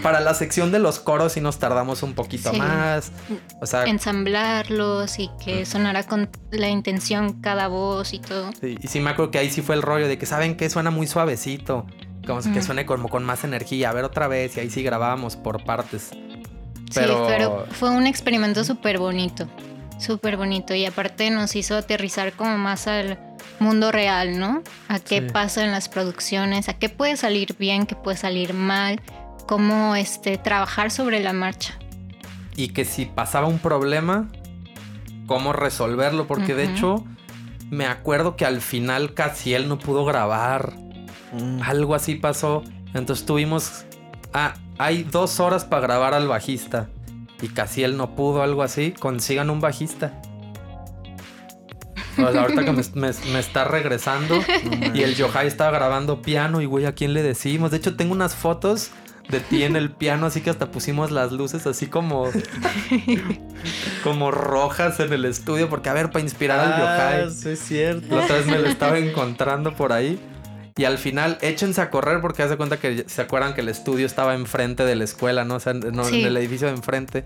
Para 0.00 0.20
la 0.20 0.32
sección 0.32 0.70
de 0.70 0.78
los 0.78 1.00
coros 1.00 1.32
sí 1.32 1.40
nos 1.40 1.58
tardamos 1.58 2.04
un 2.04 2.14
poquito 2.14 2.52
Sí. 2.52 2.58
más. 2.58 3.10
O 3.60 3.66
sea, 3.66 3.84
Ensamblarlos 3.84 5.18
y 5.18 5.28
que 5.44 5.66
sonara 5.66 6.04
con 6.04 6.30
la 6.52 6.68
intención 6.68 7.40
cada 7.42 7.66
voz 7.66 8.14
y 8.14 8.20
todo. 8.20 8.50
Sí, 8.60 8.78
y 8.80 8.86
sí 8.86 9.00
me 9.00 9.10
acuerdo 9.10 9.32
que 9.32 9.38
ahí 9.38 9.50
sí 9.50 9.60
fue 9.60 9.74
el 9.74 9.82
rollo 9.82 10.06
de 10.06 10.16
que 10.18 10.24
saben 10.24 10.56
que 10.56 10.70
suena 10.70 10.90
muy 10.92 11.08
suavecito. 11.08 11.84
Como 12.28 12.52
que 12.52 12.62
suene 12.62 12.86
como 12.86 13.08
con 13.08 13.24
más 13.24 13.42
energía. 13.44 13.90
A 13.90 13.92
ver 13.92 14.04
otra 14.04 14.28
vez. 14.28 14.56
Y 14.56 14.60
ahí 14.60 14.70
sí 14.70 14.82
grabábamos 14.82 15.36
por 15.36 15.64
partes. 15.64 16.10
Sí, 16.90 17.00
pero 17.26 17.66
fue 17.72 17.90
un 17.90 18.06
experimento 18.06 18.64
súper 18.64 18.98
bonito. 18.98 19.48
Súper 19.98 20.36
bonito. 20.36 20.74
Y 20.74 20.86
aparte 20.86 21.30
nos 21.30 21.56
hizo 21.56 21.76
aterrizar 21.76 22.32
como 22.32 22.56
más 22.56 22.86
al 22.86 23.18
mundo 23.58 23.90
real, 23.90 24.38
¿no? 24.38 24.62
A 24.88 24.98
qué 25.00 25.20
Sí. 25.20 25.26
pasa 25.32 25.64
en 25.64 25.72
las 25.72 25.88
producciones, 25.88 26.68
a 26.68 26.74
qué 26.74 26.88
puede 26.88 27.16
salir 27.16 27.56
bien, 27.58 27.86
qué 27.86 27.96
puede 27.96 28.16
salir 28.16 28.54
mal, 28.54 29.00
cómo 29.48 29.96
este, 29.96 30.38
trabajar 30.38 30.90
sobre 30.90 31.20
la 31.20 31.32
marcha. 31.32 31.74
Y 32.56 32.68
que 32.68 32.84
si 32.84 33.06
pasaba 33.06 33.46
un 33.48 33.58
problema, 33.58 34.28
cómo 35.26 35.52
resolverlo. 35.52 36.26
Porque 36.26 36.54
de 36.54 36.64
hecho, 36.64 37.04
me 37.70 37.86
acuerdo 37.86 38.36
que 38.36 38.46
al 38.46 38.60
final 38.60 39.14
casi 39.14 39.54
él 39.54 39.68
no 39.68 39.78
pudo 39.78 40.04
grabar. 40.04 40.72
Mm. 41.32 41.62
Algo 41.62 41.94
así 41.94 42.14
pasó. 42.14 42.62
Entonces 42.94 43.26
tuvimos. 43.26 43.84
Ah, 44.32 44.54
hay 44.78 45.02
dos 45.04 45.40
horas 45.40 45.64
para 45.64 45.82
grabar 45.82 46.14
al 46.14 46.28
bajista. 46.28 46.88
Y 47.40 47.48
casi 47.48 47.84
él 47.84 47.96
no 47.96 48.14
pudo, 48.16 48.42
algo 48.42 48.62
así. 48.62 48.92
Consigan 48.98 49.50
un 49.50 49.60
bajista. 49.60 50.20
Pues 52.16 52.34
ahorita 52.34 52.64
que 52.64 52.72
me, 52.72 52.82
me- 52.94 53.32
me 53.32 53.38
está 53.38 53.64
regresando. 53.64 54.36
No 54.36 54.96
Y 54.96 55.02
el 55.02 55.14
Yohai 55.14 55.46
estaba 55.46 55.70
grabando 55.70 56.20
piano. 56.22 56.60
Y 56.60 56.66
güey, 56.66 56.84
¿a 56.86 56.92
quién 56.92 57.14
le 57.14 57.22
decimos? 57.22 57.70
De 57.70 57.76
hecho, 57.76 57.96
tengo 57.96 58.12
unas 58.12 58.34
fotos 58.34 58.90
de 59.28 59.40
ti 59.40 59.62
en 59.62 59.76
el 59.76 59.90
piano. 59.92 60.26
Así 60.26 60.40
que 60.40 60.50
hasta 60.50 60.70
pusimos 60.70 61.10
las 61.12 61.30
luces 61.32 61.66
así 61.66 61.86
como. 61.86 62.28
como 64.02 64.30
rojas 64.30 64.98
en 65.00 65.12
el 65.12 65.24
estudio. 65.24 65.68
Porque 65.68 65.88
a 65.90 65.92
ver, 65.92 66.10
para 66.10 66.24
inspirar 66.24 66.58
al 66.60 66.80
Yohai. 66.80 67.22
Ah, 67.26 67.30
sí, 67.30 67.50
es 67.50 67.60
cierto. 67.60 68.16
La 68.16 68.24
otra 68.24 68.36
vez 68.36 68.46
me 68.46 68.58
lo 68.58 68.66
estaba 68.68 68.98
encontrando 68.98 69.74
por 69.74 69.92
ahí. 69.92 70.18
Y 70.78 70.84
al 70.84 70.96
final, 70.96 71.36
échense 71.42 71.80
a 71.82 71.90
correr 71.90 72.20
porque 72.22 72.42
haz 72.42 72.50
de 72.50 72.56
cuenta 72.56 72.78
que 72.78 73.04
se 73.08 73.20
acuerdan 73.20 73.52
que 73.54 73.60
el 73.62 73.68
estudio 73.68 74.06
estaba 74.06 74.34
enfrente 74.34 74.84
de 74.84 74.94
la 74.94 75.04
escuela, 75.04 75.44
¿no? 75.44 75.56
O 75.56 75.60
sea, 75.60 75.74
no, 75.74 76.04
Sí. 76.04 76.20
en 76.20 76.26
el 76.28 76.36
edificio 76.36 76.68
de 76.68 76.74
enfrente. 76.74 77.24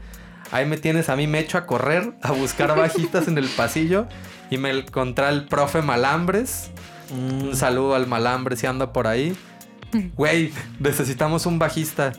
Ahí 0.51 0.65
me 0.67 0.79
tienes 0.79 1.09
a 1.11 1.17
mí, 1.17 1.27
me 1.27 1.39
echo 1.39 1.59
a 1.59 1.67
correr, 1.67 2.15
a 2.23 2.33
buscar 2.33 2.75
bajitas 2.77 3.29
en 3.29 3.37
el 3.39 3.49
pasillo. 3.49 4.07
Y 4.51 4.57
me 4.57 4.71
encontré 4.71 5.27
al 5.27 5.47
profe 5.47 5.83
Malambres. 5.83 6.71
Mm. 7.15 7.43
Un 7.49 7.57
saludo 7.57 7.95
al 7.95 8.07
Malambres 8.07 8.59
si 8.61 8.67
anda 8.67 8.93
por 8.93 9.07
ahí. 9.07 9.37
Güey, 10.17 10.51
necesitamos 10.81 11.45
un 11.45 11.59
bajista. 11.59 12.13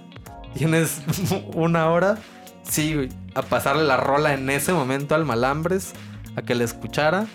¿Tienes 0.56 1.02
una 1.56 1.90
hora? 1.90 2.20
Sí, 2.62 2.94
güey. 2.94 3.10
A 3.34 3.42
pasarle 3.42 3.84
la 3.84 3.98
rola 3.98 4.36
en 4.36 4.48
ese 4.52 4.72
momento 4.74 5.16
al 5.16 5.26
Malambres. 5.26 5.94
A 6.36 6.44
que 6.44 6.54
le 6.54 6.64
escuchara. 6.64 7.26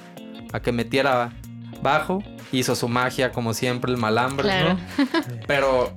A 0.53 0.61
que 0.61 0.71
metiera 0.71 1.33
bajo. 1.83 2.23
Hizo 2.53 2.75
su 2.75 2.89
magia 2.89 3.33
como 3.33 3.53
siempre 3.55 3.93
el 3.93 3.99
Malambres, 3.99 4.47
Claro. 4.47 4.75
¿no? 4.75 5.05
Pero 5.47 5.93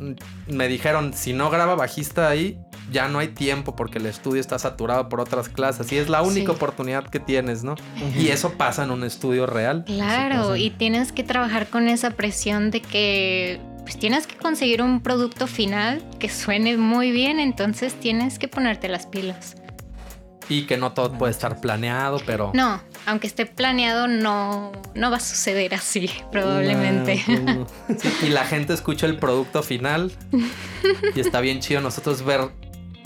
me 0.47 0.67
dijeron, 0.67 1.13
si 1.13 1.33
no 1.33 1.49
graba 1.49 1.75
bajista 1.75 2.27
ahí, 2.27 2.57
ya 2.91 3.07
no 3.07 3.19
hay 3.19 3.29
tiempo 3.29 3.75
porque 3.75 3.99
el 3.99 4.05
estudio 4.05 4.41
está 4.41 4.59
saturado 4.59 5.07
por 5.07 5.21
otras 5.21 5.47
clases 5.47 5.89
y 5.93 5.97
es 5.97 6.09
la 6.09 6.21
única 6.23 6.51
oportunidad 6.51 7.05
que 7.07 7.19
tienes, 7.21 7.63
¿no? 7.63 7.75
Y 8.17 8.27
eso 8.27 8.51
pasa 8.53 8.83
en 8.83 8.91
un 8.91 9.03
estudio 9.05 9.45
real. 9.45 9.85
Claro, 9.85 10.57
y 10.57 10.71
tienes 10.71 11.11
que 11.13 11.23
trabajar 11.23 11.67
con 11.67 11.87
esa 11.87 12.11
presión 12.11 12.69
de 12.69 12.81
que 12.81 13.61
pues 13.83 13.97
tienes 13.97 14.27
que 14.27 14.35
conseguir 14.35 14.81
un 14.81 15.01
producto 15.01 15.47
final 15.47 16.03
que 16.19 16.29
suene 16.29 16.77
muy 16.77 17.11
bien, 17.11 17.39
entonces 17.39 17.93
tienes 17.99 18.37
que 18.39 18.47
ponerte 18.47 18.87
las 18.89 19.07
pilas. 19.07 19.55
Y 20.49 20.65
que 20.65 20.75
no 20.77 20.91
todo 20.91 21.13
puede 21.17 21.31
estar 21.31 21.61
planeado, 21.61 22.19
pero... 22.25 22.51
No, 22.53 22.81
aunque 23.05 23.27
esté 23.27 23.45
planeado, 23.45 24.07
no, 24.07 24.71
no 24.95 25.11
va 25.11 25.17
a 25.17 25.21
suceder 25.21 25.73
así, 25.73 26.09
probablemente. 26.31 27.23
y 28.23 28.29
la 28.29 28.45
gente 28.45 28.73
escucha 28.73 29.05
el 29.05 29.17
producto 29.17 29.63
final 29.63 30.11
y 31.15 31.19
está 31.19 31.41
bien 31.41 31.59
chido 31.59 31.81
nosotros 31.81 32.23
ver 32.23 32.49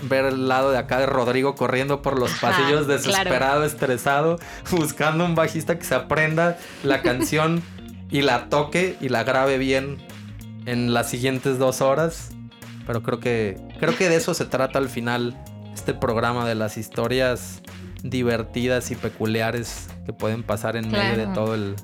ver 0.04 0.26
el 0.26 0.48
lado 0.48 0.72
de 0.72 0.78
acá 0.78 1.00
de 1.00 1.06
Rodrigo 1.06 1.56
corriendo 1.56 2.02
por 2.02 2.20
los 2.20 2.32
pasillos 2.34 2.86
desesperado, 2.86 3.64
estresado, 3.64 4.38
buscando 4.72 5.26
un 5.26 5.36
bajista 5.36 5.80
que 5.80 5.86
se 5.86 5.96
aprenda 5.96 6.58
la 6.84 7.02
canción 7.02 7.64
y 8.12 8.22
la 8.22 8.50
toque 8.50 8.98
y 9.02 9.10
la 9.10 9.24
grabe 9.24 9.58
bien 9.58 9.98
en 10.66 10.94
las 10.94 11.10
siguientes 11.10 11.58
dos 11.58 11.82
horas. 11.82 12.32
Pero 12.86 13.02
creo 13.02 13.20
que 13.20 13.58
creo 13.80 13.96
que 13.98 14.10
de 14.10 14.18
eso 14.18 14.34
se 14.34 14.46
trata 14.46 14.78
al 14.78 14.90
final 14.90 15.36
este 15.74 15.94
programa 15.94 16.48
de 16.48 16.56
las 16.56 16.78
historias 16.78 17.62
divertidas 18.10 18.92
y 18.92 18.96
peculiares 18.96 19.88
que 20.06 20.14
pueden 20.14 20.44
pasar 20.44 20.76
en 20.76 20.90
medio 20.90 21.18
de 21.18 21.28
todo 21.34 21.56
el 21.56 21.76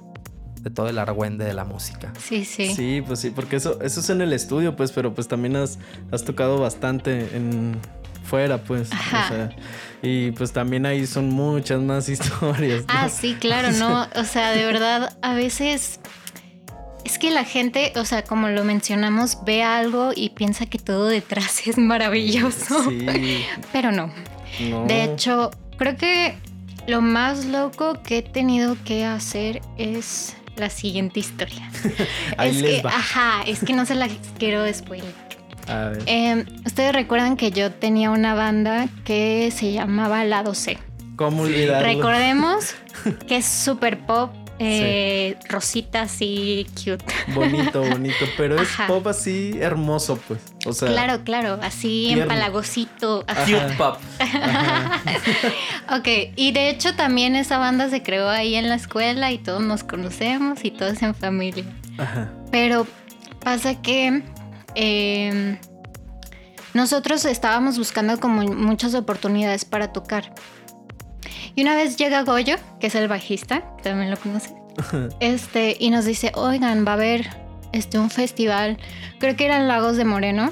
de 0.62 0.69
todo 0.69 0.89
el 0.89 0.99
argüende 0.99 1.43
de 1.43 1.55
la 1.55 1.65
música. 1.65 2.13
Sí, 2.19 2.45
sí. 2.45 2.75
Sí, 2.75 3.03
pues 3.05 3.19
sí, 3.19 3.31
porque 3.31 3.55
eso, 3.55 3.81
eso 3.81 3.99
es 3.99 4.10
en 4.12 4.21
el 4.21 4.31
estudio, 4.31 4.75
pues, 4.75 4.91
pero 4.91 5.12
pues 5.12 5.27
también 5.27 5.55
has, 5.55 5.79
has 6.12 6.23
tocado 6.23 6.60
bastante 6.60 7.36
en, 7.36 7.79
fuera, 8.23 8.60
pues. 8.60 8.89
y 10.01 10.31
pues 10.31 10.53
también 10.53 10.86
ahí 10.86 11.05
son 11.07 11.29
muchas 11.29 11.81
más 11.81 12.07
historias. 12.15 12.84
Ah, 12.88 13.10
sí, 13.10 13.36
claro, 13.39 13.71
no. 13.71 14.07
O 14.15 14.23
sea, 14.23 14.51
de 14.51 14.65
verdad, 14.65 15.17
a 15.21 15.34
veces 15.34 15.99
es 17.03 17.17
que 17.17 17.31
la 17.31 17.43
gente, 17.43 17.91
o 17.95 18.05
sea, 18.05 18.23
como 18.23 18.47
lo 18.49 18.63
mencionamos, 18.63 19.39
ve 19.45 19.63
algo 19.63 20.12
y 20.15 20.29
piensa 20.29 20.65
que 20.65 20.77
todo 20.77 21.07
detrás 21.07 21.62
es 21.67 21.77
maravilloso. 21.77 22.89
Sí. 22.89 23.45
Pero 23.73 23.91
no. 23.91 24.13
De 24.88 25.05
hecho, 25.05 25.49
creo 25.81 25.97
que 25.97 26.35
lo 26.85 27.01
más 27.01 27.45
loco 27.45 28.03
que 28.03 28.19
he 28.19 28.21
tenido 28.21 28.77
que 28.85 29.03
hacer 29.03 29.61
es 29.79 30.35
la 30.55 30.69
siguiente 30.69 31.19
historia. 31.19 31.71
es 32.43 32.61
que, 32.61 32.83
ajá, 32.85 33.41
es 33.47 33.63
que 33.63 33.73
no 33.73 33.87
se 33.87 33.95
la 33.95 34.07
quiero 34.37 34.71
spoiler. 34.71 35.11
Em, 36.05 36.45
Ustedes 36.67 36.93
recuerdan 36.93 37.35
que 37.35 37.49
yo 37.49 37.71
tenía 37.71 38.11
una 38.11 38.35
banda 38.35 38.89
que 39.05 39.51
se 39.51 39.71
llamaba 39.71 40.23
Lado 40.23 40.53
C. 40.53 40.77
¿Cómo 41.15 41.43
olvidarlo? 41.43 41.87
Recordemos 41.87 42.75
que 43.27 43.37
es 43.37 43.45
super 43.47 44.05
pop, 44.05 44.31
eh, 44.62 45.38
rosita 45.50 46.04
así 46.04 46.67
cute. 46.76 47.04
Bonito, 47.34 47.82
bonito, 47.82 48.26
pero 48.38 48.62
es 48.62 48.69
pop 48.88 49.08
así 49.08 49.58
hermoso, 49.60 50.19
pues. 50.28 50.41
O 50.65 50.74
sea, 50.74 50.89
claro, 50.89 51.24
claro, 51.24 51.60
así 51.62 52.12
empalagosito. 52.12 53.26
Cute 53.26 53.76
pop. 53.78 53.97
ok, 55.91 56.08
y 56.36 56.52
de 56.52 56.69
hecho 56.69 56.95
también 56.95 57.36
esa 57.36 57.58
banda 57.58 57.89
se 57.89 58.04
creó 58.04 58.30
ahí 58.30 58.56
en 58.56 58.69
la 58.69 58.76
escuela 58.76 59.32
y 59.32 59.38
todos 59.38 59.62
nos 59.62 59.84
conocemos 59.84 60.63
y 60.63 60.71
todos 60.71 61.02
en 61.02 61.15
familia. 61.15 61.65
Ajá. 61.97 62.32
Pero 62.52 62.86
pasa 63.39 63.82
que 63.82 64.24
Em, 64.76 65.58
nosotros 66.74 67.26
estábamos 67.26 67.78
buscando 67.78 68.19
como 68.19 68.43
muchas 68.43 68.93
oportunidades 68.93 69.65
para 69.65 69.91
tocar. 69.91 70.34
Y 71.56 71.62
una 71.62 71.75
vez 71.75 71.97
llega 71.97 72.23
Goyo, 72.23 72.56
que 72.80 72.88
es 72.88 72.95
el 72.95 73.08
bajista, 73.08 73.63
también 73.84 74.12
lo 74.12 74.17
conoce, 74.17 74.56
este, 75.19 75.75
y 75.80 75.89
nos 75.89 76.06
dice, 76.06 76.32
oigan, 76.36 76.86
va 76.86 76.91
a 76.91 76.95
haber 76.95 77.30
este, 77.71 77.99
un 77.99 78.10
festival, 78.10 78.77
creo 79.19 79.36
que 79.36 79.45
era 79.45 79.58
en 79.58 79.67
Lagos 79.67 79.97
de 79.97 80.06
Moreno, 80.06 80.51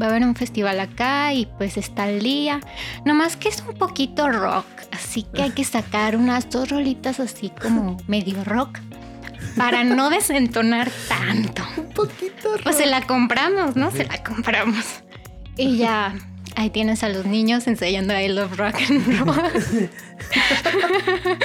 va 0.00 0.06
a 0.06 0.08
haber 0.10 0.22
un 0.22 0.34
festival 0.34 0.80
acá 0.80 1.32
y 1.34 1.46
pues 1.58 1.76
está 1.76 2.08
el 2.08 2.22
día. 2.22 2.60
Nomás 3.04 3.36
que 3.36 3.48
es 3.48 3.62
un 3.66 3.74
poquito 3.74 4.28
rock, 4.28 4.66
así 4.92 5.24
que 5.34 5.42
hay 5.42 5.50
que 5.50 5.64
sacar 5.76 6.16
unas 6.16 6.48
dos 6.50 6.70
rolitas 6.70 7.20
así 7.20 7.52
como 7.60 7.96
medio 8.06 8.42
rock 8.44 8.78
para 9.56 9.84
no 9.84 10.10
desentonar 10.10 10.90
tanto. 11.08 11.62
Un 11.76 11.90
poquito. 11.90 12.50
Pues 12.62 12.76
se 12.76 12.86
la 12.86 13.06
compramos, 13.06 13.76
¿no? 13.76 13.90
Se 13.90 14.04
la 14.04 14.22
compramos. 14.22 14.84
Y 15.56 15.76
ya, 15.76 16.14
ahí 16.56 16.70
tienes 16.70 17.02
a 17.02 17.08
los 17.08 17.26
niños 17.26 17.66
ensayando 17.66 18.18
I 18.18 18.28
Love 18.28 18.56
Rock 18.56 18.76
and 18.88 19.18
Roll. 19.18 19.90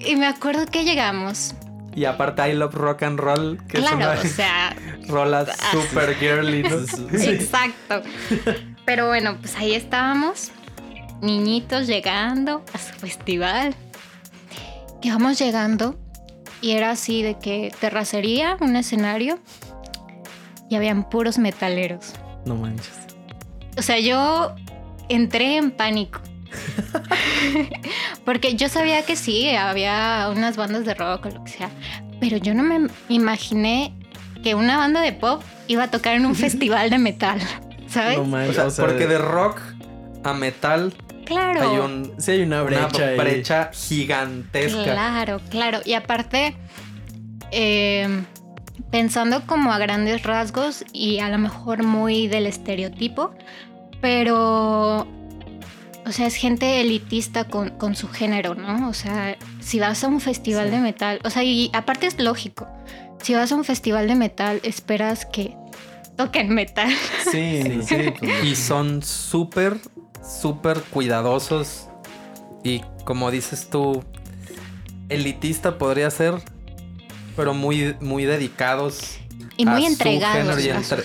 y 0.00 0.16
me 0.16 0.26
acuerdo 0.26 0.66
que 0.66 0.84
llegamos. 0.84 1.54
Y 1.94 2.06
aparte 2.06 2.50
I 2.50 2.54
Love 2.54 2.74
Rock 2.74 3.02
and 3.04 3.20
Roll, 3.20 3.58
que 3.68 3.78
claro, 3.78 4.12
es 4.12 4.20
una 4.20 4.30
o 4.30 4.34
sea, 4.34 4.76
rola 5.08 5.46
super 5.72 6.14
girly. 6.16 6.60
Exacto. 7.12 8.02
Pero 8.84 9.06
bueno, 9.06 9.36
pues 9.40 9.56
ahí 9.56 9.74
estábamos, 9.74 10.50
niñitos 11.22 11.86
llegando 11.86 12.64
a 12.72 12.78
su 12.78 12.92
festival. 12.94 13.74
Y 15.02 15.10
vamos 15.10 15.38
llegando 15.38 15.98
y 16.60 16.72
era 16.72 16.90
así 16.90 17.22
de 17.22 17.38
que 17.38 17.72
terracería, 17.78 18.56
un 18.60 18.74
escenario 18.74 19.38
y 20.70 20.76
habían 20.76 21.08
puros 21.08 21.38
metaleros. 21.38 22.14
No 22.46 22.56
manches. 22.56 23.13
O 23.76 23.82
sea, 23.82 23.98
yo 23.98 24.54
entré 25.08 25.56
en 25.56 25.70
pánico. 25.70 26.20
Porque 28.24 28.54
yo 28.54 28.68
sabía 28.68 29.04
que 29.04 29.16
sí, 29.16 29.50
había 29.50 30.28
unas 30.30 30.56
bandas 30.56 30.84
de 30.84 30.94
rock 30.94 31.26
o 31.26 31.30
lo 31.30 31.44
que 31.44 31.50
sea, 31.50 31.70
pero 32.20 32.36
yo 32.36 32.54
no 32.54 32.62
me 32.62 32.88
imaginé 33.08 33.92
que 34.42 34.54
una 34.54 34.76
banda 34.76 35.00
de 35.00 35.12
pop 35.12 35.42
iba 35.66 35.84
a 35.84 35.90
tocar 35.90 36.14
en 36.14 36.26
un 36.26 36.34
festival 36.36 36.90
de 36.90 36.98
metal, 36.98 37.40
¿sabes? 37.88 38.18
No 38.18 38.24
manches, 38.24 38.58
o 38.58 38.70
sea, 38.70 38.84
porque 38.84 39.06
de 39.06 39.18
rock 39.18 39.60
a 40.22 40.32
metal 40.32 40.92
Claro. 41.24 41.70
Hay 41.70 41.78
un, 41.78 42.12
sí, 42.18 42.32
hay 42.32 42.42
una 42.42 42.62
brecha, 42.62 43.70
gigantesca. 43.72 44.82
Claro, 44.84 45.40
claro. 45.50 45.80
Y 45.84 45.94
aparte, 45.94 46.54
em, 47.50 48.24
pensando 48.94 49.44
como 49.44 49.72
a 49.72 49.78
grandes 49.78 50.22
rasgos 50.22 50.84
y 50.92 51.18
a 51.18 51.28
lo 51.28 51.36
mejor 51.36 51.82
muy 51.82 52.28
del 52.28 52.46
estereotipo, 52.46 53.34
pero, 54.00 55.04
o 56.06 56.12
sea, 56.12 56.28
es 56.28 56.36
gente 56.36 56.80
elitista 56.80 57.42
con, 57.42 57.96
su 57.96 58.08
género, 58.08 58.54
¿no? 58.54 58.88
O 58.88 58.92
sea, 58.92 59.36
si 59.58 59.80
vas 59.80 60.04
a 60.04 60.06
un 60.06 60.20
festival 60.20 60.70
de 60.70 60.78
metal, 60.78 61.18
o 61.24 61.30
sea, 61.30 61.42
y 61.42 61.72
aparte 61.72 62.06
es 62.06 62.20
lógico, 62.20 62.68
si 63.20 63.34
vas 63.34 63.50
a 63.50 63.56
un 63.56 63.64
festival 63.64 64.06
de 64.06 64.14
metal, 64.14 64.60
esperas 64.62 65.26
que 65.26 65.56
toquen 66.16 66.54
metal. 66.54 66.92
Sí, 67.32 67.82
sí. 67.82 67.96
Pues. 68.20 68.44
Y 68.44 68.54
son 68.54 69.02
súper 69.02 69.80
súper 70.22 70.80
cuidadosos 70.82 71.88
y 72.62 72.82
como 73.04 73.32
dices 73.32 73.68
tú, 73.70 74.04
elitista 75.08 75.78
podría 75.78 76.08
ser, 76.12 76.36
pero 77.36 77.54
muy, 77.54 77.94
muy 78.00 78.24
dedicados. 78.24 79.18
Y 79.56 79.66
muy 79.66 79.86
entregados. 79.86 80.58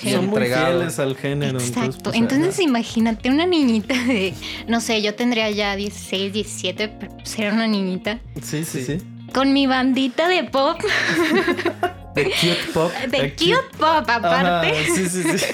Y, 0.03 0.11
Son 0.11 0.27
muy 0.27 0.41
fieles 0.41 0.99
al 0.99 1.15
género. 1.15 1.59
Exacto. 1.59 2.11
Entonces, 2.13 2.55
pues, 2.55 2.59
imagínate 2.59 3.29
una 3.29 3.45
niñita 3.45 3.93
de, 4.05 4.33
no 4.67 4.81
sé, 4.81 5.01
yo 5.01 5.13
tendría 5.15 5.51
ya 5.51 5.75
16, 5.75 6.33
17, 6.33 6.87
pero 6.87 7.13
ser 7.23 7.53
una 7.53 7.67
niñita. 7.67 8.19
Sí, 8.41 8.65
sí, 8.65 8.83
sí. 8.83 8.97
Con 9.33 9.53
mi 9.53 9.67
bandita 9.67 10.27
de 10.27 10.43
pop. 10.45 10.79
De 12.15 12.25
cute 12.25 12.73
pop. 12.73 12.91
De, 13.07 13.33
cute, 13.33 13.77
pop, 13.77 14.09
aparte. 14.09 14.73
sí, 14.85 15.07
sí, 15.07 15.23
sí. 15.37 15.45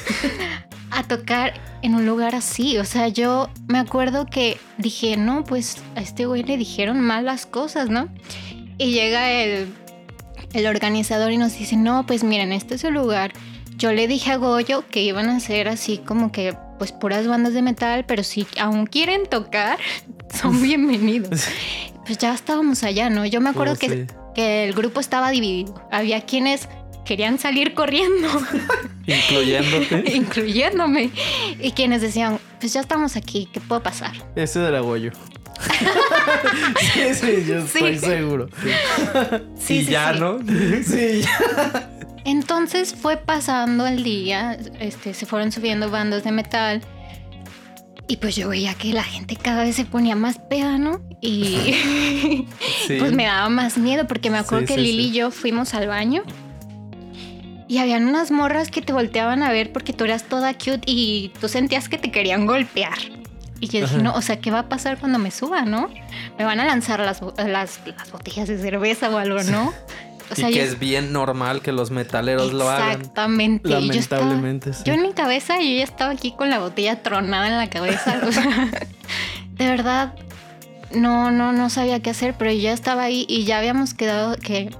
A 0.89 1.03
tocar 1.03 1.53
en 1.81 1.93
un 1.93 2.05
lugar 2.05 2.33
así. 2.33 2.77
O 2.77 2.85
sea, 2.85 3.09
yo 3.09 3.49
me 3.67 3.77
acuerdo 3.77 4.25
que 4.25 4.57
dije, 4.77 5.17
no, 5.17 5.43
pues 5.43 5.77
a 5.95 6.01
este 6.01 6.25
güey 6.25 6.43
le 6.43 6.57
dijeron 6.57 7.01
malas 7.01 7.45
cosas, 7.45 7.89
¿no? 7.89 8.07
Y 8.77 8.91
llega 8.93 9.29
el, 9.31 9.67
el 10.55 10.67
organizador 10.67 11.31
y 11.31 11.37
nos 11.37 11.57
dice, 11.57 11.75
no, 11.75 12.05
pues 12.05 12.23
miren, 12.23 12.51
este 12.51 12.75
es 12.75 12.83
el 12.85 12.93
lugar. 12.93 13.33
Yo 13.77 13.91
le 13.91 14.07
dije 14.07 14.31
a 14.31 14.37
Goyo 14.37 14.85
que 14.89 15.01
iban 15.01 15.27
a 15.27 15.39
ser 15.41 15.67
así 15.67 15.97
como 15.97 16.31
que 16.31 16.55
pues 16.79 16.93
puras 16.93 17.27
bandas 17.27 17.53
de 17.53 17.61
metal, 17.61 18.05
pero 18.05 18.23
si 18.23 18.47
aún 18.57 18.85
quieren 18.85 19.25
tocar, 19.25 19.77
son 20.33 20.61
bienvenidos. 20.63 21.45
pues 22.05 22.17
ya 22.17 22.33
estábamos 22.33 22.83
allá, 22.83 23.09
¿no? 23.09 23.25
Yo 23.25 23.41
me 23.41 23.49
acuerdo 23.49 23.73
oh, 23.73 23.77
que, 23.77 24.07
que 24.33 24.63
el 24.65 24.73
grupo 24.73 25.01
estaba 25.01 25.29
dividido. 25.29 25.75
Había 25.91 26.21
quienes 26.21 26.69
querían 27.03 27.37
salir 27.37 27.73
corriendo. 27.73 28.27
Incluyéndote. 29.07 30.15
Incluyéndome. 30.15 31.11
Y 31.61 31.71
quienes 31.71 32.01
decían, 32.01 32.39
pues 32.59 32.73
ya 32.73 32.81
estamos 32.81 33.15
aquí, 33.15 33.47
¿qué 33.53 33.61
puede 33.61 33.81
pasar? 33.81 34.13
Ese 34.35 34.59
del 34.59 34.75
agüello. 34.75 35.11
sí, 36.93 37.13
sí, 37.13 37.45
yo 37.47 37.60
estoy 37.60 37.97
seguro. 37.99 38.47
Sí, 39.58 39.80
y 39.80 39.86
ya, 39.86 40.13
¿no? 40.13 40.39
sí, 40.84 41.21
ya. 41.21 41.89
Entonces 42.25 42.95
fue 42.95 43.17
pasando 43.17 43.86
el 43.86 44.04
día, 44.04 44.58
este, 44.80 45.13
se 45.13 45.25
fueron 45.25 45.51
subiendo 45.51 45.91
bandas 45.91 46.23
de 46.23 46.32
metal 46.32 46.82
Y 48.08 48.17
pues 48.17 48.36
yo 48.36 48.49
veía 48.49 48.73
que 48.73 48.93
la 48.93 49.04
gente 49.04 49.36
cada 49.36 49.63
vez 49.63 49.75
se 49.75 49.86
ponía 49.86 50.15
más 50.15 50.39
peda, 50.49 50.80
¿no? 50.80 51.01
Y 51.21 52.47
pues 52.88 53.12
me 53.12 53.25
daba 53.25 53.49
más 53.49 53.78
miedo 53.78 54.08
porque 54.08 54.32
me 54.32 54.39
acuerdo 54.39 54.65
que 54.65 54.78
Lili 54.78 55.10
y 55.10 55.12
yo 55.12 55.30
fuimos 55.30 55.75
al 55.75 55.88
baño 55.88 56.23
y 57.67 57.80
habían 57.80 58.08
unas 58.08 58.32
morras 58.32 58.69
que 58.69 58.82
te 58.82 58.93
volteaban 58.93 59.43
a 59.43 59.51
ver 59.51 59.71
porque 59.71 59.93
tú 59.93 60.04
eras 60.04 60.23
toda 60.23 60.54
cute 60.54 60.82
y 60.86 61.32
tú 61.39 61.47
sentías 61.47 61.89
que 61.89 61.97
te 61.97 62.12
querían 62.12 62.45
golpear. 62.45 62.97
Y 63.59 63.67
yo 63.67 63.81
dije, 63.81 63.97
no, 63.99 64.13
o 64.13 64.21
sea, 64.21 64.39
¿qué 64.39 64.51
va 64.51 64.59
a 64.59 64.69
pasar 64.69 64.97
cuando 64.97 65.17
me 65.17 65.31
suba, 65.31 65.63
no? 65.63 65.89
Me 66.37 66.43
van 66.43 66.59
a 66.59 66.65
lanzar 66.65 66.99
las, 66.99 67.21
las, 67.37 67.79
botellas 68.11 68.47
de 68.47 68.57
cerveza 68.57 69.09
o 69.09 69.17
algo, 69.17 69.43
¿no? 69.43 69.73
O 70.31 70.33
sea, 70.33 70.49
y 70.49 70.53
que 70.53 70.63
es 70.63 70.79
bien 70.79 71.13
normal 71.13 71.61
que 71.61 71.71
los 71.71 71.91
metaleros 71.91 72.51
lo 72.51 72.67
hagan. 72.67 72.93
Exactamente. 72.93 73.69
Lamentablemente, 73.69 74.71
yo, 74.71 74.83
yo 74.85 74.93
en 74.93 75.03
mi 75.03 75.13
cabeza, 75.13 75.59
yo 75.59 75.69
ya 75.69 75.83
estaba 75.83 76.13
aquí 76.13 76.31
con 76.31 76.49
la 76.49 76.57
botella 76.57 77.03
tronada 77.03 77.47
en 77.47 77.57
la 77.57 77.69
cabeza. 77.69 78.19
de 79.51 79.67
verdad, 79.67 80.15
no, 80.91 81.29
no, 81.29 81.51
no 81.51 81.69
sabía 81.69 81.99
qué 81.99 82.09
hacer, 82.09 82.33
pero 82.39 82.51
ya 82.51 82.73
estaba 82.73 83.03
ahí 83.03 83.27
y 83.29 83.43
ya 83.43 83.59
habíamos 83.59 83.93
quedado 83.93 84.35
que 84.37 84.71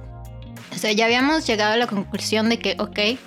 o 0.76 0.78
sea, 0.78 0.92
ya 0.92 1.06
habíamos 1.06 1.46
llegado 1.46 1.72
a 1.72 1.76
la 1.78 1.86
conclusión 1.86 2.50
de 2.50 2.58
que, 2.58 2.76
ok, 2.78 3.18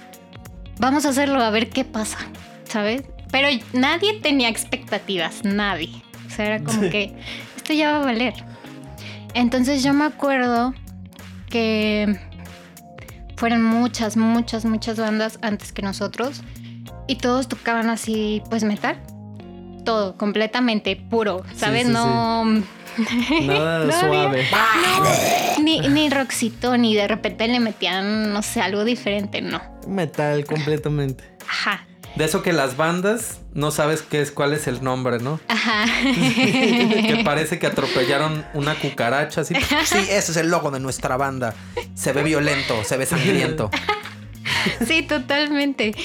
vamos 0.77 1.05
a 1.07 1.09
hacerlo 1.09 1.41
a 1.41 1.49
ver 1.49 1.69
qué 1.71 1.83
pasa, 1.83 2.19
¿sabes? 2.65 3.03
Pero 3.31 3.47
nadie 3.73 4.19
tenía 4.21 4.49
expectativas, 4.49 5.43
nadie. 5.43 6.01
O 6.27 6.29
sea, 6.29 6.45
era 6.45 6.63
como 6.63 6.81
que 6.89 7.13
esto 7.55 7.73
ya 7.73 7.91
va 7.91 8.01
a 8.01 8.05
valer. 8.05 8.33
Entonces 9.33 9.83
yo 9.83 9.93
me 9.93 10.05
acuerdo 10.05 10.73
que 11.49 12.19
fueron 13.35 13.63
muchas, 13.63 14.17
muchas, 14.17 14.65
muchas 14.65 14.97
bandas 14.97 15.39
antes 15.41 15.71
que 15.71 15.81
nosotros 15.81 16.41
y 17.07 17.15
todos 17.15 17.47
tocaban 17.47 17.89
así, 17.89 18.41
pues 18.49 18.63
metal. 18.63 18.99
Todo, 19.85 20.17
completamente 20.17 20.95
puro, 20.95 21.43
¿sabes? 21.55 21.87
no... 21.87 22.45
Nada 23.41 23.99
suave. 23.99 24.45
ni, 25.63 25.79
ni 25.79 26.09
roxito, 26.09 26.77
ni 26.77 26.95
de 26.95 27.07
repente 27.07 27.47
le 27.47 27.59
metían, 27.59 28.33
no 28.33 28.41
sé, 28.41 28.61
algo 28.61 28.83
diferente, 28.83 29.41
no. 29.41 29.61
Metal 29.87 30.43
completamente. 30.45 31.23
Ajá. 31.47 31.85
De 32.19 32.25
eso 32.25 32.43
que 32.43 32.51
las 32.51 32.75
bandas 32.75 33.39
no 33.53 33.71
sabes 33.71 34.01
qué 34.01 34.19
es, 34.19 34.33
cuál 34.33 34.51
es 34.51 34.67
el 34.67 34.83
nombre, 34.83 35.19
¿no? 35.19 35.39
Ajá. 35.47 35.85
que 36.03 37.21
parece 37.23 37.59
que 37.59 37.65
atropellaron 37.65 38.45
una 38.53 38.75
cucaracha 38.75 39.39
así. 39.39 39.53
Sí, 39.85 39.99
ese 39.99 40.31
es 40.31 40.35
el 40.35 40.49
logo 40.49 40.69
de 40.69 40.81
nuestra 40.81 41.15
banda. 41.15 41.55
Se 41.95 42.11
ve 42.11 42.23
violento, 42.23 42.83
se 42.83 42.97
ve 42.97 43.05
sangriento. 43.05 43.71
sí, 44.85 45.01
totalmente. 45.03 45.95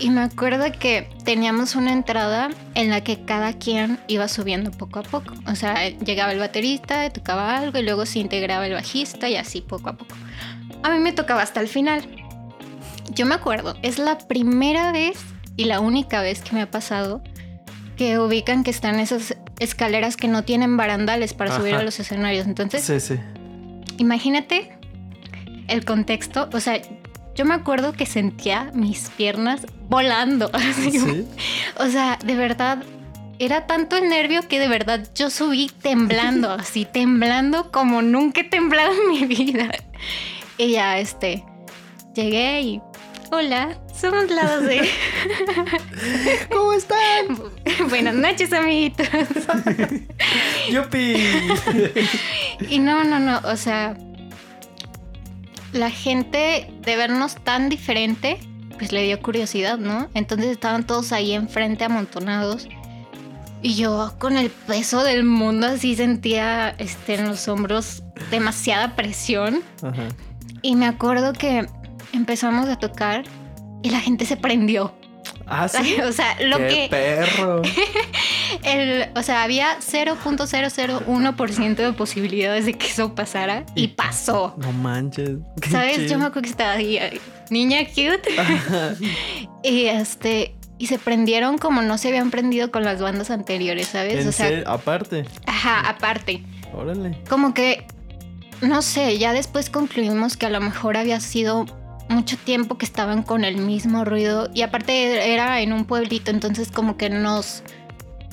Y 0.00 0.10
me 0.10 0.22
acuerdo 0.22 0.64
que 0.80 1.08
teníamos 1.24 1.76
una 1.76 1.92
entrada 1.92 2.50
en 2.74 2.90
la 2.90 3.04
que 3.04 3.24
cada 3.24 3.52
quien 3.52 4.00
iba 4.08 4.26
subiendo 4.26 4.72
poco 4.72 4.98
a 4.98 5.02
poco. 5.04 5.32
O 5.46 5.54
sea, 5.54 5.90
llegaba 5.90 6.32
el 6.32 6.40
baterista, 6.40 7.08
tocaba 7.10 7.56
algo 7.56 7.78
y 7.78 7.84
luego 7.84 8.04
se 8.04 8.18
integraba 8.18 8.66
el 8.66 8.72
bajista 8.72 9.28
y 9.28 9.36
así 9.36 9.60
poco 9.60 9.90
a 9.90 9.92
poco. 9.92 10.16
A 10.82 10.90
mí 10.90 10.98
me 10.98 11.12
tocaba 11.12 11.40
hasta 11.40 11.60
el 11.60 11.68
final. 11.68 12.02
Yo 13.10 13.26
me 13.26 13.36
acuerdo, 13.36 13.76
es 13.82 14.00
la 14.00 14.18
primera 14.18 14.90
vez 14.90 15.31
y 15.56 15.64
la 15.64 15.80
única 15.80 16.22
vez 16.22 16.40
que 16.40 16.54
me 16.54 16.62
ha 16.62 16.70
pasado 16.70 17.22
que 17.96 18.18
ubican 18.18 18.64
que 18.64 18.70
están 18.70 18.98
esas 18.98 19.36
escaleras 19.58 20.16
que 20.16 20.28
no 20.28 20.44
tienen 20.44 20.76
barandales 20.76 21.34
para 21.34 21.54
subir 21.56 21.74
a 21.74 21.82
los 21.82 22.00
escenarios. 22.00 22.46
Entonces, 22.46 22.82
sí, 22.82 23.00
sí. 23.00 23.20
imagínate 23.98 24.76
el 25.68 25.84
contexto. 25.84 26.48
O 26.52 26.60
sea, 26.60 26.80
yo 27.34 27.44
me 27.44 27.54
acuerdo 27.54 27.92
que 27.92 28.06
sentía 28.06 28.70
mis 28.74 29.10
piernas 29.10 29.66
volando. 29.88 30.50
O 31.78 31.86
sea, 31.86 32.18
de 32.24 32.34
verdad, 32.34 32.82
era 33.38 33.66
tanto 33.66 33.96
el 33.96 34.08
nervio 34.08 34.46
que 34.46 34.58
de 34.58 34.68
verdad 34.68 35.08
yo 35.14 35.30
subí 35.30 35.70
temblando, 35.80 36.50
así 36.60 36.84
temblando 36.84 37.70
como 37.70 38.02
nunca 38.02 38.42
he 38.42 38.44
temblado 38.44 38.92
en 38.92 39.10
mi 39.10 39.24
vida. 39.26 39.70
Y 40.58 40.72
ya, 40.72 40.98
este, 40.98 41.44
llegué 42.14 42.60
y... 42.62 42.82
Hola, 43.30 43.78
somos 43.94 44.30
la 44.30 44.58
de... 44.58 44.88
¿Cómo 46.50 46.72
están? 46.72 46.98
Buenas 47.88 48.14
noches, 48.14 48.52
amiguitos. 48.52 49.08
¡Yupi! 50.70 51.16
y 52.68 52.78
no, 52.78 53.04
no, 53.04 53.18
no, 53.18 53.40
o 53.44 53.56
sea, 53.56 53.96
la 55.72 55.90
gente 55.90 56.72
de 56.80 56.96
vernos 56.96 57.36
tan 57.36 57.68
diferente, 57.68 58.38
pues 58.78 58.92
le 58.92 59.04
dio 59.04 59.20
curiosidad, 59.20 59.78
¿no? 59.78 60.08
Entonces 60.14 60.48
estaban 60.48 60.86
todos 60.86 61.12
ahí 61.12 61.32
enfrente 61.32 61.84
amontonados. 61.84 62.68
Y 63.64 63.76
yo 63.76 64.14
con 64.18 64.36
el 64.36 64.50
peso 64.50 65.04
del 65.04 65.22
mundo 65.24 65.68
así 65.68 65.94
sentía 65.94 66.70
este, 66.78 67.14
en 67.14 67.28
los 67.28 67.46
hombros 67.46 68.02
demasiada 68.30 68.96
presión. 68.96 69.62
Y 70.62 70.74
me 70.74 70.86
acuerdo 70.86 71.32
que 71.32 71.66
empezamos 72.12 72.68
a 72.68 72.76
tocar 72.76 73.24
y 73.82 73.90
la 73.90 74.00
gente 74.00 74.24
se 74.24 74.36
prendió. 74.36 74.94
Ah, 75.46 75.68
sí. 75.68 75.96
O 76.06 76.12
sea, 76.12 76.36
lo 76.40 76.58
¡Qué 76.58 76.68
que. 76.68 76.88
perro! 76.90 77.62
el, 78.62 79.08
o 79.14 79.22
sea, 79.22 79.42
había 79.42 79.78
0.001% 79.78 81.74
de 81.76 81.92
posibilidades 81.92 82.66
de 82.66 82.74
que 82.74 82.86
eso 82.86 83.14
pasara 83.14 83.64
y, 83.74 83.88
pasó. 83.88 84.54
No 84.58 84.72
manches. 84.72 85.38
¿Sabes? 85.70 86.10
Yo 86.10 86.18
me 86.18 86.26
acuerdo 86.26 86.42
que 86.42 86.50
estaba 86.50 86.72
ahí, 86.72 86.98
niña 87.50 87.80
cute. 87.86 88.22
y 89.62 89.86
este. 89.86 90.54
Y 90.78 90.86
se 90.88 90.98
prendieron 90.98 91.58
como 91.58 91.80
no 91.82 91.96
se 91.96 92.08
habían 92.08 92.32
prendido 92.32 92.72
con 92.72 92.82
las 92.82 93.00
bandas 93.00 93.30
anteriores, 93.30 93.86
¿sabes? 93.86 94.26
o 94.26 94.32
sea, 94.32 94.64
aparte. 94.66 95.24
Ajá, 95.46 95.78
aparte. 95.88 96.42
Órale. 96.74 97.16
Como 97.28 97.54
que, 97.54 97.86
no 98.62 98.82
sé, 98.82 99.16
ya 99.16 99.32
después 99.32 99.70
concluimos 99.70 100.36
que 100.36 100.46
a 100.46 100.50
lo 100.50 100.60
mejor 100.60 100.96
había 100.96 101.20
sido 101.20 101.66
mucho 102.12 102.36
tiempo 102.36 102.78
que 102.78 102.84
estaban 102.84 103.22
con 103.22 103.44
el 103.44 103.56
mismo 103.56 104.04
ruido 104.04 104.50
y 104.54 104.62
aparte 104.62 105.32
era 105.32 105.60
en 105.60 105.72
un 105.72 105.84
pueblito, 105.84 106.30
entonces 106.30 106.70
como 106.70 106.96
que 106.96 107.10
nos, 107.10 107.62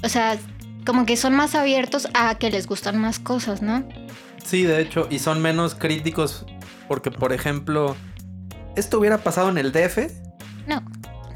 o 0.04 0.10
sea, 0.10 0.38
como 0.86 1.06
que 1.06 1.18
son 1.18 1.34
más 1.34 1.56
abiertos 1.56 2.08
a 2.14 2.36
que 2.38 2.52
les 2.52 2.68
gustan 2.68 2.98
más 2.98 3.20
cosas, 3.20 3.62
¿no? 3.62 3.84
Sí, 4.44 4.64
de 4.64 4.82
hecho, 4.82 5.08
y 5.10 5.20
son 5.20 5.42
menos 5.42 5.76
críticos 5.76 6.46
porque, 6.88 7.12
por 7.12 7.34
ejemplo, 7.34 7.96
¿esto 8.76 9.00
hubiera 9.00 9.20
pasado 9.20 9.50
en 9.50 9.58
el 9.58 9.72
DF? 9.72 10.12
No. 10.68 10.84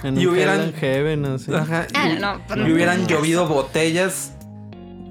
En 0.04 0.20
y 0.20 0.28
hubieran 0.28 0.74
Heaven, 0.74 1.26
Ajá, 1.54 1.88
ah, 1.94 2.40
y, 2.56 2.72
hubieran 2.72 3.08
llovido 3.08 3.48
botellas 3.48 4.34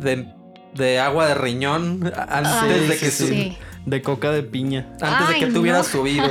de, 0.01 1.01
agua 1.01 1.29
de 1.29 1.35
riñón 1.35 2.12
antes 2.29 2.88
de 2.88 2.99
que 2.99 3.11
sí 3.11 3.57
de 3.87 4.03
coca 4.03 4.31
de 4.31 4.42
piña. 4.42 4.87
Antes 5.01 5.29
de 5.29 5.35
que 5.38 5.47
te 5.47 5.85
subido. 5.85 6.31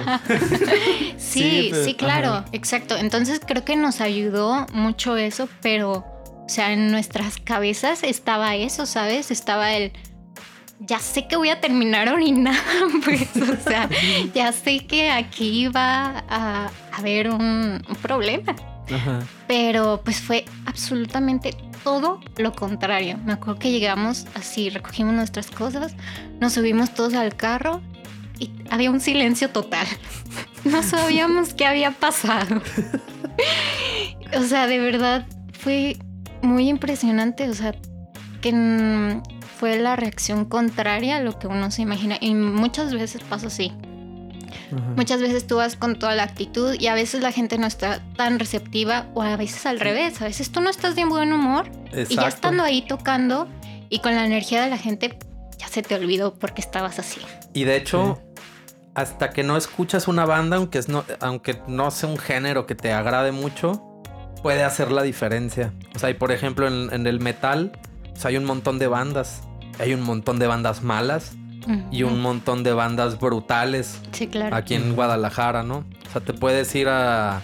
sí, 1.18 1.72
sí, 1.86 1.94
claro, 1.96 2.46
exacto. 2.52 2.98
Entonces 2.98 3.42
creo 3.46 3.66
que 3.66 3.76
nos 3.76 4.02
ayudó 4.02 4.66
mucho 4.74 5.18
eso, 5.18 5.50
pero, 5.62 6.06
o 6.26 6.50
sea, 6.50 6.72
en 6.72 6.92
nuestras 6.92 7.38
cabezas 7.38 8.04
estaba 8.04 8.56
eso, 8.56 8.86
¿sabes? 8.86 9.32
Estaba 9.32 9.74
el, 9.74 9.92
ya 10.80 11.00
sé 11.00 11.28
que 11.28 11.36
voy 11.36 11.50
a 11.50 11.60
terminar 11.62 12.10
orinada, 12.10 12.58
pues, 13.04 13.30
o 13.36 13.70
sea, 13.70 13.90
ya 14.34 14.52
sé 14.52 14.86
que 14.86 15.12
aquí 15.12 15.68
va 15.68 16.24
a 16.30 16.70
haber 16.94 17.30
un, 17.30 17.84
un 17.88 17.96
problema. 18.02 18.56
Ajá. 18.94 19.20
Pero 19.48 20.02
pues 20.04 20.20
fue 20.20 20.44
absolutamente 20.66 21.56
todo 21.84 22.20
lo 22.38 22.54
contrario. 22.54 23.18
Me 23.24 23.34
acuerdo 23.34 23.60
que 23.60 23.72
llegamos 23.72 24.26
así, 24.36 24.70
recogimos 24.70 25.14
nuestras 25.14 25.50
cosas, 25.52 25.96
nos 26.40 26.54
subimos 26.54 26.94
todos 26.94 27.14
al 27.14 27.36
carro 27.36 27.82
y 28.40 28.52
había 28.70 28.92
un 28.92 29.00
silencio 29.00 29.50
total. 29.50 29.88
No 30.64 30.84
sabíamos 30.84 31.56
qué 31.56 31.66
había 31.66 31.90
pasado. 31.90 32.62
o 34.38 34.44
sea, 34.44 34.68
de 34.68 34.78
verdad 34.78 35.26
fue 35.54 35.98
muy 36.44 36.70
impresionante. 36.70 37.50
O 37.50 37.54
sea, 37.56 37.74
que 38.42 39.22
fue 39.58 39.80
la 39.80 39.96
reacción 39.96 40.46
contraria 40.46 41.18
a 41.18 41.22
lo 41.22 41.40
que 41.40 41.48
uno 41.48 41.72
se 41.72 41.82
imagina. 41.82 42.18
Y 42.22 42.36
muchas 42.36 42.94
veces 42.94 43.24
pasa 43.24 43.48
así. 43.48 43.72
Muchas 44.96 45.22
veces 45.22 45.48
tú 45.48 45.58
vas 45.58 45.76
con 45.76 45.98
toda 45.98 46.16
la 46.16 46.24
actitud 46.24 46.76
y 46.80 46.88
a 46.88 46.94
veces 46.94 47.22
la 47.22 47.32
gente 47.32 47.58
no 47.58 47.68
está 47.68 48.02
tan 48.16 48.40
receptiva 48.40 49.08
o 49.14 49.22
a 49.22 49.36
veces 49.38 49.66
al 49.66 49.80
revés. 49.80 50.22
A 50.22 50.26
veces 50.26 50.52
tú 50.52 50.62
no 50.62 50.70
estás 50.70 50.96
de 50.96 51.06
buen 51.06 51.34
humor 51.34 51.70
y 52.10 52.16
ya 52.16 52.28
estando 52.28 52.64
ahí 52.64 52.82
tocando 52.82 53.48
y 53.90 54.00
con 54.00 54.16
la 54.16 54.26
energía 54.26 54.64
de 54.64 54.70
la 54.70 54.78
gente 54.78 55.18
ya 55.58 55.68
se 55.68 55.82
te 55.82 55.96
olvidó 55.96 56.34
porque 56.34 56.62
estabas 56.62 57.00
así. 57.00 57.22
Y 57.54 57.66
de 57.66 57.76
hecho, 57.76 58.22
hasta 58.96 59.30
que 59.30 59.44
no 59.44 59.58
escuchas 59.58 60.08
una 60.08 60.26
banda, 60.26 60.58
aunque, 60.58 60.82
no, 60.88 61.04
aunque 61.20 61.62
no 61.68 61.92
sea 61.92 62.10
un 62.10 62.18
género 62.18 62.66
que 62.66 62.76
te 62.76 62.92
agrade 62.92 63.32
mucho, 63.32 63.84
puede 64.42 64.64
hacer 64.64 64.92
la 64.92 65.04
diferencia. 65.04 65.74
O 65.96 66.00
sea, 66.00 66.10
y 66.10 66.14
por 66.14 66.32
ejemplo 66.32 66.68
en, 66.68 67.08
el 67.08 67.20
metal, 67.20 67.72
hay 68.24 68.38
un 68.38 68.46
montón 68.46 68.80
de 68.80 68.88
bandas. 68.88 69.42
Hay 69.80 69.94
un 69.94 70.02
montón 70.02 70.38
de 70.40 70.48
bandas 70.48 70.84
malas 70.84 71.36
y 71.92 72.04
un 72.04 72.22
montón 72.22 72.64
de 72.64 72.74
bandas 72.74 73.20
brutales. 73.20 74.02
Sí, 74.12 74.28
claro. 74.28 74.56
Aquí 74.56 74.74
en 74.76 74.96
Guadalajara, 74.96 75.64
¿no? 75.64 75.86
O 76.08 76.12
sea, 76.12 76.22
te 76.22 76.34
puedes 76.34 76.74
ir 76.76 76.88
a, 76.90 77.42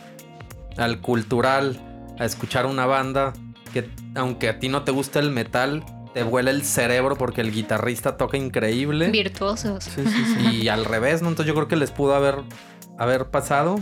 al 0.78 1.00
cultural 1.02 1.80
a 2.20 2.26
escuchar 2.26 2.66
una 2.66 2.86
banda 2.86 3.34
que 3.74 3.90
aunque 4.16 4.50
a 4.50 4.60
ti 4.60 4.70
no 4.70 4.84
te 4.84 4.92
gusta 4.92 5.20
el 5.20 5.30
metal, 5.30 5.84
te 6.14 6.24
vuela 6.24 6.50
el 6.50 6.64
cerebro 6.64 7.16
porque 7.16 7.42
el 7.42 7.52
guitarrista 7.52 8.18
toca 8.18 8.38
increíble. 8.38 9.10
Virtuosos. 9.12 9.84
Sí, 9.84 10.02
sí, 10.04 10.26
sí. 10.36 10.56
Y 10.64 10.68
al 10.68 10.86
revés, 10.86 11.22
¿no? 11.22 11.30
Entonces 11.30 11.48
yo 11.48 11.54
creo 11.54 11.68
que 11.68 11.76
les 11.76 11.92
pudo 11.92 12.16
haber, 12.16 12.40
haber 12.98 13.26
pasado. 13.30 13.80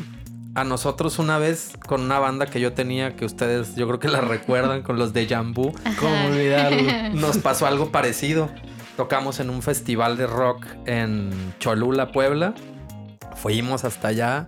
A 0.54 0.63
nosotros 0.63 1.19
una 1.19 1.38
vez 1.38 1.74
con 1.86 2.00
una 2.02 2.17
banda 2.17 2.45
que 2.45 2.62
yo 2.62 2.71
tenía, 2.71 3.17
que 3.17 3.26
ustedes 3.26 3.76
yo 3.76 3.88
creo 3.88 4.00
que 4.00 4.08
la 4.08 4.21
recuerdan, 4.21 4.84
con 4.84 4.98
los 4.98 5.12
de 5.12 5.28
Jambu, 5.28 5.74
¿Cómo 6.00 6.26
olvidarlo? 6.28 7.10
nos 7.13 7.38
pasó 7.39 7.67
algo 7.67 7.91
parecido. 7.91 8.50
Tocamos 8.97 9.39
en 9.39 9.49
un 9.49 9.62
festival 9.62 10.15
de 10.15 10.25
rock 10.25 10.65
en 10.86 11.53
Cholula, 11.60 12.12
Puebla. 12.12 12.53
Fuimos 13.36 13.84
hasta 13.84 14.08
allá. 14.10 14.45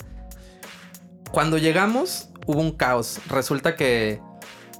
Cuando 1.31 1.57
llegamos, 1.57 2.29
hubo 2.45 2.61
un 2.61 2.71
caos. 2.71 3.19
Resulta 3.27 3.75
que 3.75 4.21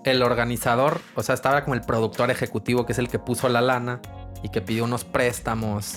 el 0.06 0.24
organizador, 0.24 1.02
o 1.16 1.24
sea, 1.24 1.36
estaba 1.36 1.64
como 1.64 1.74
el 1.76 1.82
productor 1.82 2.32
ejecutivo, 2.32 2.86
que 2.86 2.94
es 2.94 3.00
el 3.00 3.10
que 3.10 3.20
puso 3.20 3.50
la 3.50 3.62
lana 3.62 4.02
y 4.42 4.50
que 4.50 4.62
pidió 4.62 4.86
unos 4.86 5.04
préstamos 5.04 5.96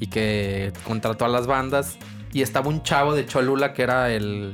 y 0.00 0.08
que 0.08 0.72
contrató 0.84 1.24
a 1.24 1.28
las 1.28 1.46
bandas. 1.46 1.98
Y 2.32 2.42
estaba 2.42 2.68
un 2.68 2.82
chavo 2.82 3.14
de 3.14 3.24
Cholula 3.24 3.72
que 3.72 3.82
era 3.82 4.10
el, 4.10 4.52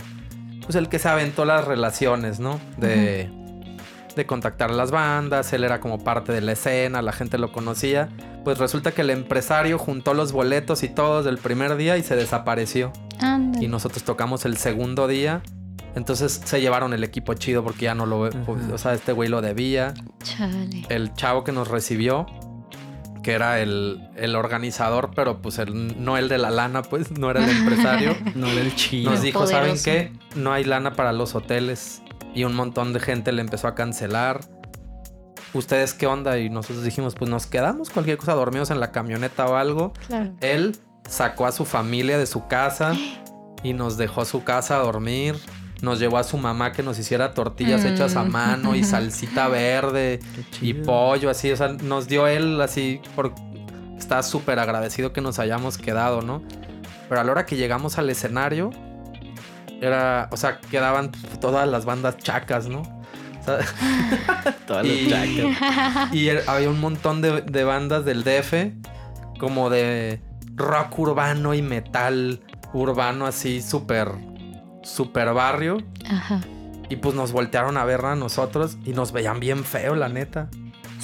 pues 0.62 0.76
el 0.76 0.90
que 0.90 0.98
se 0.98 1.08
aventó 1.08 1.46
las 1.46 1.64
relaciones, 1.64 2.38
¿no? 2.38 2.60
De, 2.76 3.30
de 4.14 4.26
contactar 4.26 4.70
a 4.70 4.74
las 4.74 4.90
bandas, 4.90 5.52
él 5.54 5.64
era 5.64 5.80
como 5.80 6.04
parte 6.04 6.32
de 6.32 6.42
la 6.42 6.52
escena, 6.52 7.00
la 7.00 7.12
gente 7.12 7.38
lo 7.38 7.50
conocía. 7.50 8.10
Pues 8.48 8.56
resulta 8.56 8.92
que 8.92 9.02
el 9.02 9.10
empresario 9.10 9.76
juntó 9.76 10.14
los 10.14 10.32
boletos 10.32 10.82
y 10.82 10.88
todo 10.88 11.22
del 11.22 11.36
primer 11.36 11.76
día 11.76 11.98
y 11.98 12.02
se 12.02 12.16
desapareció. 12.16 12.94
Y 13.60 13.68
nosotros 13.68 14.04
tocamos 14.04 14.46
el 14.46 14.56
segundo 14.56 15.06
día. 15.06 15.42
Entonces 15.94 16.40
se 16.42 16.58
llevaron 16.62 16.94
el 16.94 17.04
equipo 17.04 17.34
chido 17.34 17.62
porque 17.62 17.84
ya 17.84 17.94
no 17.94 18.06
lo... 18.06 18.20
O 18.20 18.78
sea, 18.78 18.94
este 18.94 19.12
güey 19.12 19.28
lo 19.28 19.42
debía. 19.42 19.92
Chale. 20.22 20.86
El 20.88 21.12
chavo 21.12 21.44
que 21.44 21.52
nos 21.52 21.68
recibió, 21.68 22.24
que 23.22 23.32
era 23.32 23.60
el, 23.60 24.00
el 24.16 24.34
organizador, 24.34 25.10
pero 25.14 25.42
pues 25.42 25.58
el, 25.58 26.02
no 26.02 26.16
el 26.16 26.30
de 26.30 26.38
la 26.38 26.48
lana, 26.48 26.80
pues 26.80 27.10
no 27.10 27.30
era 27.30 27.44
el 27.44 27.50
empresario. 27.50 28.16
No 28.34 28.46
del 28.46 28.74
chido. 28.74 29.10
Nos 29.10 29.20
dijo, 29.20 29.46
¿saben 29.46 29.76
qué? 29.84 30.10
No 30.36 30.54
hay 30.54 30.64
lana 30.64 30.94
para 30.94 31.12
los 31.12 31.34
hoteles. 31.34 32.00
Y 32.34 32.44
un 32.44 32.54
montón 32.54 32.94
de 32.94 33.00
gente 33.00 33.30
le 33.30 33.42
empezó 33.42 33.68
a 33.68 33.74
cancelar. 33.74 34.40
¿Ustedes 35.54 35.94
qué 35.94 36.06
onda? 36.06 36.38
Y 36.38 36.50
nosotros 36.50 36.84
dijimos, 36.84 37.14
pues 37.14 37.30
nos 37.30 37.46
quedamos 37.46 37.90
cualquier 37.90 38.18
cosa 38.18 38.34
dormidos 38.34 38.70
en 38.70 38.80
la 38.80 38.92
camioneta 38.92 39.46
o 39.46 39.56
algo. 39.56 39.92
Claro. 40.06 40.32
Él 40.40 40.76
sacó 41.08 41.46
a 41.46 41.52
su 41.52 41.64
familia 41.64 42.18
de 42.18 42.26
su 42.26 42.46
casa 42.48 42.94
y 43.62 43.72
nos 43.72 43.96
dejó 43.96 44.24
su 44.24 44.44
casa 44.44 44.76
a 44.76 44.82
dormir. 44.82 45.36
Nos 45.80 46.00
llevó 46.00 46.18
a 46.18 46.24
su 46.24 46.36
mamá 46.38 46.72
que 46.72 46.82
nos 46.82 46.98
hiciera 46.98 47.34
tortillas 47.34 47.84
Mm. 47.84 47.86
hechas 47.86 48.16
a 48.16 48.24
mano 48.24 48.74
y 48.74 48.82
salsita 48.84 49.46
verde 49.48 50.18
y 50.60 50.74
pollo, 50.74 51.30
así. 51.30 51.50
O 51.52 51.56
sea, 51.56 51.68
nos 51.68 52.08
dio 52.08 52.26
él 52.26 52.60
así 52.60 53.00
por... 53.14 53.32
Está 53.96 54.22
súper 54.22 54.58
agradecido 54.58 55.12
que 55.12 55.20
nos 55.20 55.38
hayamos 55.38 55.78
quedado, 55.78 56.20
¿no? 56.22 56.42
Pero 57.08 57.20
a 57.20 57.24
la 57.24 57.32
hora 57.32 57.46
que 57.46 57.56
llegamos 57.56 57.96
al 57.98 58.10
escenario, 58.10 58.70
era... 59.80 60.28
O 60.32 60.36
sea, 60.36 60.60
quedaban 60.60 61.12
todas 61.40 61.66
las 61.68 61.84
bandas 61.84 62.16
chacas, 62.18 62.68
¿no? 62.68 62.82
Sea, 63.56 64.54
Todas 64.66 64.86
y- 64.86 65.08
y 66.12 66.26
er- 66.28 66.44
había 66.46 66.68
un 66.70 66.80
montón 66.80 67.20
de, 67.22 67.42
de 67.42 67.64
bandas 67.64 68.04
del 68.04 68.22
DF, 68.24 68.72
como 69.38 69.70
de 69.70 70.20
rock 70.54 70.98
urbano 70.98 71.54
y 71.54 71.62
metal 71.62 72.40
urbano, 72.72 73.26
así 73.26 73.62
súper, 73.62 74.10
súper 74.82 75.32
barrio. 75.32 75.78
Ajá. 76.10 76.40
Y 76.90 76.96
pues 76.96 77.14
nos 77.14 77.32
voltearon 77.32 77.76
a 77.76 77.84
ver 77.84 78.04
a 78.04 78.14
nosotros 78.16 78.78
y 78.84 78.90
nos 78.92 79.12
veían 79.12 79.40
bien 79.40 79.64
feo, 79.64 79.94
la 79.94 80.08
neta. 80.08 80.48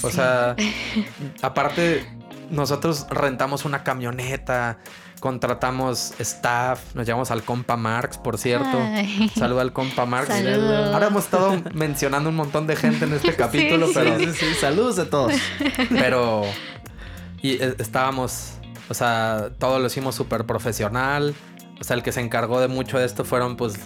O 0.02 0.08
Sí. 0.10 0.16
sea, 0.16 0.56
aparte, 1.42 2.06
nosotros 2.50 3.06
rentamos 3.10 3.64
una 3.64 3.82
camioneta, 3.84 4.78
contratamos 5.24 6.12
staff, 6.18 6.94
nos 6.94 7.06
llevamos 7.06 7.30
al 7.30 7.42
compa 7.44 7.78
Marx, 7.78 8.18
por 8.18 8.36
cierto. 8.36 8.78
Ay. 8.78 9.30
Saluda 9.34 9.62
al 9.62 9.72
compa 9.72 10.04
Marx. 10.04 10.28
Saludos. 10.28 10.92
Ahora 10.92 11.06
hemos 11.06 11.24
estado 11.24 11.62
mencionando 11.72 12.28
un 12.28 12.36
montón 12.36 12.66
de 12.66 12.76
gente 12.76 13.06
en 13.06 13.14
este 13.14 13.34
capítulo, 13.36 13.86
Sí, 13.86 13.92
pero 13.94 14.18
Sí, 14.18 14.26
sí, 14.26 14.32
sí. 14.34 14.54
Saludos 14.60 14.98
a 14.98 15.08
todos. 15.08 15.32
pero. 15.88 16.42
Y 17.40 17.52
eh, 17.52 17.74
estábamos. 17.78 18.58
O 18.90 18.92
sea, 18.92 19.48
todo 19.58 19.78
lo 19.78 19.86
hicimos 19.86 20.14
súper 20.14 20.44
profesional. 20.44 21.34
O 21.80 21.84
sea, 21.84 21.96
el 21.96 22.02
que 22.02 22.12
se 22.12 22.20
encargó 22.20 22.60
de 22.60 22.68
mucho 22.68 22.98
de 22.98 23.06
esto 23.06 23.24
fueron, 23.24 23.56
pues, 23.56 23.76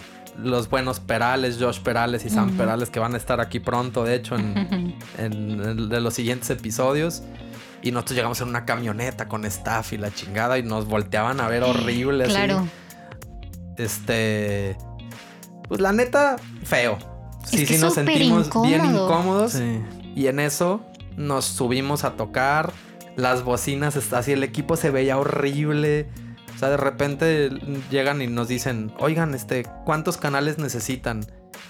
los 0.43 0.69
buenos 0.69 0.99
Perales, 0.99 1.55
Josh 1.57 1.79
Perales 1.79 2.25
y 2.25 2.29
Sam. 2.29 2.57
Perales, 2.57 2.89
que 2.89 2.99
van 2.99 3.13
a 3.13 3.17
estar 3.17 3.39
aquí 3.39 3.61
pronto, 3.61 4.03
de 4.03 4.15
hecho, 4.15 4.35
en, 4.35 4.93
en 5.17 5.87
de 5.87 6.01
los 6.01 6.13
siguientes 6.13 6.49
episodios. 6.49 7.23
Y 7.81 7.91
nosotros 7.91 8.15
llegamos 8.15 8.41
en 8.41 8.49
una 8.49 8.65
camioneta 8.65 9.27
con 9.27 9.45
staff 9.45 9.93
y 9.93 9.97
la 9.97 10.11
chingada 10.11 10.57
y 10.57 10.63
nos 10.63 10.85
volteaban 10.85 11.39
a 11.39 11.47
ver 11.47 11.63
horrible. 11.63 12.25
así. 12.25 12.33
Claro. 12.33 12.67
Este. 13.77 14.77
Pues 15.67 15.79
la 15.79 15.93
neta, 15.93 16.35
feo. 16.63 16.97
Sí, 17.45 17.65
que 17.65 17.75
sí, 17.75 17.77
nos 17.77 17.93
sentimos 17.93 18.49
bien 18.63 18.85
incómodo. 18.85 19.05
incómodos. 19.05 19.51
Sí. 19.53 19.81
Y 20.15 20.27
en 20.27 20.39
eso 20.39 20.81
nos 21.15 21.45
subimos 21.45 22.03
a 22.03 22.11
tocar. 22.13 22.73
Las 23.15 23.43
bocinas, 23.43 23.97
así, 24.13 24.31
el 24.31 24.43
equipo 24.43 24.77
se 24.77 24.91
veía 24.91 25.17
horrible. 25.17 26.07
O 26.55 26.57
sea, 26.57 26.69
de 26.69 26.77
repente 26.77 27.49
llegan 27.89 28.21
y 28.21 28.27
nos 28.27 28.47
dicen, 28.47 28.93
oigan, 28.99 29.33
este, 29.35 29.65
¿cuántos 29.85 30.17
canales 30.17 30.57
necesitan? 30.57 31.25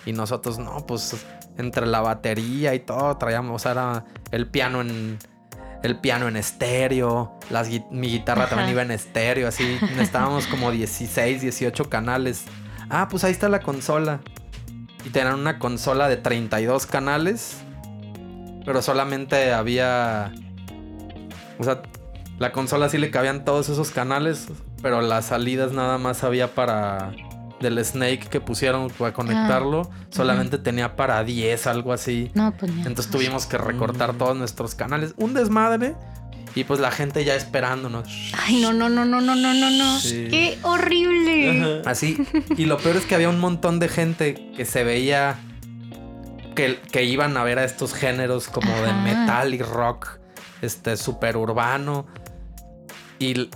Y 0.05 0.13
nosotros, 0.13 0.59
no, 0.59 0.85
pues 0.85 1.25
entre 1.57 1.85
la 1.85 2.01
batería 2.01 2.73
y 2.73 2.79
todo, 2.79 3.17
traíamos, 3.17 3.55
o 3.55 3.59
sea, 3.59 3.71
era 3.73 4.05
el 4.31 4.47
piano 4.47 4.81
en. 4.81 5.17
El 5.83 5.97
piano 5.97 6.27
en 6.27 6.35
estéreo, 6.35 7.37
las 7.49 7.69
mi 7.89 8.09
guitarra 8.09 8.43
Ajá. 8.43 8.49
también 8.55 8.71
iba 8.71 8.81
en 8.81 8.91
estéreo, 8.91 9.47
así. 9.47 9.77
Necesitábamos 9.81 10.47
como 10.47 10.71
16, 10.71 11.41
18 11.41 11.89
canales. 11.89 12.45
Ah, 12.89 13.07
pues 13.09 13.23
ahí 13.23 13.31
está 13.31 13.49
la 13.49 13.61
consola. 13.61 14.19
Y 15.05 15.09
tenían 15.09 15.35
una 15.39 15.59
consola 15.59 16.09
de 16.09 16.17
32 16.17 16.85
canales. 16.85 17.57
Pero 18.65 18.81
solamente 18.81 19.53
había. 19.53 20.33
O 21.57 21.63
sea, 21.63 21.81
la 22.37 22.51
consola 22.51 22.89
sí 22.89 22.97
le 22.97 23.09
cabían 23.09 23.45
todos 23.45 23.69
esos 23.69 23.91
canales. 23.91 24.47
Pero 24.81 25.01
las 25.01 25.25
salidas 25.25 25.71
nada 25.71 25.97
más 25.97 26.23
había 26.23 26.53
para. 26.53 27.11
Del 27.61 27.83
Snake 27.83 28.27
que 28.29 28.39
pusieron 28.39 28.89
para 28.89 29.13
conectarlo. 29.13 29.89
solamente 30.09 30.57
tenía 30.57 30.95
para 30.95 31.23
10, 31.23 31.67
algo 31.67 31.93
así. 31.93 32.31
No, 32.33 32.53
pues 32.57 32.71
no. 32.71 32.85
Entonces 32.85 33.11
tuvimos 33.11 33.45
que 33.45 33.57
recortar 33.57 34.13
todos 34.13 34.37
nuestros 34.37 34.75
canales. 34.75 35.13
Un 35.17 35.33
desmadre. 35.33 35.95
Y 36.55 36.63
pues 36.63 36.79
la 36.79 36.91
gente 36.91 37.23
ya 37.23 37.35
esperándonos. 37.35 38.07
Ay, 38.33 38.59
no, 38.61 38.73
no, 38.73 38.89
no, 38.89 39.05
no, 39.05 39.21
no, 39.21 39.35
no, 39.35 39.53
no, 39.53 39.69
no. 39.69 39.99
Sí. 39.99 40.27
Qué 40.29 40.57
horrible. 40.63 41.81
Así. 41.85 42.17
Y 42.57 42.65
lo 42.65 42.77
peor 42.77 42.97
es 42.97 43.05
que 43.05 43.15
había 43.15 43.29
un 43.29 43.39
montón 43.39 43.79
de 43.79 43.87
gente 43.87 44.51
que 44.55 44.65
se 44.65 44.83
veía 44.83 45.39
que, 46.55 46.79
que 46.91 47.03
iban 47.03 47.37
a 47.37 47.43
ver 47.43 47.59
a 47.59 47.63
estos 47.63 47.93
géneros 47.93 48.47
como 48.47 48.73
de 48.81 48.91
metal 48.93 49.53
y 49.53 49.61
rock, 49.61 50.19
este, 50.61 50.97
super 50.97 51.37
urbano. 51.37 52.07
Y, 53.19 53.49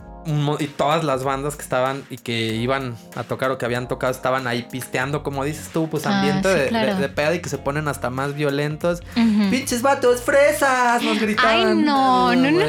y 0.59 0.67
todas 0.67 1.03
las 1.03 1.23
bandas 1.23 1.55
que 1.55 1.61
estaban 1.63 2.03
y 2.09 2.17
que 2.17 2.53
iban 2.55 2.95
a 3.15 3.23
tocar 3.23 3.51
o 3.51 3.57
que 3.57 3.65
habían 3.65 3.87
tocado 3.87 4.11
estaban 4.11 4.47
ahí 4.47 4.67
pisteando, 4.69 5.23
como 5.23 5.43
dices 5.43 5.69
tú, 5.73 5.89
pues 5.89 6.05
Ah, 6.05 6.19
ambiente 6.19 6.51
sí, 6.53 6.59
de, 6.59 6.67
claro. 6.69 6.95
de, 6.95 7.01
de 7.01 7.09
peda 7.09 7.35
y 7.35 7.39
que 7.41 7.49
se 7.49 7.57
ponen 7.57 7.87
hasta 7.87 8.09
más 8.09 8.33
violentos. 8.35 9.01
¡Pinches 9.49 9.81
vatos, 9.81 10.21
fresas! 10.21 11.01
Nos 11.03 11.19
gritaban. 11.19 11.67
Ay, 11.67 11.75
no, 11.75 12.35
no, 12.35 12.51
no. 12.51 12.65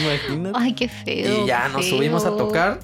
Imagínate. 0.00 0.58
Ay, 0.58 0.74
qué 0.74 0.88
feo. 0.88 1.44
Y 1.44 1.46
ya 1.46 1.68
nos 1.68 1.86
feo. 1.86 1.96
subimos 1.96 2.24
a 2.24 2.30
tocar. 2.36 2.80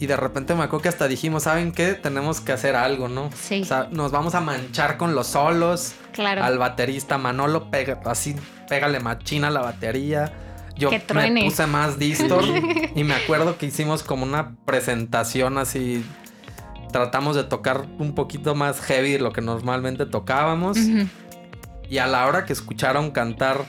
Y 0.00 0.06
de 0.06 0.16
repente 0.16 0.54
me 0.54 0.64
acuerdo 0.64 0.82
que 0.82 0.88
hasta 0.88 1.06
dijimos, 1.08 1.44
¿saben 1.44 1.72
qué? 1.72 1.94
Tenemos 1.94 2.40
que 2.40 2.52
hacer 2.52 2.74
algo, 2.74 3.08
¿no? 3.08 3.30
Sí. 3.40 3.62
O 3.62 3.64
sea, 3.64 3.86
nos 3.90 4.10
vamos 4.10 4.34
a 4.34 4.40
manchar 4.40 4.96
con 4.96 5.14
los 5.14 5.28
solos. 5.28 5.92
Claro. 6.12 6.42
Al 6.42 6.58
baterista 6.58 7.16
Manolo, 7.16 7.70
pega, 7.70 8.00
así, 8.04 8.34
pégale 8.68 9.00
machina 9.00 9.48
a 9.48 9.50
la 9.50 9.60
batería. 9.60 10.32
Yo 10.76 10.90
Que 10.90 11.02
me 11.14 11.44
puse 11.44 11.66
más 11.66 11.98
distor. 11.98 12.44
y 12.94 13.04
me 13.04 13.14
acuerdo 13.14 13.58
que 13.58 13.66
hicimos 13.66 14.02
como 14.02 14.24
una 14.24 14.56
presentación 14.64 15.58
así. 15.58 16.04
Tratamos 16.92 17.36
de 17.36 17.44
tocar 17.44 17.86
un 17.98 18.14
poquito 18.14 18.54
más 18.54 18.80
heavy 18.80 19.12
de 19.12 19.18
lo 19.20 19.32
que 19.32 19.40
normalmente 19.40 20.06
tocábamos. 20.06 20.76
Y 21.88 21.98
a 21.98 22.06
la 22.06 22.26
hora 22.26 22.44
que 22.44 22.52
escucharon 22.52 23.10
cantar 23.10 23.64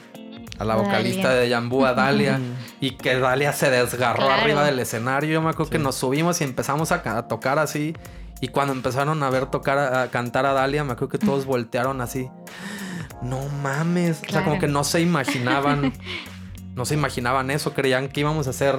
a 0.58 0.64
la 0.64 0.76
Dalia. 0.76 0.88
vocalista 0.90 1.34
de 1.34 1.50
Yambú, 1.50 1.86
a 1.86 1.94
Dalia, 1.94 2.40
y 2.80 2.92
que 2.92 3.20
Dalia 3.20 3.52
se 3.52 3.70
desgarró 3.70 4.26
Claro. 4.26 4.42
arriba 4.42 4.64
del 4.64 4.80
escenario, 4.80 5.30
yo 5.34 5.42
me 5.42 5.50
acuerdo 5.50 5.70
que 5.72 5.80
nos 5.80 5.96
subimos 5.96 6.40
y 6.40 6.44
empezamos 6.46 6.92
a, 6.94 7.02
ca- 7.02 7.18
a 7.18 7.28
tocar 7.28 7.60
así. 7.60 7.94
Y 8.42 8.48
cuando 8.50 8.74
empezaron 8.74 9.22
a 9.24 9.30
ver 9.30 9.48
tocar, 9.48 9.78
a, 9.80 10.08
cantar 10.12 10.46
a 10.46 10.54
Dalia, 10.54 10.84
me 10.84 10.94
acuerdo 10.94 11.10
que 11.10 11.18
todos 11.26 11.46
voltearon 11.46 12.00
así. 12.02 12.30
No 13.22 13.40
mames. 13.64 14.22
O 14.28 14.32
sea, 14.32 14.44
como 14.44 14.60
que 14.60 14.68
no 14.68 14.84
se 14.84 15.02
imaginaban. 15.02 15.94
no 16.76 16.86
se 16.86 16.94
imaginaban 16.94 17.52
eso. 17.52 17.74
Creían 17.74 18.10
que 18.10 18.22
íbamos 18.22 18.48
a 18.48 18.52
hacer 18.52 18.76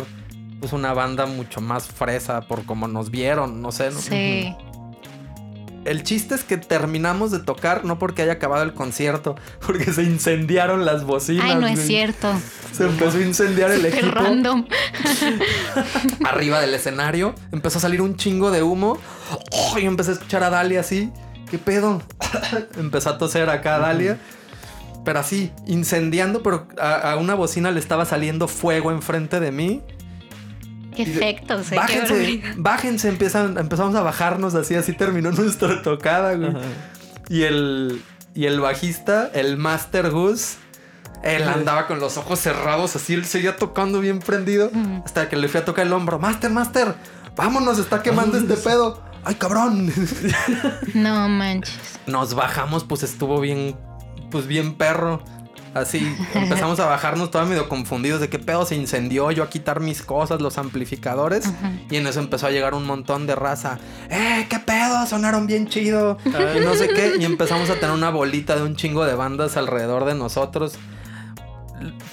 pues 0.60 0.72
una 0.72 0.92
banda 0.94 1.26
mucho 1.26 1.60
más 1.60 1.86
fresa 1.86 2.42
por 2.42 2.64
como 2.64 2.88
nos 2.88 3.10
vieron. 3.10 3.62
No 3.62 3.72
sé. 3.72 3.90
¿no? 3.90 3.98
Sí. 3.98 4.54
el 5.84 6.02
chiste 6.02 6.34
es 6.34 6.44
que 6.44 6.56
terminamos 6.56 7.30
de 7.30 7.38
tocar, 7.38 7.84
no 7.84 7.98
porque 7.98 8.22
haya 8.22 8.32
acabado 8.32 8.62
el 8.62 8.74
concierto, 8.74 9.36
porque 9.66 9.92
se 9.92 10.02
incendiaron 10.02 10.84
las 10.84 11.04
bocinas. 11.04 11.46
Ay, 11.46 11.56
no 11.56 11.66
es 11.66 11.86
cierto. 11.86 12.32
Se 12.72 12.84
empezó 12.84 13.18
a 13.18 13.22
incendiar 13.22 13.70
el 13.70 13.86
equipo. 13.86 14.10
random. 14.10 14.66
Arriba 16.24 16.60
del 16.60 16.74
escenario, 16.74 17.34
empezó 17.52 17.78
a 17.78 17.80
salir 17.80 18.02
un 18.02 18.16
chingo 18.16 18.50
de 18.50 18.62
humo. 18.62 18.98
Oh, 19.52 19.78
y 19.78 19.86
empecé 19.86 20.10
a 20.10 20.14
escuchar 20.14 20.42
a 20.42 20.50
Dalia 20.50 20.80
así. 20.80 21.10
¿Qué 21.50 21.58
pedo? 21.58 22.02
empezó 22.76 23.10
a 23.10 23.18
toser 23.18 23.48
acá 23.48 23.76
a 23.76 23.78
Dalia. 23.78 24.18
Pero 25.06 25.20
así, 25.20 25.52
incendiando, 25.66 26.42
pero 26.42 26.66
a, 26.80 27.12
a 27.12 27.16
una 27.16 27.34
bocina 27.34 27.70
le 27.70 27.78
estaba 27.78 28.04
saliendo 28.04 28.48
fuego 28.48 28.90
enfrente 28.90 29.38
de 29.38 29.52
mí. 29.52 29.82
Qué 30.96 31.02
efectos, 31.02 31.70
eh, 31.70 31.76
Bájense, 31.76 32.42
bájense, 32.56 33.08
empiezan, 33.08 33.56
empezamos 33.56 33.94
a 33.94 34.02
bajarnos 34.02 34.54
así, 34.56 34.74
así 34.74 34.94
terminó 34.94 35.30
nuestra 35.32 35.80
tocada, 35.82 36.34
güey. 36.34 36.50
Ajá. 36.50 36.60
Y 37.28 37.42
el, 37.44 38.02
y 38.34 38.46
el 38.46 38.58
bajista, 38.60 39.30
el 39.32 39.56
Master 39.56 40.10
Goose, 40.10 40.56
él 41.22 41.44
Ajá. 41.44 41.52
andaba 41.52 41.86
con 41.86 42.00
los 42.00 42.16
ojos 42.16 42.40
cerrados, 42.40 42.96
así 42.96 43.14
él 43.14 43.26
seguía 43.26 43.56
tocando 43.56 44.00
bien 44.00 44.18
prendido, 44.18 44.72
hasta 45.04 45.28
que 45.28 45.36
le 45.36 45.46
fui 45.46 45.60
a 45.60 45.64
tocar 45.64 45.86
el 45.86 45.92
hombro. 45.92 46.18
Master, 46.18 46.50
Master, 46.50 46.94
vámonos, 47.36 47.78
está 47.78 48.02
quemando 48.02 48.38
este 48.38 48.54
pedo. 48.54 49.04
Ay, 49.22 49.36
cabrón. 49.36 49.92
No 50.94 51.28
manches. 51.28 51.78
Nos 52.06 52.34
bajamos, 52.34 52.84
pues 52.84 53.02
estuvo 53.02 53.40
bien, 53.40 53.76
pues 54.30 54.46
bien 54.46 54.74
perro. 54.74 55.22
Así, 55.76 56.16
empezamos 56.32 56.80
a 56.80 56.86
bajarnos 56.86 57.30
todos 57.30 57.46
medio 57.46 57.68
confundidos 57.68 58.18
de 58.22 58.30
qué 58.30 58.38
pedo 58.38 58.64
se 58.64 58.74
incendió, 58.74 59.30
yo 59.30 59.42
a 59.42 59.50
quitar 59.50 59.80
mis 59.80 60.00
cosas, 60.00 60.40
los 60.40 60.56
amplificadores. 60.56 61.46
Ajá. 61.48 61.72
Y 61.90 61.96
en 61.96 62.06
eso 62.06 62.18
empezó 62.18 62.46
a 62.46 62.50
llegar 62.50 62.72
un 62.72 62.86
montón 62.86 63.26
de 63.26 63.34
raza. 63.34 63.78
¡Eh, 64.08 64.46
qué 64.48 64.58
pedo! 64.58 65.04
Sonaron 65.04 65.46
bien 65.46 65.68
chido. 65.68 66.16
Y 66.24 66.60
no 66.64 66.74
sé 66.74 66.88
qué. 66.88 67.16
Y 67.20 67.26
empezamos 67.26 67.68
a 67.68 67.74
tener 67.74 67.90
una 67.90 68.08
bolita 68.08 68.56
de 68.56 68.62
un 68.62 68.74
chingo 68.74 69.04
de 69.04 69.14
bandas 69.14 69.58
alrededor 69.58 70.06
de 70.06 70.14
nosotros. 70.14 70.78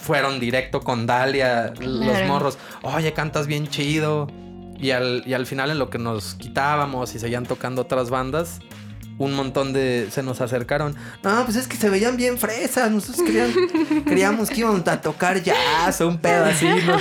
Fueron 0.02 0.42
directo 0.42 0.82
con 0.82 1.06
Dalia, 1.06 1.74
los 1.80 2.28
morros. 2.28 2.58
Oye, 2.82 3.14
cantas 3.14 3.48
bien 3.48 3.70
chido. 3.70 4.28
Y 4.78 4.92
al, 4.92 5.24
y 5.26 5.34
al 5.36 5.46
final, 5.46 5.72
en 5.72 5.80
lo 5.80 5.90
que 5.90 6.00
nos 6.00 6.36
quitábamos 6.36 7.16
y 7.16 7.20
seguían 7.20 7.46
tocando 7.46 7.84
otras 7.84 8.10
bandas, 8.10 8.60
un 9.18 9.34
montón 9.34 9.74
de 9.74 10.08
se 10.12 10.24
nos 10.24 10.42
acercaron. 10.42 10.96
No, 11.24 11.44
pues 11.46 11.56
es 11.58 11.68
que 11.68 11.78
se 11.78 11.90
veían 11.90 12.18
bien 12.18 12.38
fresas. 12.38 12.92
Nosotros 12.92 13.26
queríamos 14.06 14.50
que 14.52 14.60
íbamos 14.62 14.88
a 14.88 15.02
tocar 15.02 15.42
jazz 15.44 16.02
o 16.02 16.08
un 16.08 16.18
pedo 16.18 16.46
así. 16.46 16.66
no. 16.66 16.98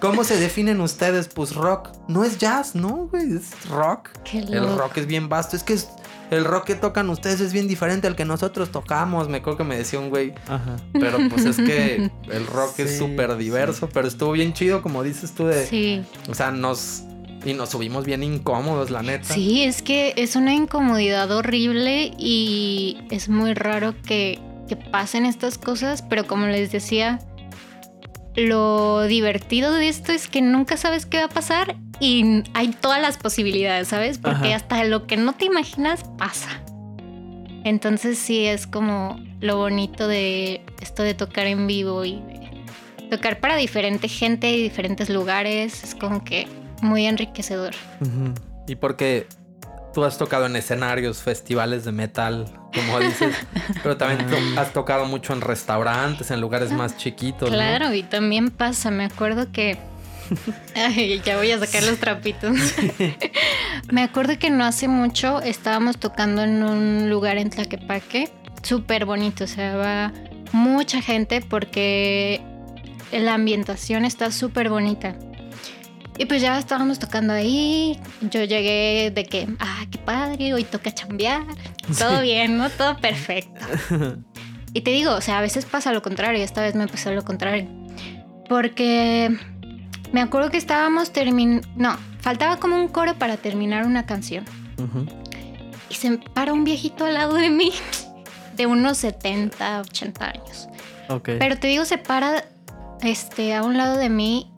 ¿Cómo 0.00 0.24
se 0.24 0.38
definen 0.38 0.80
ustedes? 0.80 1.28
Pues 1.28 1.54
rock. 1.54 1.90
No 2.08 2.24
es 2.24 2.38
jazz, 2.38 2.74
no, 2.74 3.08
güey. 3.10 3.36
Es 3.36 3.68
rock. 3.68 4.08
Qué 4.24 4.38
El 4.38 4.76
rock 4.78 4.96
es 4.96 5.06
bien 5.06 5.28
vasto. 5.28 5.56
Es 5.56 5.62
que 5.62 5.74
es- 5.74 5.88
el 6.30 6.44
rock 6.44 6.64
que 6.64 6.74
tocan 6.76 7.10
ustedes 7.10 7.40
es 7.40 7.52
bien 7.52 7.66
diferente 7.68 8.06
al 8.06 8.14
que 8.16 8.24
nosotros 8.24 8.70
tocamos. 8.70 9.28
Me 9.28 9.38
acuerdo 9.38 9.58
que 9.58 9.64
me 9.64 9.76
decía 9.76 9.98
un 9.98 10.08
güey. 10.10 10.32
Ajá. 10.48 10.76
Pero 10.92 11.18
pues 11.28 11.44
es 11.44 11.56
que 11.56 12.10
el 12.32 12.46
rock 12.46 12.78
es 12.78 12.96
súper 12.96 13.36
diverso. 13.36 13.88
Pero 13.92 14.08
estuvo 14.08 14.32
bien 14.32 14.52
chido, 14.54 14.80
como 14.80 15.02
dices 15.02 15.32
tú, 15.32 15.46
de. 15.48 15.66
Sí. 15.66 16.02
O 16.30 16.34
sea, 16.34 16.50
nos. 16.50 17.02
Y 17.44 17.54
nos 17.54 17.70
subimos 17.70 18.04
bien 18.04 18.22
incómodos, 18.22 18.90
la 18.90 19.02
neta. 19.02 19.32
Sí, 19.32 19.64
es 19.64 19.82
que 19.82 20.12
es 20.16 20.36
una 20.36 20.54
incomodidad 20.54 21.30
horrible 21.30 22.12
y 22.18 22.98
es 23.10 23.28
muy 23.28 23.54
raro 23.54 23.94
que, 24.02 24.38
que 24.68 24.76
pasen 24.76 25.24
estas 25.24 25.56
cosas, 25.56 26.02
pero 26.02 26.26
como 26.26 26.46
les 26.46 26.70
decía, 26.70 27.18
lo 28.36 29.02
divertido 29.04 29.72
de 29.72 29.88
esto 29.88 30.12
es 30.12 30.28
que 30.28 30.42
nunca 30.42 30.76
sabes 30.76 31.06
qué 31.06 31.18
va 31.18 31.24
a 31.24 31.28
pasar 31.28 31.76
y 31.98 32.42
hay 32.54 32.68
todas 32.68 33.00
las 33.00 33.18
posibilidades, 33.18 33.88
¿sabes? 33.88 34.18
Porque 34.18 34.48
Ajá. 34.48 34.56
hasta 34.56 34.84
lo 34.84 35.06
que 35.06 35.16
no 35.16 35.34
te 35.34 35.46
imaginas 35.46 36.04
pasa. 36.18 36.48
Entonces 37.64 38.18
sí 38.18 38.46
es 38.46 38.66
como 38.66 39.20
lo 39.40 39.56
bonito 39.56 40.08
de 40.08 40.62
esto 40.80 41.02
de 41.02 41.14
tocar 41.14 41.46
en 41.46 41.66
vivo 41.66 42.04
y 42.04 42.22
de 42.22 43.08
tocar 43.10 43.40
para 43.40 43.56
diferente 43.56 44.08
gente 44.08 44.50
y 44.50 44.62
diferentes 44.62 45.10
lugares. 45.10 45.84
Es 45.84 45.94
como 45.94 46.24
que 46.24 46.46
muy 46.82 47.06
enriquecedor. 47.06 47.74
Y 48.66 48.76
porque 48.76 49.26
tú 49.92 50.04
has 50.04 50.18
tocado 50.18 50.46
en 50.46 50.56
escenarios, 50.56 51.18
festivales 51.22 51.84
de 51.84 51.92
metal, 51.92 52.46
como 52.74 53.00
dices, 53.00 53.34
pero 53.82 53.96
también 53.96 54.28
to- 54.30 54.60
has 54.60 54.72
tocado 54.72 55.04
mucho 55.06 55.32
en 55.32 55.40
restaurantes, 55.40 56.30
en 56.30 56.40
lugares 56.40 56.70
más 56.72 56.96
chiquitos. 56.96 57.50
¿no? 57.50 57.56
Claro, 57.56 57.92
y 57.94 58.02
también 58.02 58.50
pasa, 58.50 58.90
me 58.90 59.04
acuerdo 59.04 59.50
que... 59.52 59.78
Ay, 60.76 61.20
ya 61.24 61.36
voy 61.38 61.50
a 61.50 61.58
sacar 61.58 61.82
los 61.82 61.98
trapitos. 61.98 62.52
me 63.90 64.02
acuerdo 64.04 64.38
que 64.38 64.48
no 64.50 64.64
hace 64.64 64.86
mucho 64.86 65.40
estábamos 65.42 65.98
tocando 65.98 66.42
en 66.44 66.62
un 66.62 67.10
lugar 67.10 67.36
en 67.36 67.50
Tlaquepaque, 67.50 68.30
súper 68.62 69.06
bonito, 69.06 69.42
o 69.44 69.46
sea, 69.48 69.74
va 69.76 70.12
mucha 70.52 71.02
gente 71.02 71.40
porque 71.40 72.40
la 73.12 73.34
ambientación 73.34 74.04
está 74.04 74.30
súper 74.30 74.68
bonita. 74.68 75.16
Y 76.20 76.26
pues 76.26 76.42
ya 76.42 76.58
estábamos 76.58 76.98
tocando 76.98 77.32
ahí, 77.32 77.98
yo 78.20 78.44
llegué 78.44 79.10
de 79.10 79.24
que, 79.24 79.48
ah, 79.58 79.86
qué 79.90 79.96
padre, 79.96 80.52
hoy 80.52 80.64
toca 80.64 80.92
chambear, 80.92 81.46
todo 81.98 82.20
bien, 82.20 82.58
¿no? 82.58 82.68
Todo 82.68 82.98
perfecto. 82.98 83.64
Y 84.74 84.82
te 84.82 84.90
digo, 84.90 85.14
o 85.14 85.20
sea, 85.20 85.38
a 85.38 85.40
veces 85.40 85.64
pasa 85.64 85.92
lo 85.92 86.00
contrario, 86.00 86.44
esta 86.44 86.60
vez 86.60 86.76
me 86.76 86.86
pasó 86.86 87.10
lo 87.10 87.24
contrario. 87.24 87.66
Porque 88.48 89.36
me 90.12 90.20
acuerdo 90.20 90.50
que 90.50 90.58
estábamos 90.58 91.10
terminando... 91.10 91.66
No, 91.74 91.96
faltaba 92.20 92.58
como 92.58 92.76
un 92.76 92.86
coro 92.86 93.14
para 93.14 93.36
terminar 93.36 93.84
una 93.84 94.06
canción. 94.06 94.44
Ujú. 94.78 95.06
Y 95.88 95.94
se 95.94 96.18
para 96.18 96.52
un 96.52 96.62
viejito 96.62 97.04
al 97.06 97.14
lado 97.14 97.34
de 97.34 97.50
mí, 97.50 97.72
de 98.56 98.66
unos 98.66 98.98
70, 98.98 99.80
80 99.80 100.24
años. 100.24 100.68
Ok. 101.08 101.30
Pero 101.40 101.58
te 101.58 101.66
digo, 101.66 101.84
se 101.84 101.98
para 101.98 102.44
este, 103.02 103.54
a 103.56 103.64
un 103.64 103.76
lado 103.76 103.96
de 103.96 104.08
mí, 104.08 104.52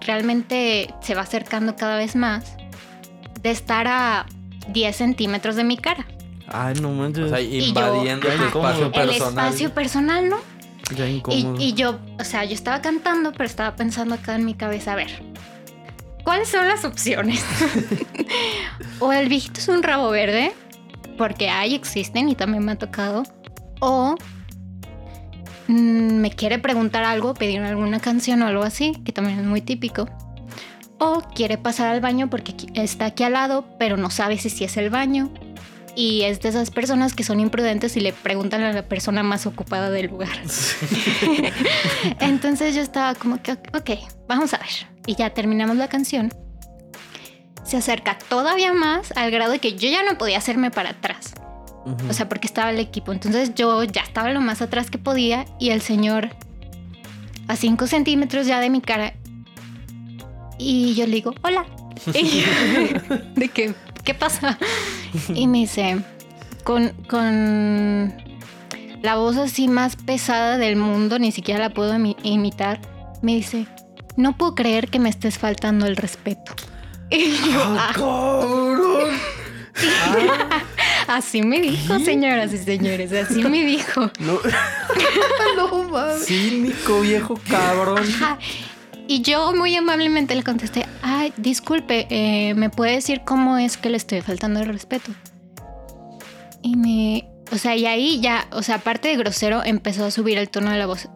realmente 0.00 0.92
se 1.00 1.14
va 1.14 1.22
acercando 1.22 1.76
cada 1.76 1.96
vez 1.96 2.16
más, 2.16 2.56
de 3.42 3.50
estar 3.50 3.86
a 3.88 4.26
10 4.68 4.96
centímetros 4.96 5.56
de 5.56 5.64
mi 5.64 5.76
cara. 5.76 6.06
Ay, 6.48 6.74
no 6.80 6.90
manches. 6.90 7.24
O 7.24 7.28
sea, 7.28 7.40
yo- 7.40 7.48
invadiendo 7.64 8.28
el 8.28 8.34
ajá, 8.34 8.46
espacio 8.46 8.86
El 8.86 8.92
personal. 8.92 9.46
espacio 9.46 9.74
personal, 9.74 10.28
¿no? 10.28 10.36
ya 10.96 11.08
Y, 11.08 11.20
y 11.58 11.72
yo, 11.74 11.98
o 12.20 12.24
sea, 12.24 12.44
yo 12.44 12.54
estaba 12.54 12.80
cantando, 12.80 13.32
pero 13.32 13.44
estaba 13.44 13.74
pensando 13.74 14.14
acá 14.14 14.36
en 14.36 14.44
mi 14.44 14.54
cabeza, 14.54 14.92
a 14.92 14.96
ver, 14.96 15.10
¿cuáles 16.22 16.48
son 16.48 16.68
las 16.68 16.84
opciones? 16.84 17.44
o 19.00 19.12
el 19.12 19.28
viejito 19.28 19.58
es 19.60 19.66
un 19.68 19.82
rabo 19.82 20.10
verde, 20.10 20.52
porque 21.18 21.48
hay, 21.48 21.74
existen 21.74 22.28
y 22.28 22.36
también 22.36 22.64
me 22.64 22.72
ha 22.72 22.78
tocado, 22.78 23.24
o 23.80 24.14
mm, 25.68 26.20
me 26.20 26.30
quiere 26.30 26.58
preguntar 26.58 27.04
algo, 27.04 27.34
pedir 27.34 27.60
alguna 27.60 28.00
canción 28.00 28.42
o 28.42 28.46
algo 28.46 28.62
así, 28.62 28.92
que 29.04 29.12
también 29.12 29.40
es 29.40 29.46
muy 29.46 29.60
típico. 29.60 30.08
O 30.98 31.22
quiere 31.34 31.58
pasar 31.58 31.88
al 31.88 32.00
baño 32.00 32.30
porque 32.30 32.54
está 32.74 33.06
aquí 33.06 33.22
al 33.22 33.34
lado, 33.34 33.66
pero 33.78 33.96
no 33.96 34.10
sabe 34.10 34.38
si 34.38 34.50
sí 34.50 34.64
es 34.64 34.76
el 34.76 34.90
baño. 34.90 35.30
Y 35.94 36.22
es 36.22 36.40
de 36.40 36.50
esas 36.50 36.70
personas 36.70 37.14
que 37.14 37.24
son 37.24 37.40
imprudentes 37.40 37.96
y 37.96 38.00
le 38.00 38.12
preguntan 38.12 38.62
a 38.62 38.72
la 38.72 38.82
persona 38.82 39.22
más 39.22 39.46
ocupada 39.46 39.90
del 39.90 40.08
lugar. 40.08 40.36
Entonces 42.20 42.74
yo 42.74 42.82
estaba 42.82 43.14
como 43.14 43.42
que, 43.42 43.52
ok, 43.52 43.90
vamos 44.28 44.52
a 44.52 44.58
ver. 44.58 44.86
Y 45.06 45.16
ya 45.16 45.30
terminamos 45.30 45.76
la 45.76 45.88
canción. 45.88 46.32
Se 47.64 47.78
acerca 47.78 48.18
todavía 48.28 48.74
más 48.74 49.12
al 49.16 49.30
grado 49.30 49.52
de 49.52 49.58
que 49.58 49.74
yo 49.74 49.88
ya 49.88 50.02
no 50.02 50.18
podía 50.18 50.38
hacerme 50.38 50.70
para 50.70 50.90
atrás. 50.90 51.32
O 52.08 52.12
sea, 52.12 52.28
porque 52.28 52.46
estaba 52.46 52.70
el 52.70 52.78
equipo. 52.80 53.12
Entonces 53.12 53.54
yo 53.54 53.82
ya 53.84 54.02
estaba 54.02 54.30
lo 54.30 54.40
más 54.40 54.60
atrás 54.62 54.90
que 54.90 54.98
podía 54.98 55.44
y 55.60 55.70
el 55.70 55.80
señor 55.82 56.30
a 57.48 57.54
5 57.56 57.86
centímetros 57.86 58.46
ya 58.46 58.60
de 58.60 58.70
mi 58.70 58.80
cara. 58.80 59.14
Y 60.58 60.94
yo 60.94 61.06
le 61.06 61.12
digo, 61.16 61.34
hola. 61.42 61.64
Y- 62.14 62.42
de 63.40 63.48
que, 63.48 63.74
¿qué 64.04 64.14
pasa? 64.14 64.58
Y 65.34 65.46
me 65.46 65.58
dice, 65.58 65.98
con, 66.64 66.90
con 67.08 68.12
la 69.02 69.16
voz 69.16 69.36
así 69.36 69.68
más 69.68 69.94
pesada 69.96 70.58
del 70.58 70.76
mundo, 70.76 71.18
ni 71.18 71.30
siquiera 71.30 71.60
la 71.60 71.70
puedo 71.74 71.94
imi- 71.94 72.16
imitar, 72.24 72.80
me 73.22 73.34
dice, 73.36 73.66
no 74.16 74.36
puedo 74.36 74.54
creer 74.54 74.88
que 74.88 74.98
me 74.98 75.08
estés 75.08 75.38
faltando 75.38 75.86
el 75.86 75.96
respeto. 75.96 76.52
Y 77.10 77.30
yo, 77.52 77.62
¡Ah, 77.62 77.90
"Ah". 77.90 77.92
cabrón! 77.94 79.10
Así 81.08 81.42
me 81.42 81.60
dijo, 81.60 81.98
señoras 82.00 82.52
y 82.52 82.58
señores, 82.58 83.12
así 83.12 83.42
me 83.44 83.64
dijo. 83.64 84.10
No. 84.20 84.38
no 85.56 85.84
mames. 85.84 86.26
Cínico, 86.26 87.00
viejo 87.00 87.38
cabrón. 87.48 87.98
Ajá. 87.98 88.38
Y 89.08 89.22
yo 89.22 89.52
muy 89.54 89.74
amablemente 89.76 90.34
le 90.34 90.42
contesté, 90.42 90.84
ay, 91.02 91.32
disculpe, 91.36 92.06
eh, 92.10 92.54
¿me 92.54 92.70
puede 92.70 92.92
decir 92.92 93.22
cómo 93.24 93.56
es 93.56 93.76
que 93.76 93.88
le 93.88 93.96
estoy 93.96 94.20
faltando 94.20 94.60
el 94.60 94.66
respeto? 94.66 95.12
Y 96.62 96.74
me, 96.74 97.28
o 97.52 97.58
sea, 97.58 97.76
y 97.76 97.86
ahí 97.86 98.20
ya, 98.20 98.48
o 98.50 98.62
sea, 98.62 98.76
aparte 98.76 99.08
de 99.08 99.16
grosero, 99.16 99.62
empezó 99.64 100.04
a 100.04 100.10
subir 100.10 100.38
el 100.38 100.48
tono 100.48 100.72
de 100.72 100.78
la 100.78 100.86
voz. 100.86 101.08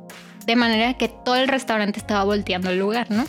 De 0.46 0.54
manera 0.54 0.94
que 0.94 1.08
todo 1.08 1.34
el 1.34 1.48
restaurante 1.48 1.98
estaba 1.98 2.22
volteando 2.22 2.70
el 2.70 2.78
lugar, 2.78 3.10
¿no? 3.10 3.26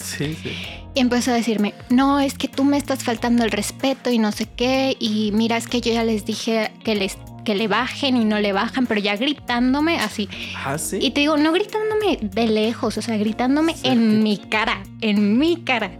Sí, 0.00 0.34
sí. 0.34 0.52
Y 0.94 1.00
empezó 1.00 1.30
a 1.30 1.34
decirme, 1.34 1.74
no, 1.90 2.20
es 2.20 2.34
que 2.34 2.48
tú 2.48 2.64
me 2.64 2.76
estás 2.76 3.02
faltando 3.04 3.44
el 3.44 3.50
respeto 3.50 4.10
y 4.10 4.18
no 4.18 4.32
sé 4.32 4.46
qué. 4.46 4.96
Y 4.98 5.30
mira, 5.32 5.56
es 5.56 5.66
que 5.66 5.80
yo 5.80 5.92
ya 5.92 6.04
les 6.04 6.24
dije 6.24 6.70
que 6.84 6.94
les 6.94 7.16
que 7.44 7.54
le 7.54 7.68
bajen 7.68 8.16
y 8.16 8.24
no 8.24 8.38
le 8.38 8.52
bajan, 8.52 8.86
pero 8.86 9.00
ya 9.00 9.16
gritándome 9.16 9.98
así. 9.98 10.28
Ah, 10.64 10.78
sí. 10.78 10.98
Y 11.00 11.10
te 11.10 11.20
digo, 11.20 11.36
no 11.36 11.52
gritándome 11.52 12.18
de 12.20 12.46
lejos, 12.46 12.96
o 12.98 13.02
sea, 13.02 13.16
gritándome 13.16 13.74
en 13.82 14.22
mi 14.22 14.38
cara, 14.38 14.82
en 15.00 15.38
mi 15.38 15.56
cara. 15.62 15.90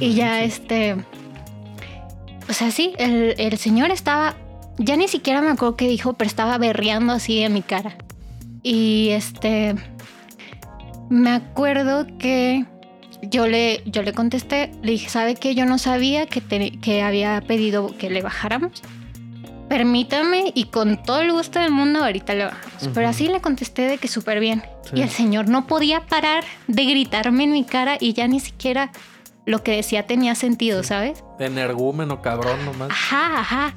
Y 0.00 0.14
ya 0.14 0.42
este... 0.42 0.96
O 2.48 2.52
sea, 2.52 2.70
sí, 2.70 2.94
el, 2.98 3.34
el 3.38 3.58
señor 3.58 3.90
estaba... 3.90 4.36
Ya 4.78 4.96
ni 4.96 5.08
siquiera 5.08 5.42
me 5.42 5.50
acuerdo 5.50 5.76
qué 5.76 5.88
dijo, 5.88 6.14
pero 6.14 6.28
estaba 6.28 6.56
berreando 6.56 7.12
así 7.12 7.40
en 7.40 7.52
mi 7.52 7.62
cara. 7.62 7.96
Y 8.62 9.10
este... 9.10 9.74
Me 11.10 11.30
acuerdo 11.30 12.06
que 12.18 12.64
yo 13.22 13.46
le, 13.46 13.82
yo 13.86 14.02
le 14.02 14.12
contesté, 14.12 14.70
le 14.82 14.92
dije, 14.92 15.08
¿sabe 15.08 15.34
qué? 15.34 15.54
Yo 15.54 15.64
no 15.66 15.78
sabía 15.78 16.26
que, 16.26 16.40
te- 16.40 16.78
que 16.78 17.02
había 17.02 17.40
pedido 17.40 17.96
que 17.98 18.10
le 18.10 18.22
bajáramos. 18.22 18.82
Permítame 19.68 20.52
y 20.54 20.64
con 20.64 21.02
todo 21.02 21.20
el 21.20 21.30
gusto 21.32 21.58
del 21.58 21.70
mundo 21.70 22.02
ahorita 22.02 22.34
le 22.34 22.44
bajamos. 22.46 22.88
Pero 22.94 23.08
así 23.08 23.28
le 23.28 23.40
contesté 23.40 23.82
de 23.82 23.98
que 23.98 24.08
súper 24.08 24.40
bien. 24.40 24.62
Sí. 24.84 24.92
Y 24.96 25.02
el 25.02 25.10
señor 25.10 25.48
no 25.48 25.66
podía 25.66 26.06
parar 26.06 26.42
de 26.68 26.84
gritarme 26.86 27.44
en 27.44 27.52
mi 27.52 27.64
cara 27.64 27.98
y 28.00 28.14
ya 28.14 28.26
ni 28.28 28.40
siquiera 28.40 28.90
lo 29.44 29.62
que 29.62 29.72
decía 29.72 30.06
tenía 30.06 30.34
sentido, 30.34 30.82
¿sabes? 30.84 31.22
Energúmeno, 31.38 32.22
cabrón, 32.22 32.64
nomás. 32.64 32.88
Ajá, 32.90 33.40
ajá. 33.40 33.74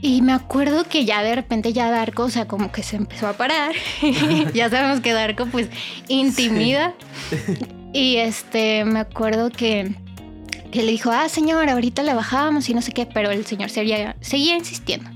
Y 0.00 0.22
me 0.22 0.32
acuerdo 0.32 0.84
que 0.84 1.04
ya 1.04 1.22
de 1.22 1.34
repente 1.34 1.72
ya 1.74 1.90
Darko, 1.90 2.24
o 2.24 2.30
sea, 2.30 2.48
como 2.48 2.72
que 2.72 2.82
se 2.82 2.96
empezó 2.96 3.28
a 3.28 3.34
parar. 3.34 3.72
ya 4.54 4.70
sabemos 4.70 5.00
que 5.00 5.12
Darko 5.12 5.44
pues 5.46 5.68
intimida. 6.08 6.94
Y 7.92 8.16
este, 8.16 8.84
me 8.84 9.00
acuerdo 9.00 9.50
que, 9.50 9.94
que 10.70 10.82
le 10.82 10.92
dijo, 10.92 11.10
ah, 11.10 11.28
señor, 11.28 11.68
ahorita 11.68 12.02
le 12.02 12.14
bajamos 12.14 12.68
y 12.68 12.74
no 12.74 12.82
sé 12.82 12.92
qué, 12.92 13.06
pero 13.06 13.30
el 13.30 13.44
señor 13.44 13.70
seguía, 13.70 14.16
seguía 14.20 14.56
insistiendo. 14.56 15.10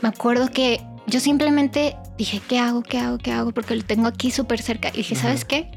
Me 0.00 0.08
acuerdo 0.08 0.48
que 0.50 0.80
yo 1.06 1.18
simplemente 1.18 1.96
dije, 2.16 2.40
¿qué 2.48 2.58
hago? 2.60 2.82
¿Qué 2.82 2.98
hago? 2.98 3.18
¿Qué 3.18 3.32
hago? 3.32 3.50
Porque 3.50 3.74
lo 3.74 3.82
tengo 3.82 4.06
aquí 4.06 4.30
súper 4.30 4.62
cerca. 4.62 4.90
Y 4.90 4.98
dije. 4.98 5.16
¿sabes 5.16 5.44
qué? 5.44 5.70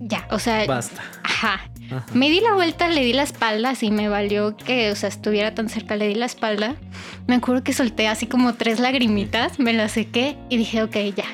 Ya, 0.00 0.26
o 0.30 0.38
sea, 0.38 0.66
Basta. 0.66 1.02
ajá. 1.22 1.60
Ajá. 1.92 2.06
Me 2.14 2.30
di 2.30 2.40
la 2.40 2.54
vuelta, 2.54 2.88
le 2.88 3.04
di 3.04 3.12
la 3.12 3.24
espalda, 3.24 3.70
así 3.70 3.90
me 3.90 4.08
valió 4.08 4.56
que, 4.56 4.90
o 4.92 4.96
sea, 4.96 5.08
estuviera 5.08 5.54
tan 5.54 5.68
cerca, 5.68 5.96
le 5.96 6.08
di 6.08 6.14
la 6.14 6.26
espalda. 6.26 6.76
Me 7.26 7.34
acuerdo 7.36 7.62
que 7.64 7.72
solté 7.72 8.08
así 8.08 8.26
como 8.26 8.54
tres 8.54 8.80
lagrimitas, 8.80 9.58
me 9.58 9.72
las 9.72 9.92
sequé 9.92 10.36
y 10.48 10.56
dije, 10.56 10.82
ok, 10.82 10.96
ya. 11.16 11.24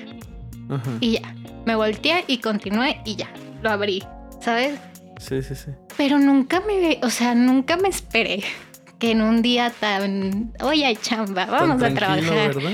Ajá. 0.74 0.90
Y 1.01 1.12
ya. 1.12 1.34
Me 1.64 1.74
volteé 1.74 2.24
y 2.26 2.38
continué 2.38 3.01
y 3.05 3.16
ya. 3.16 3.28
Lo 3.62 3.70
abrí, 3.70 4.02
¿sabes? 4.40 4.74
Sí, 5.18 5.42
sí, 5.42 5.54
sí. 5.54 5.70
Pero 5.96 6.18
nunca 6.18 6.61
me, 6.66 6.98
o 7.02 7.11
sea, 7.11 7.34
nunca 7.34 7.76
me 7.76 7.88
esperé 7.88 8.42
que 8.98 9.11
en 9.12 9.22
un 9.22 9.42
día 9.42 9.70
tan, 9.78 10.52
oye, 10.62 10.96
chamba, 11.00 11.46
vamos 11.46 11.78
Tan 11.80 11.92
a 11.92 11.94
trabajar. 11.94 12.54
¿verdad? 12.54 12.72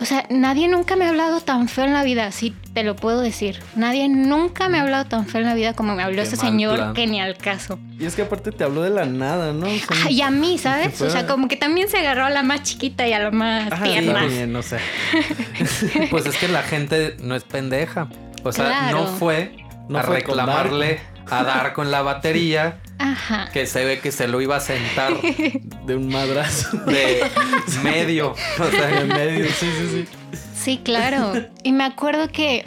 O 0.00 0.06
sea, 0.06 0.24
nadie 0.30 0.66
nunca 0.66 0.96
me 0.96 1.04
ha 1.04 1.10
hablado 1.10 1.40
tan 1.42 1.68
feo 1.68 1.84
en 1.84 1.92
la 1.92 2.02
vida, 2.02 2.24
así 2.26 2.54
te 2.72 2.84
lo 2.84 2.96
puedo 2.96 3.20
decir. 3.20 3.58
Nadie 3.76 4.08
nunca 4.08 4.70
me 4.70 4.78
ha 4.78 4.82
hablado 4.82 5.04
tan 5.04 5.26
feo 5.26 5.42
en 5.42 5.46
la 5.46 5.54
vida 5.54 5.74
como 5.74 5.94
me 5.94 6.02
habló 6.02 6.22
Qué 6.22 6.28
ese 6.28 6.36
señor 6.36 6.76
plan. 6.76 6.94
que 6.94 7.06
ni 7.06 7.20
al 7.20 7.36
caso. 7.36 7.78
Y 7.98 8.06
es 8.06 8.14
que 8.16 8.22
aparte 8.22 8.50
te 8.50 8.64
habló 8.64 8.80
de 8.82 8.88
la 8.90 9.04
nada, 9.04 9.52
¿no? 9.52 9.66
O 9.66 9.70
sea, 9.70 9.96
Ah, 10.06 10.10
y 10.10 10.22
a 10.22 10.30
mí, 10.30 10.56
¿sabes? 10.56 11.02
O 11.02 11.10
sea, 11.10 11.26
como 11.26 11.48
que 11.48 11.56
también 11.56 11.90
se 11.90 11.98
agarró 11.98 12.24
a 12.24 12.30
la 12.30 12.42
más 12.42 12.62
chiquita 12.62 13.06
y 13.06 13.12
a 13.12 13.18
la 13.18 13.30
más 13.30 13.68
tierna. 13.82 14.20
también, 14.20 14.56
o 14.56 14.62
sea. 14.62 14.78
Pues 16.10 16.24
es 16.26 16.36
que 16.38 16.48
la 16.48 16.62
gente 16.62 17.16
no 17.22 17.34
es 17.34 17.44
pendeja. 17.44 18.08
O 18.42 18.52
sea, 18.52 18.66
Claro. 18.68 19.00
no 19.02 19.06
fue 19.06 19.52
No 19.90 19.98
a 19.98 20.02
reclamarle 20.02 21.00
a 21.30 21.44
dar 21.44 21.72
con 21.74 21.90
la 21.90 22.02
batería 22.02 22.78
Ajá. 22.98 23.48
que 23.52 23.66
se 23.66 23.84
ve 23.84 24.00
que 24.00 24.10
se 24.12 24.26
lo 24.28 24.40
iba 24.40 24.56
a 24.56 24.60
sentar 24.60 25.12
De 25.86 25.96
un 25.96 26.08
madrazo. 26.08 26.76
de 26.78 27.22
medio. 27.82 28.32
O 28.32 28.70
sea, 28.70 29.00
En 29.00 29.08
medio, 29.08 29.46
sí, 29.46 29.66
sí, 29.78 29.88
sí. 29.92 30.38
Sí, 30.54 30.80
claro. 30.84 31.32
Y 31.62 31.72
me 31.72 31.84
acuerdo 31.84 32.28
que 32.28 32.64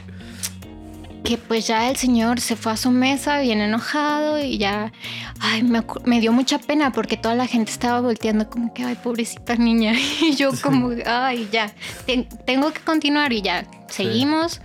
que 1.23 1.37
pues 1.37 1.65
ya 1.67 1.89
el 1.89 1.95
señor 1.95 2.41
se 2.41 2.57
fue 2.57 2.73
a 2.73 2.75
su 2.77 2.91
mesa 2.91 3.39
bien 3.39 3.61
enojado 3.61 4.43
y 4.43 4.57
ya, 4.57 4.91
ay, 5.39 5.63
me, 6.03 6.19
dio 6.19 6.33
mucha 6.33 6.57
pena 6.59 6.91
porque 6.91 7.15
toda 7.15 7.33
la 7.33 7.47
gente 7.47 7.71
estaba 7.71 8.01
volteando 8.01 8.49
como 8.49 8.73
que, 8.73 8.83
ay, 8.83 8.95
pobrecita 9.01 9.55
niña. 9.55 9.93
Y 10.21 10.35
yo 10.35 10.49
como, 10.61 10.89
ay, 11.05 11.47
ya, 11.49 11.71
ten- 12.05 12.27
tengo 12.45 12.73
que 12.73 12.81
continuar 12.81 13.31
y 13.31 13.41
ya, 13.41 13.63
seguimos, 13.87 14.59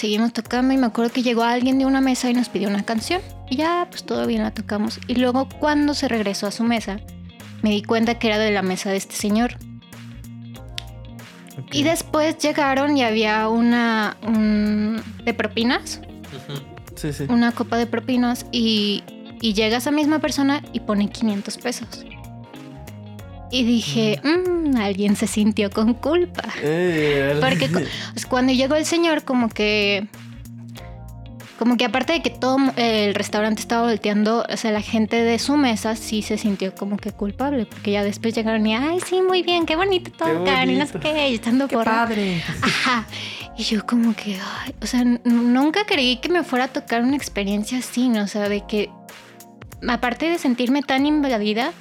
seguimos 0.00 0.32
tocando 0.32 0.72
y 0.74 0.76
me 0.78 0.86
acuerdo 0.86 1.12
que 1.12 1.22
llegó 1.22 1.42
alguien 1.42 1.78
de 1.78 1.86
una 1.86 2.00
mesa 2.00 2.28
y 2.30 2.34
nos 2.34 2.48
pidió 2.48 2.68
una 2.68 2.84
canción 2.84 3.20
y 3.48 3.56
ya, 3.56 3.86
pues 3.90 4.04
todo 4.04 4.26
bien 4.26 4.42
la 4.42 4.50
tocamos. 4.50 4.98
Y 5.06 5.14
luego 5.16 5.48
cuando 5.48 5.94
se 5.94 6.08
regresó 6.08 6.46
a 6.46 6.50
su 6.50 6.64
mesa, 6.64 6.98
me 7.62 7.70
di 7.70 7.82
cuenta 7.82 8.18
que 8.18 8.28
era 8.28 8.38
de 8.38 8.50
la 8.50 8.62
mesa 8.62 8.90
de 8.90 8.96
este 8.96 9.14
señor. 9.14 9.56
Y 11.72 11.82
después 11.82 12.38
llegaron 12.38 12.96
y 12.96 13.02
había 13.02 13.48
una 13.48 14.16
un- 14.26 15.02
de 15.24 15.34
propinas, 15.34 16.00
Sí, 16.96 17.12
sí. 17.12 17.24
una 17.28 17.52
copa 17.52 17.76
de 17.76 17.86
propinas 17.86 18.46
y, 18.50 19.04
y 19.40 19.52
llega 19.52 19.76
esa 19.76 19.90
misma 19.90 20.18
persona 20.20 20.62
y 20.72 20.80
pone 20.80 21.10
500 21.10 21.58
pesos. 21.58 22.04
Y 23.50 23.64
dije, 23.64 24.20
"Mm, 24.22 24.76
alguien 24.76 25.16
se 25.16 25.26
sintió 25.26 25.70
con 25.70 25.94
culpa. 25.94 26.44
Eh, 26.62 27.38
Porque 27.40 27.68
pues, 28.12 28.26
cuando 28.26 28.52
llegó 28.52 28.76
el 28.76 28.84
señor, 28.86 29.24
como 29.24 29.48
que. 29.48 30.06
Como 31.58 31.76
que 31.76 31.84
aparte 31.84 32.14
de 32.14 32.22
que 32.22 32.30
todo 32.30 32.56
el 32.76 33.14
restaurante 33.14 33.60
estaba 33.60 33.86
volteando, 33.86 34.46
o 34.50 34.56
sea, 34.56 34.70
la 34.70 34.80
gente 34.80 35.16
de 35.16 35.38
su 35.38 35.58
mesa 35.58 35.94
sí 35.94 36.22
se 36.22 36.38
sintió 36.38 36.74
como 36.74 36.96
que 36.96 37.12
culpable, 37.12 37.66
porque 37.66 37.90
ya 37.90 38.02
después 38.02 38.34
llegaron 38.34 38.66
y, 38.66 38.74
ay, 38.74 38.98
sí, 39.06 39.20
muy 39.20 39.42
bien, 39.42 39.66
qué 39.66 39.76
bonito 39.76 40.10
tocan, 40.10 40.70
y 40.70 40.76
no 40.76 40.86
sé 40.86 40.98
qué, 41.00 41.28
y 41.28 41.34
estando 41.34 41.68
por. 41.68 41.84
padre. 41.84 42.42
Ajá. 42.62 43.06
Y 43.58 43.64
yo 43.64 43.84
como 43.84 44.14
que, 44.14 44.38
ay, 44.64 44.74
o 44.80 44.86
sea, 44.86 45.04
nunca 45.04 45.84
creí 45.84 46.16
que 46.16 46.30
me 46.30 46.44
fuera 46.44 46.64
a 46.64 46.68
tocar 46.68 47.02
una 47.02 47.14
experiencia 47.16 47.76
así, 47.76 48.08
¿no? 48.08 48.22
O 48.22 48.26
sea, 48.26 48.48
de 48.48 48.64
que, 48.66 48.88
aparte 49.86 50.30
de 50.30 50.38
sentirme 50.38 50.80
tan 50.82 51.04
invadida, 51.04 51.72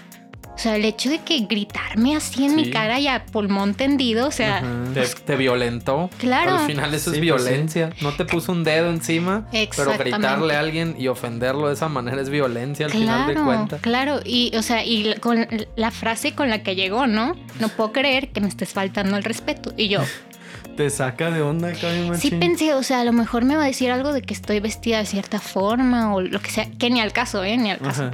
o 0.60 0.62
sea, 0.62 0.76
el 0.76 0.84
hecho 0.84 1.10
de 1.10 1.20
que 1.20 1.39
gritarme 1.39 2.18
así 2.18 2.43
en 2.43 2.53
mi 2.57 2.70
cara 2.70 2.99
y 2.99 3.07
a 3.07 3.26
pulmón 3.26 3.76
tendido, 3.76 4.28
o 4.28 4.32
sea. 4.32 4.62
Te, 4.93 5.05
te 5.05 5.38
violentó. 5.38 6.10
Claro. 6.18 6.57
Al 6.57 6.68
final 6.68 6.93
eso 6.93 7.12
Sí, 7.12 7.20
es 7.20 7.32
pues 7.32 7.43
sí. 7.43 7.49
violencia. 7.49 7.89
No 8.01 8.12
te 8.12 8.26
puso 8.26 8.51
un 8.51 8.66
dedo 8.66 8.89
encima, 8.89 9.47
pero 9.76 9.97
gritarle 9.97 10.55
a 10.55 10.60
alguien 10.60 10.95
y 10.99 11.07
ofenderlo 11.07 11.68
de 11.70 11.76
esa 11.76 11.88
manera 11.88 12.22
es 12.22 12.30
violencia 12.30 12.88
al 12.88 12.91
final 12.91 13.28
de 13.28 13.34
Claro, 13.34 13.45
cuentas. 13.47 13.82
claro. 13.82 14.20
Y, 14.26 14.51
o 14.57 14.62
sea, 14.62 14.84
y 14.84 15.16
con 15.22 15.47
la 15.78 15.91
frase 15.91 16.34
con 16.36 16.49
la 16.49 16.62
que 16.62 16.76
llegó, 16.76 17.07
¿no? 17.07 17.38
No 17.62 17.70
puedo 17.70 17.93
creer 17.93 18.30
que 18.34 18.41
me 18.41 18.49
estés 18.49 18.74
faltando 18.74 19.16
el 19.16 19.24
respeto. 19.24 19.74
Y 19.78 19.88
yo, 19.88 20.01
Te 20.76 20.89
saca 20.89 21.30
de 21.32 21.41
onda, 21.41 21.74
cabrón. 21.74 22.18
sí 22.18 22.32
pensé, 22.32 22.74
o 22.74 22.84
sea, 22.84 23.01
a 23.01 23.03
lo 23.03 23.12
mejor 23.12 23.43
me 23.43 23.55
va 23.57 23.64
a 23.64 23.68
decir 23.68 23.91
algo 23.91 24.14
de 24.14 24.22
que 24.22 24.34
estoy 24.34 24.60
vestida 24.62 24.99
de 24.99 25.05
cierta 25.05 25.39
forma 25.39 26.14
o 26.14 26.22
lo 26.22 26.39
que 26.41 26.49
sea, 26.51 26.68
que 26.78 26.89
ni 26.89 27.01
al 27.01 27.12
caso, 27.12 27.43
¿eh? 27.43 27.57
Ni 27.57 27.72
al 27.72 27.80
caso. 27.80 28.03
Ajá. 28.03 28.12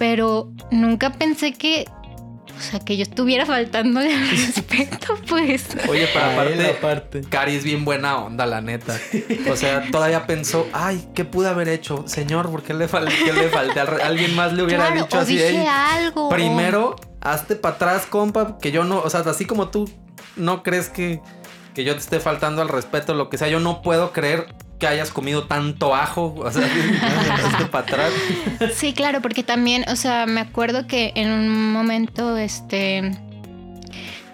Pero 0.00 0.50
nunca 0.70 1.12
pensé 1.12 1.52
que, 1.52 1.84
o 2.56 2.60
sea, 2.60 2.80
que 2.80 2.96
yo 2.96 3.02
estuviera 3.02 3.44
faltándole 3.44 4.14
al 4.14 4.28
respeto, 4.30 5.14
pues. 5.28 5.66
Oye, 5.90 6.08
pero 6.14 6.24
A 6.24 6.44
él 6.46 6.54
aparte, 6.60 6.70
aparte. 6.70 7.20
Cari 7.28 7.54
es 7.56 7.64
bien 7.64 7.84
buena 7.84 8.16
onda, 8.16 8.46
la 8.46 8.62
neta. 8.62 8.98
O 9.50 9.56
sea, 9.56 9.90
todavía 9.90 10.26
pensó, 10.26 10.66
ay, 10.72 11.06
¿qué 11.14 11.26
pude 11.26 11.48
haber 11.50 11.68
hecho? 11.68 12.04
Señor, 12.08 12.50
¿por 12.50 12.62
qué 12.62 12.72
le, 12.72 12.88
fal 12.88 13.08
qué 13.24 13.30
le 13.34 13.50
falté? 13.50 13.78
Alguien 13.80 14.34
más 14.34 14.54
le 14.54 14.62
hubiera 14.62 14.86
Claro, 14.86 15.02
dicho 15.04 15.18
o 15.18 15.20
así. 15.20 15.34
dije 15.34 15.50
"Ey, 15.50 15.66
algo. 15.66 16.30
Primero, 16.30 16.96
hazte 17.20 17.56
para 17.56 17.74
atrás, 17.74 18.06
compa, 18.06 18.56
que 18.58 18.72
yo 18.72 18.84
no, 18.84 19.00
o 19.02 19.10
sea, 19.10 19.20
así 19.20 19.44
como 19.44 19.68
tú 19.68 19.86
no 20.36 20.62
crees 20.62 20.88
que, 20.88 21.20
que 21.74 21.84
yo 21.84 21.92
te 21.92 21.98
esté 22.00 22.20
faltando 22.20 22.62
al 22.62 22.70
respeto, 22.70 23.12
lo 23.12 23.28
que 23.28 23.36
sea, 23.36 23.48
yo 23.48 23.60
no 23.60 23.82
puedo 23.82 24.12
creer 24.14 24.46
que 24.80 24.88
hayas 24.88 25.10
comido 25.12 25.44
tanto 25.44 25.94
ajo, 25.94 26.34
o 26.36 26.50
sea, 26.50 26.66
para 27.70 27.84
atrás. 27.84 28.10
Sí, 28.74 28.92
claro, 28.92 29.20
porque 29.22 29.44
también, 29.44 29.84
o 29.88 29.94
sea, 29.94 30.26
me 30.26 30.40
acuerdo 30.40 30.88
que 30.88 31.12
en 31.14 31.30
un 31.30 31.72
momento, 31.72 32.36
este, 32.36 33.12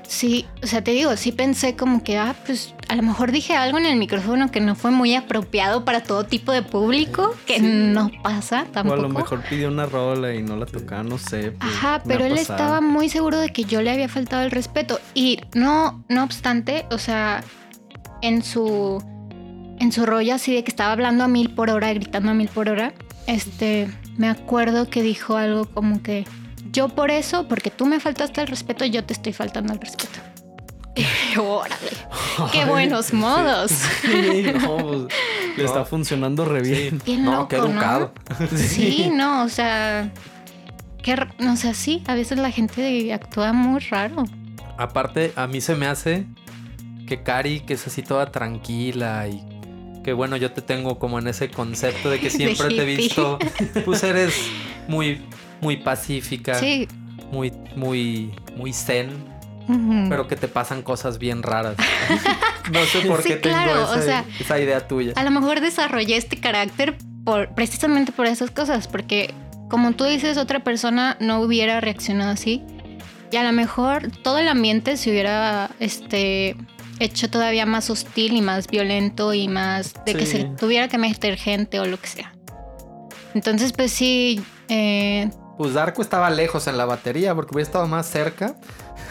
sí, 0.09 0.47
o 0.63 0.67
sea, 0.67 0.83
te 0.85 0.93
digo, 0.93 1.17
sí 1.17 1.33
pensé 1.33 1.77
como 1.77 2.03
que, 2.05 2.17
ah, 2.17 2.35
pues 2.47 2.75
a 2.89 2.95
lo 2.95 3.03
mejor 3.03 3.33
dije 3.33 3.57
algo 3.57 3.79
en 3.79 3.87
el 3.87 3.97
micrófono 3.97 4.51
que 4.53 4.61
no 4.61 4.77
fue 4.77 4.93
muy 4.93 5.17
apropiado 5.17 5.85
para 5.85 6.03
todo 6.05 6.25
tipo 6.25 6.53
de 6.53 6.63
público, 6.63 7.35
que 7.47 7.57
Sí. 7.59 7.63
no 7.67 8.11
pasa 8.23 8.63
O 8.69 8.73
tampoco. 8.73 8.95
a 9.01 9.03
lo 9.03 9.09
mejor 9.09 9.43
pidió 9.49 9.67
una 9.69 9.87
rola 9.87 10.33
y 10.33 10.43
no 10.43 10.57
la 10.57 10.67
tocaba, 10.67 11.03
no 11.03 11.19
sé. 11.19 11.51
pues, 11.53 11.73
Ajá, 11.75 12.03
pero 12.07 12.25
él 12.25 12.37
pasado. 12.37 12.55
estaba 12.55 12.81
muy 12.81 13.09
seguro 13.09 13.39
de 13.39 13.53
que 13.53 13.65
yo 13.65 13.83
le 13.83 13.91
había 13.91 14.09
faltado 14.09 14.43
el 14.45 14.53
respeto. 14.53 15.01
Y 15.15 15.41
no, 15.55 16.05
no 16.09 16.23
obstante, 16.23 16.87
o 16.93 16.99
sea, 16.99 17.43
en 18.23 18.45
su. 18.45 19.03
En 19.79 19.93
su 19.93 20.07
rollo 20.07 20.35
así 20.35 20.55
de 20.55 20.65
que 20.65 20.71
estaba 20.71 20.93
hablando 20.93 21.25
a 21.25 21.29
mil 21.29 21.51
por 21.55 21.71
hora, 21.71 21.93
gritando 21.93 22.31
a 22.31 22.35
mil 22.35 22.49
por 22.49 22.69
hora. 22.69 22.93
Este. 23.27 23.89
Me 24.17 24.29
acuerdo 24.29 24.89
que 24.89 25.03
dijo 25.03 25.37
algo 25.37 25.67
como 25.67 26.03
que. 26.03 26.25
Yo 26.73 26.89
por 26.89 27.11
eso, 27.11 27.47
porque 27.49 27.71
tú 27.71 27.87
me 27.87 28.01
faltaste 28.01 28.41
el 28.41 28.47
respeto, 28.49 28.85
yo 28.85 29.05
te 29.05 29.13
estoy 29.13 29.33
faltando 29.33 29.73
el 29.73 29.81
respeto. 29.81 30.19
Órale. 31.41 31.91
Qué 32.53 32.65
buenos 32.65 33.13
modos. 33.13 33.71
Sí, 33.71 34.47
no, 34.63 34.77
pues, 34.79 35.15
Le 35.57 35.65
está 35.65 35.85
funcionando 35.85 36.45
re 36.45 36.63
bien. 36.63 37.01
Bien 37.05 37.25
no, 37.25 37.33
loco, 37.33 37.49
qué 37.49 37.57
educado. 37.57 38.13
¿no? 38.41 38.59
Sí, 38.59 39.11
no, 39.13 39.45
o 39.45 39.49
sea, 39.49 40.11
qué, 41.03 41.13
r- 41.13 41.29
o 41.51 41.57
sea, 41.57 41.75
sí, 41.75 42.03
a 42.07 42.15
veces 42.15 42.39
la 42.39 42.51
gente 42.51 43.13
actúa 43.13 43.53
muy 43.53 43.81
raro. 43.81 44.25
Aparte, 44.79 45.33
a 45.37 45.47
mí 45.47 45.61
se 45.61 45.75
me 45.75 45.87
hace 45.87 46.27
que 47.07 47.23
Cari, 47.23 47.61
que 47.61 47.75
es 47.75 47.87
así 47.87 48.03
toda 48.03 48.31
tranquila 48.33 49.29
y 49.29 49.43
que 50.07 50.13
bueno, 50.13 50.37
yo 50.37 50.53
te 50.53 50.63
tengo 50.63 51.01
como 51.01 51.19
en 51.19 51.27
ese 51.27 51.51
concepto 51.51 52.09
de 52.09 52.21
que 52.21 52.31
siempre 52.31 52.69
te 52.69 52.83
he 52.83 52.85
visto, 52.85 53.39
pues 53.85 54.05
eres 54.05 54.35
muy, 54.89 55.21
muy 55.61 55.77
pacífica, 55.79 56.55
Sí. 56.55 56.87
muy, 57.33 57.53
muy, 57.75 58.31
muy 58.57 58.73
zen, 58.73 59.09
pero 60.09 60.29
que 60.29 60.37
te 60.37 60.47
pasan 60.47 60.83
cosas 60.83 61.19
bien 61.19 61.43
raras. 61.43 61.77
No 62.73 62.85
sé 62.85 63.01
por 63.03 63.23
Sí, 63.23 63.29
qué 63.29 63.37
tengo 63.37 63.55
claro, 63.57 63.91
o 63.91 63.95
ese- 63.95 64.03
sea, 64.07 64.25
esa 64.41 64.59
idea 64.61 64.87
tuya. 64.89 65.13
A 65.15 65.23
lo 65.23 65.31
mejor 65.31 65.61
desarrollé 65.61 66.17
este 66.17 66.37
carácter 66.39 66.97
por 67.25 67.49
precisamente 67.55 68.11
por 68.11 68.27
esas 68.27 68.51
cosas, 68.51 68.89
porque 68.89 69.33
como 69.69 69.93
tú 69.93 70.03
dices, 70.05 70.37
otra 70.37 70.61
persona 70.65 71.17
no 71.21 71.41
hubiera 71.41 71.81
reaccionado 71.81 72.31
así. 72.33 72.63
Y 73.31 73.37
a 73.37 73.45
lo 73.45 73.53
mejor 73.53 74.11
todo 74.23 74.39
el 74.39 74.49
ambiente 74.49 74.97
se 74.97 75.11
hubiera 75.11 75.71
este 75.79 76.57
hecho 76.99 77.29
todavía 77.31 77.67
más 77.67 77.91
hostil 77.91 78.35
y 78.37 78.41
más 78.43 78.67
violento 78.69 79.35
y 79.35 79.49
más 79.49 79.95
de 80.05 80.15
que 80.15 80.27
Sí. 80.27 80.33
se 80.33 80.45
tuviera 80.45 80.89
que 80.89 80.99
meter 80.99 81.37
gente 81.37 81.81
o 81.81 81.85
lo 81.87 81.99
que 82.01 82.09
sea. 82.09 82.33
Entonces, 83.35 83.73
pues 83.73 83.93
sí, 83.93 84.43
eh, 84.69 85.31
Pues 85.59 85.73
Darko 85.73 86.03
estaba 86.03 86.29
lejos 86.29 86.67
en 86.67 86.77
la 86.77 86.85
batería 86.85 87.35
porque 87.35 87.55
hubiera 87.55 87.67
estado 87.67 87.87
más 87.87 88.07
cerca. 88.11 88.57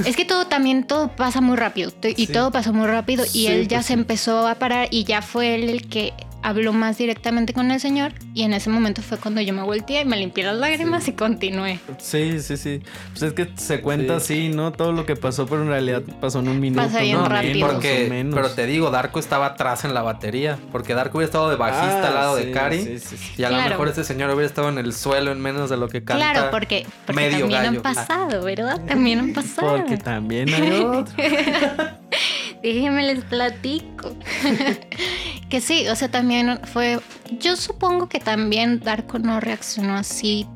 Es 0.05 0.15
que 0.15 0.25
todo 0.25 0.45
también, 0.45 0.83
todo 0.85 1.07
pasa 1.15 1.41
muy 1.41 1.57
rápido. 1.57 1.91
Y 2.15 2.27
Sí. 2.27 2.33
todo 2.33 2.51
pasó 2.51 2.71
muy 2.73 2.85
rápido. 2.85 3.23
Y 3.25 3.29
Sí, 3.29 3.47
él 3.47 3.67
ya 3.67 3.77
pues 3.77 3.87
se 3.87 3.93
empezó 3.93 4.47
a 4.47 4.53
parar 4.55 4.87
y 4.91 5.05
ya 5.05 5.21
fue 5.23 5.55
él 5.55 5.69
el 5.69 5.87
que 5.89 6.13
habló 6.45 6.73
más 6.73 6.97
directamente 6.99 7.53
con 7.53 7.71
el 7.71 7.79
señor. 7.79 8.13
Y 8.35 8.43
en 8.43 8.53
ese 8.53 8.69
momento 8.69 9.01
fue 9.01 9.17
cuando 9.17 9.41
yo 9.41 9.51
me 9.51 9.63
volteé 9.63 10.01
y 10.01 10.05
me 10.05 10.15
limpié 10.15 10.43
las 10.43 10.55
lágrimas 10.55 11.07
y 11.07 11.13
continué. 11.13 11.79
Sí, 11.97 12.39
sí, 12.39 12.55
sí. 12.55 12.81
Pues 13.11 13.23
es 13.23 13.33
que 13.33 13.49
se 13.55 13.81
cuenta 13.81 14.17
así, 14.17 14.49
¿no? 14.49 14.71
Todo 14.71 14.91
lo 14.91 15.05
que 15.07 15.15
pasó, 15.15 15.47
pero 15.47 15.63
en 15.63 15.69
realidad 15.69 16.03
pasó 16.21 16.39
en 16.41 16.49
un 16.49 16.59
minuto. 16.59 16.83
Pasa 16.83 17.01
bien 17.01 17.17
¿no? 17.17 17.27
rápido. 17.27 17.67
Porque, 17.67 18.07
menos. 18.09 18.35
pero 18.35 18.51
te 18.51 18.67
digo, 18.67 18.91
Darko 18.91 19.17
estaba 19.19 19.47
atrás 19.47 19.85
en 19.85 19.95
la 19.95 20.03
batería. 20.03 20.59
Porque 20.71 20.93
Darko 20.93 21.17
hubiera 21.17 21.25
estado 21.29 21.49
de 21.49 21.55
bajista 21.55 22.03
Ah, 22.03 22.07
al 22.09 22.13
lado 22.13 22.37
sí, 22.37 22.45
de 22.45 22.51
Cari. 22.51 22.81
sí, 22.81 22.99
sí, 22.99 23.17
sí. 23.17 23.33
Y 23.37 23.43
a 23.43 23.49
lo 23.49 23.57
mejor 23.57 23.87
este 23.87 24.03
señor 24.03 24.29
hubiera 24.29 24.45
estado 24.45 24.69
en 24.69 24.77
el 24.77 24.93
suelo 24.93 25.31
en 25.31 25.41
menos 25.41 25.69
de 25.71 25.77
lo 25.77 25.87
que 25.89 26.03
canta. 26.03 26.31
claro, 26.31 26.51
porque, 26.51 26.85
porque 27.07 27.21
medio 27.21 27.39
también 27.39 27.63
gallo. 27.63 27.77
han 27.77 27.81
pasado, 27.81 28.43
¿verdad? 28.43 28.79
También 28.85 29.19
han 29.19 29.33
pasado. 29.33 29.77
Porque 29.77 29.97
también 29.97 30.53
hay 30.53 30.71
otro. 30.73 31.13
Déjenme 32.63 33.03
les 33.13 33.23
platico. 33.23 34.15
que 35.49 35.61
sí, 35.61 35.87
o 35.87 35.95
sea, 35.95 36.09
también 36.09 36.59
fue. 36.63 36.99
Yo 37.39 37.55
supongo 37.55 38.09
que 38.09 38.19
también 38.19 38.79
Darko 38.79 39.19
no 39.19 39.39
reaccionó 39.39 39.95
así 39.95 40.47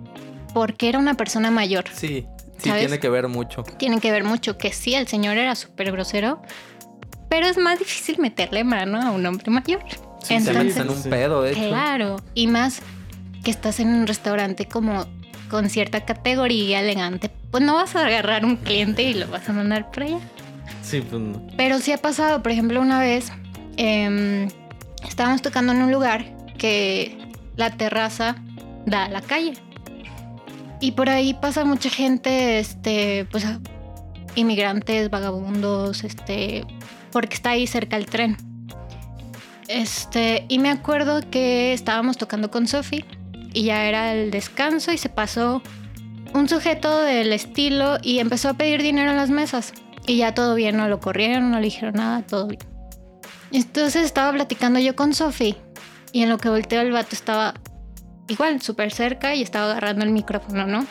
porque 0.53 0.89
era 0.89 0.99
una 0.99 1.13
persona 1.15 1.51
mayor. 1.51 1.85
Sí, 1.93 2.25
sí 2.57 2.69
¿Sabes? 2.69 2.87
tiene 2.87 2.99
que 2.99 3.09
ver 3.09 3.27
mucho. 3.27 3.63
tiene 3.63 3.99
que 3.99 4.11
ver 4.11 4.23
mucho 4.23 4.57
que 4.57 4.73
sí, 4.73 4.95
el 4.95 5.07
señor 5.07 5.37
era 5.37 5.55
súper 5.55 5.91
grosero, 5.91 6.41
pero 7.29 7.47
es 7.47 7.57
más 7.57 7.79
difícil 7.79 8.19
meterle 8.19 8.63
mano 8.63 9.01
a 9.01 9.11
un 9.11 9.25
hombre 9.25 9.51
mayor. 9.51 9.81
Sí, 10.23 10.39
se 10.39 10.53
metes 10.53 10.77
en 10.77 10.89
un 10.89 11.01
pedo, 11.03 11.43
de 11.43 11.51
hecho. 11.51 11.69
claro, 11.69 12.17
y 12.33 12.47
más 12.47 12.81
que 13.43 13.51
estás 13.51 13.79
en 13.79 13.87
un 13.89 14.07
restaurante 14.07 14.65
como 14.67 15.05
con 15.49 15.69
cierta 15.69 16.03
categoría 16.05 16.81
elegante, 16.81 17.31
pues 17.51 17.63
no 17.63 17.75
vas 17.75 17.95
a 17.95 18.05
agarrar 18.05 18.45
un 18.45 18.57
cliente 18.57 19.03
y 19.03 19.13
lo 19.13 19.27
vas 19.27 19.47
a 19.49 19.53
mandar 19.53 19.89
por 19.91 20.03
allá. 20.03 20.19
Sí, 20.83 21.01
pues 21.01 21.21
no. 21.21 21.41
Pero 21.57 21.79
sí 21.79 21.91
ha 21.91 21.97
pasado, 21.97 22.43
por 22.43 22.51
ejemplo, 22.51 22.81
una 22.81 22.99
vez 22.99 23.31
em, 23.77 24.49
estábamos 25.09 25.41
tocando 25.41 25.73
en 25.73 25.81
un 25.81 25.91
lugar 25.91 26.25
que 26.57 27.17
la 27.55 27.71
terraza 27.71 28.37
da 28.85 29.05
a 29.05 29.09
la 29.09 29.21
calle. 29.21 29.53
Y 30.79 30.91
por 30.91 31.09
ahí 31.09 31.33
pasa 31.33 31.65
mucha 31.65 31.89
gente, 31.89 32.59
este, 32.59 33.25
pues 33.31 33.45
inmigrantes, 34.35 35.09
vagabundos, 35.09 36.03
este, 36.03 36.65
porque 37.11 37.35
está 37.35 37.51
ahí 37.51 37.67
cerca 37.67 37.97
el 37.97 38.05
tren. 38.05 38.37
Este, 39.67 40.45
y 40.47 40.59
me 40.59 40.69
acuerdo 40.69 41.21
que 41.29 41.73
estábamos 41.73 42.17
tocando 42.17 42.49
con 42.49 42.67
Sophie 42.67 43.05
y 43.53 43.65
ya 43.65 43.85
era 43.85 44.13
el 44.13 44.31
descanso 44.31 44.91
y 44.91 44.97
se 44.97 45.09
pasó 45.09 45.61
un 46.33 46.47
sujeto 46.47 47.01
del 47.01 47.33
estilo 47.33 47.97
y 48.01 48.19
empezó 48.19 48.49
a 48.49 48.53
pedir 48.53 48.81
dinero 48.81 49.11
en 49.11 49.17
las 49.17 49.29
mesas. 49.29 49.73
Y 50.07 50.17
ya 50.17 50.33
todo 50.33 50.55
bien, 50.55 50.77
no 50.77 50.87
lo 50.87 50.99
corrieron, 50.99 51.51
no 51.51 51.57
le 51.57 51.65
dijeron 51.65 51.95
nada, 51.95 52.21
todo 52.23 52.47
bien. 52.47 52.61
Entonces 53.51 54.05
estaba 54.05 54.31
platicando 54.31 54.79
yo 54.79 54.95
con 54.95 55.13
Sophie 55.13 55.55
y 56.11 56.23
en 56.23 56.29
lo 56.29 56.37
que 56.37 56.49
volteó 56.49 56.81
el 56.81 56.91
vato 56.91 57.09
estaba 57.13 57.55
igual, 58.27 58.61
súper 58.61 58.91
cerca 58.91 59.33
y 59.35 59.41
estaba 59.41 59.71
agarrando 59.71 60.05
el 60.05 60.11
micrófono, 60.11 60.65
¿no? 60.65 60.85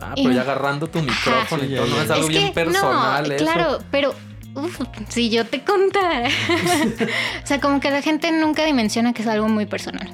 Ah, 0.00 0.12
pero 0.16 0.32
ya 0.32 0.40
agarrando 0.40 0.86
tu 0.86 1.00
micrófono 1.00 1.62
Sí, 1.64 1.72
y 1.72 1.76
todo, 1.76 1.86
no 1.86 2.00
es 2.00 2.10
algo 2.10 2.22
Es 2.22 2.28
bien 2.28 2.46
que, 2.48 2.52
personal 2.52 3.28
no, 3.28 3.34
eso. 3.34 3.44
claro, 3.44 3.78
pero 3.90 4.14
uf, 4.54 4.80
si 5.08 5.28
yo 5.30 5.44
te 5.44 5.62
contara. 5.62 6.28
o 7.42 7.46
sea, 7.46 7.60
como 7.60 7.80
que 7.80 7.90
la 7.90 8.00
gente 8.00 8.30
nunca 8.32 8.64
dimensiona 8.64 9.12
que 9.12 9.22
es 9.22 9.28
algo 9.28 9.48
muy 9.48 9.66
personal. 9.66 10.08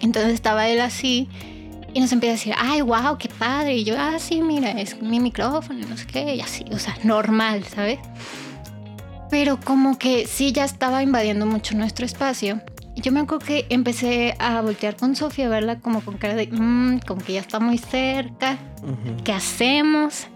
Entonces 0.00 0.34
estaba 0.34 0.68
él 0.68 0.80
así 0.80 1.28
y 1.94 2.00
nos 2.00 2.12
empieza 2.12 2.32
a 2.32 2.36
decir, 2.36 2.54
ay, 2.58 2.80
wow, 2.82 3.16
qué 3.18 3.28
padre. 3.28 3.76
Y 3.76 3.84
yo, 3.84 3.94
ah, 3.98 4.18
sí, 4.18 4.42
mira, 4.42 4.72
es 4.72 5.00
mi 5.00 5.20
micrófono 5.20 5.86
no 5.88 5.96
sé 5.96 6.06
qué, 6.06 6.34
y 6.34 6.40
así, 6.40 6.64
o 6.72 6.78
sea, 6.78 6.96
normal, 7.04 7.64
¿sabes? 7.64 8.00
Pero 9.32 9.58
como 9.58 9.98
que 9.98 10.26
sí 10.26 10.52
ya 10.52 10.64
estaba 10.64 11.02
invadiendo 11.02 11.46
mucho 11.46 11.74
nuestro 11.74 12.04
espacio. 12.04 12.60
Yo 12.96 13.10
me 13.12 13.20
acuerdo 13.20 13.46
que 13.46 13.64
empecé 13.70 14.36
a 14.38 14.60
voltear 14.60 14.94
con 14.94 15.16
Sofía 15.16 15.46
a 15.46 15.48
verla 15.48 15.78
como 15.80 16.02
con 16.02 16.18
cara 16.18 16.34
de, 16.34 16.48
"Mm, 16.48 16.98
como 17.06 17.22
que 17.24 17.32
ya 17.32 17.40
está 17.40 17.58
muy 17.58 17.78
cerca. 17.78 18.58
Ujú. 18.82 19.24
¿qué 19.24 19.32
hacemos? 19.32 20.26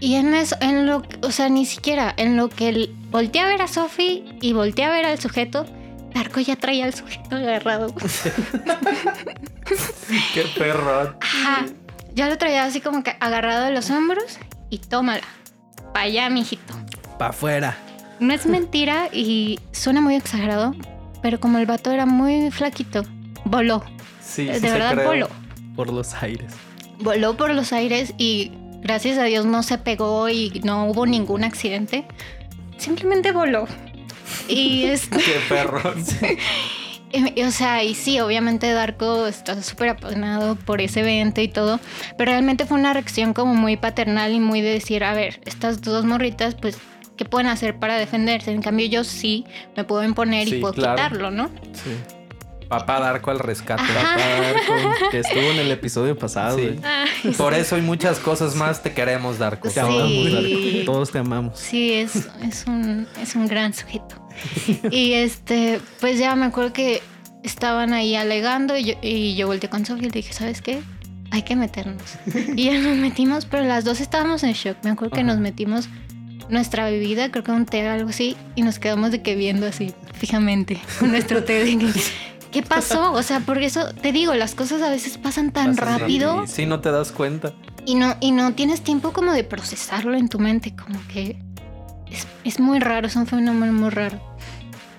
Y 0.00 0.14
en 0.14 0.32
eso, 0.32 0.56
en 0.62 0.86
lo, 0.86 1.02
o 1.20 1.30
sea, 1.30 1.50
ni 1.50 1.66
siquiera, 1.66 2.14
en 2.16 2.38
lo 2.38 2.48
que 2.48 2.88
volteé 3.10 3.42
a 3.42 3.46
ver 3.48 3.60
a 3.60 3.68
Sophie 3.68 4.24
y 4.40 4.54
volteé 4.54 4.86
a 4.86 4.90
ver 4.90 5.04
al 5.04 5.20
sujeto, 5.20 5.66
Darko 6.14 6.40
ya 6.40 6.56
traía 6.56 6.86
al 6.86 6.94
sujeto 6.94 7.36
agarrado. 7.36 7.94
Qué 10.34 10.44
perro. 10.56 11.16
Ajá. 11.20 11.66
Ya 12.14 12.30
lo 12.30 12.38
traía 12.38 12.64
así 12.64 12.80
como 12.80 13.02
que 13.02 13.14
agarrado 13.20 13.66
de 13.66 13.72
los 13.72 13.90
hombros 13.90 14.38
y 14.70 14.78
tómala. 14.78 15.24
Pa' 15.92 16.00
allá, 16.02 16.30
mijito. 16.30 16.72
Pa' 17.18 17.26
afuera. 17.28 17.76
No 18.22 18.32
es 18.32 18.46
mentira 18.46 19.08
y 19.12 19.58
suena 19.72 20.00
muy 20.00 20.14
exagerado, 20.14 20.76
pero 21.22 21.40
como 21.40 21.58
el 21.58 21.66
vato 21.66 21.90
era 21.90 22.06
muy 22.06 22.52
flaquito, 22.52 23.02
voló. 23.44 23.82
Sí, 24.20 24.44
de 24.44 24.54
sí 24.54 24.60
se 24.60 24.70
verdad 24.70 25.04
voló. 25.04 25.28
Por 25.74 25.92
los 25.92 26.14
aires. 26.14 26.52
voló 27.00 27.36
por 27.36 27.52
los 27.52 27.72
aires 27.72 28.14
y 28.18 28.52
gracias 28.80 29.18
a 29.18 29.24
Dios 29.24 29.44
no 29.44 29.64
se 29.64 29.76
pegó 29.76 30.28
y 30.28 30.60
no 30.62 30.86
hubo 30.86 31.04
ningún 31.04 31.42
accidente. 31.42 32.04
Simplemente 32.78 33.32
voló. 33.32 33.66
Y 34.46 34.84
es, 34.84 35.08
Qué 35.08 35.40
perro. 35.48 35.82
o 37.44 37.50
sea, 37.50 37.82
y 37.82 37.96
sí, 37.96 38.20
obviamente 38.20 38.70
Darko 38.70 39.26
está 39.26 39.60
súper 39.64 39.88
apasionado 39.88 40.54
por 40.54 40.80
ese 40.80 41.00
evento 41.00 41.40
y 41.40 41.48
todo, 41.48 41.80
pero 42.16 42.30
realmente 42.30 42.66
fue 42.66 42.78
una 42.78 42.92
reacción 42.92 43.34
como 43.34 43.56
muy 43.56 43.76
paternal 43.76 44.32
y 44.32 44.38
muy 44.38 44.60
de 44.60 44.74
decir, 44.74 45.02
a 45.02 45.12
ver, 45.12 45.40
estas 45.44 45.82
dos 45.82 46.04
morritas, 46.04 46.54
pues, 46.54 46.78
¿qué 47.22 47.28
pueden 47.28 47.46
hacer 47.46 47.78
para 47.78 47.96
defenderse? 47.98 48.50
En 48.52 48.62
cambio, 48.62 48.86
yo 48.86 49.04
sí 49.04 49.44
me 49.76 49.84
puedo 49.84 50.02
imponer 50.04 50.48
Sí, 50.48 50.56
y 50.56 50.60
puedo 50.60 50.74
claro. 50.74 50.96
quitarlo, 50.96 51.30
¿no? 51.30 51.48
Sí. 51.72 51.90
Papá 52.68 53.00
Darko 53.00 53.30
al 53.30 53.38
rescate. 53.38 53.82
Ajá. 53.82 54.16
Darko, 54.18 55.10
que 55.10 55.18
estuvo 55.20 55.42
en 55.42 55.58
el 55.58 55.70
episodio 55.70 56.16
pasado. 56.18 56.58
Sí. 56.58 56.80
Ay, 56.82 57.32
Por 57.32 57.52
eso 57.54 57.76
y 57.76 57.82
muchas 57.82 58.18
cosas 58.18 58.54
más 58.56 58.82
te 58.82 58.92
queremos, 58.94 59.38
Darko. 59.38 59.68
Te 59.68 59.74
Sí. 59.74 59.80
amamos, 59.80 60.32
Darko. 60.32 60.84
Todos 60.86 61.10
te 61.12 61.18
amamos. 61.18 61.58
Sí, 61.58 61.92
es, 61.92 62.28
es, 62.42 62.64
un, 62.66 63.06
es 63.20 63.34
un 63.36 63.46
gran 63.46 63.74
sujeto. 63.74 64.16
Y 64.90 65.12
este, 65.12 65.80
pues 66.00 66.18
ya 66.18 66.34
me 66.34 66.46
acuerdo 66.46 66.72
que 66.72 67.02
estaban 67.42 67.92
ahí 67.92 68.14
alegando 68.16 68.76
y 68.76 68.84
yo, 68.84 68.94
y 69.02 69.34
yo 69.36 69.46
volteé 69.48 69.68
con 69.68 69.84
Sofía 69.84 70.04
y 70.08 70.10
le 70.10 70.14
dije, 70.14 70.32
¿sabes 70.32 70.62
qué? 70.62 70.80
Hay 71.30 71.42
que 71.42 71.56
meternos. 71.56 72.02
Y 72.56 72.64
ya 72.64 72.78
nos 72.78 72.96
metimos, 72.96 73.44
pero 73.46 73.64
las 73.64 73.84
dos 73.84 74.00
estábamos 74.00 74.42
en 74.44 74.52
shock. 74.54 74.76
Me 74.82 74.90
acuerdo 74.90 75.12
que 75.14 75.20
Ajá. 75.20 75.26
nos 75.28 75.38
metimos 75.38 75.88
nuestra 76.48 76.84
bebida, 76.84 77.30
creo 77.30 77.44
que 77.44 77.50
un 77.52 77.66
té 77.66 77.88
o 77.88 77.92
algo 77.92 78.10
así, 78.10 78.36
y 78.54 78.62
nos 78.62 78.78
quedamos 78.78 79.10
de 79.10 79.22
que 79.22 79.34
viendo 79.36 79.66
así 79.66 79.92
fijamente 80.14 80.80
con 80.98 81.10
nuestro 81.10 81.42
té. 81.44 81.64
de 81.64 81.92
¿Qué 82.50 82.62
pasó? 82.62 83.12
O 83.12 83.22
sea, 83.22 83.40
por 83.40 83.58
eso 83.62 83.94
te 83.94 84.12
digo, 84.12 84.34
las 84.34 84.54
cosas 84.54 84.82
a 84.82 84.90
veces 84.90 85.16
pasan 85.18 85.52
tan 85.52 85.74
Pasan 85.74 86.00
rápido 86.00 86.46
Sí, 86.46 86.66
no 86.66 86.80
te 86.80 86.90
das 86.90 87.10
cuenta. 87.12 87.52
y 87.86 87.94
no, 87.94 88.14
y 88.20 88.32
no 88.32 88.52
tienes 88.52 88.82
tiempo 88.82 89.12
como 89.12 89.32
de 89.32 89.42
procesarlo 89.44 90.14
en 90.16 90.28
tu 90.28 90.38
mente, 90.38 90.74
como 90.76 91.00
que 91.08 91.38
es, 92.10 92.26
es 92.44 92.60
muy 92.60 92.78
raro, 92.78 93.06
es 93.06 93.16
un 93.16 93.26
fenómeno 93.26 93.72
muy 93.72 93.88
raro. 93.88 94.20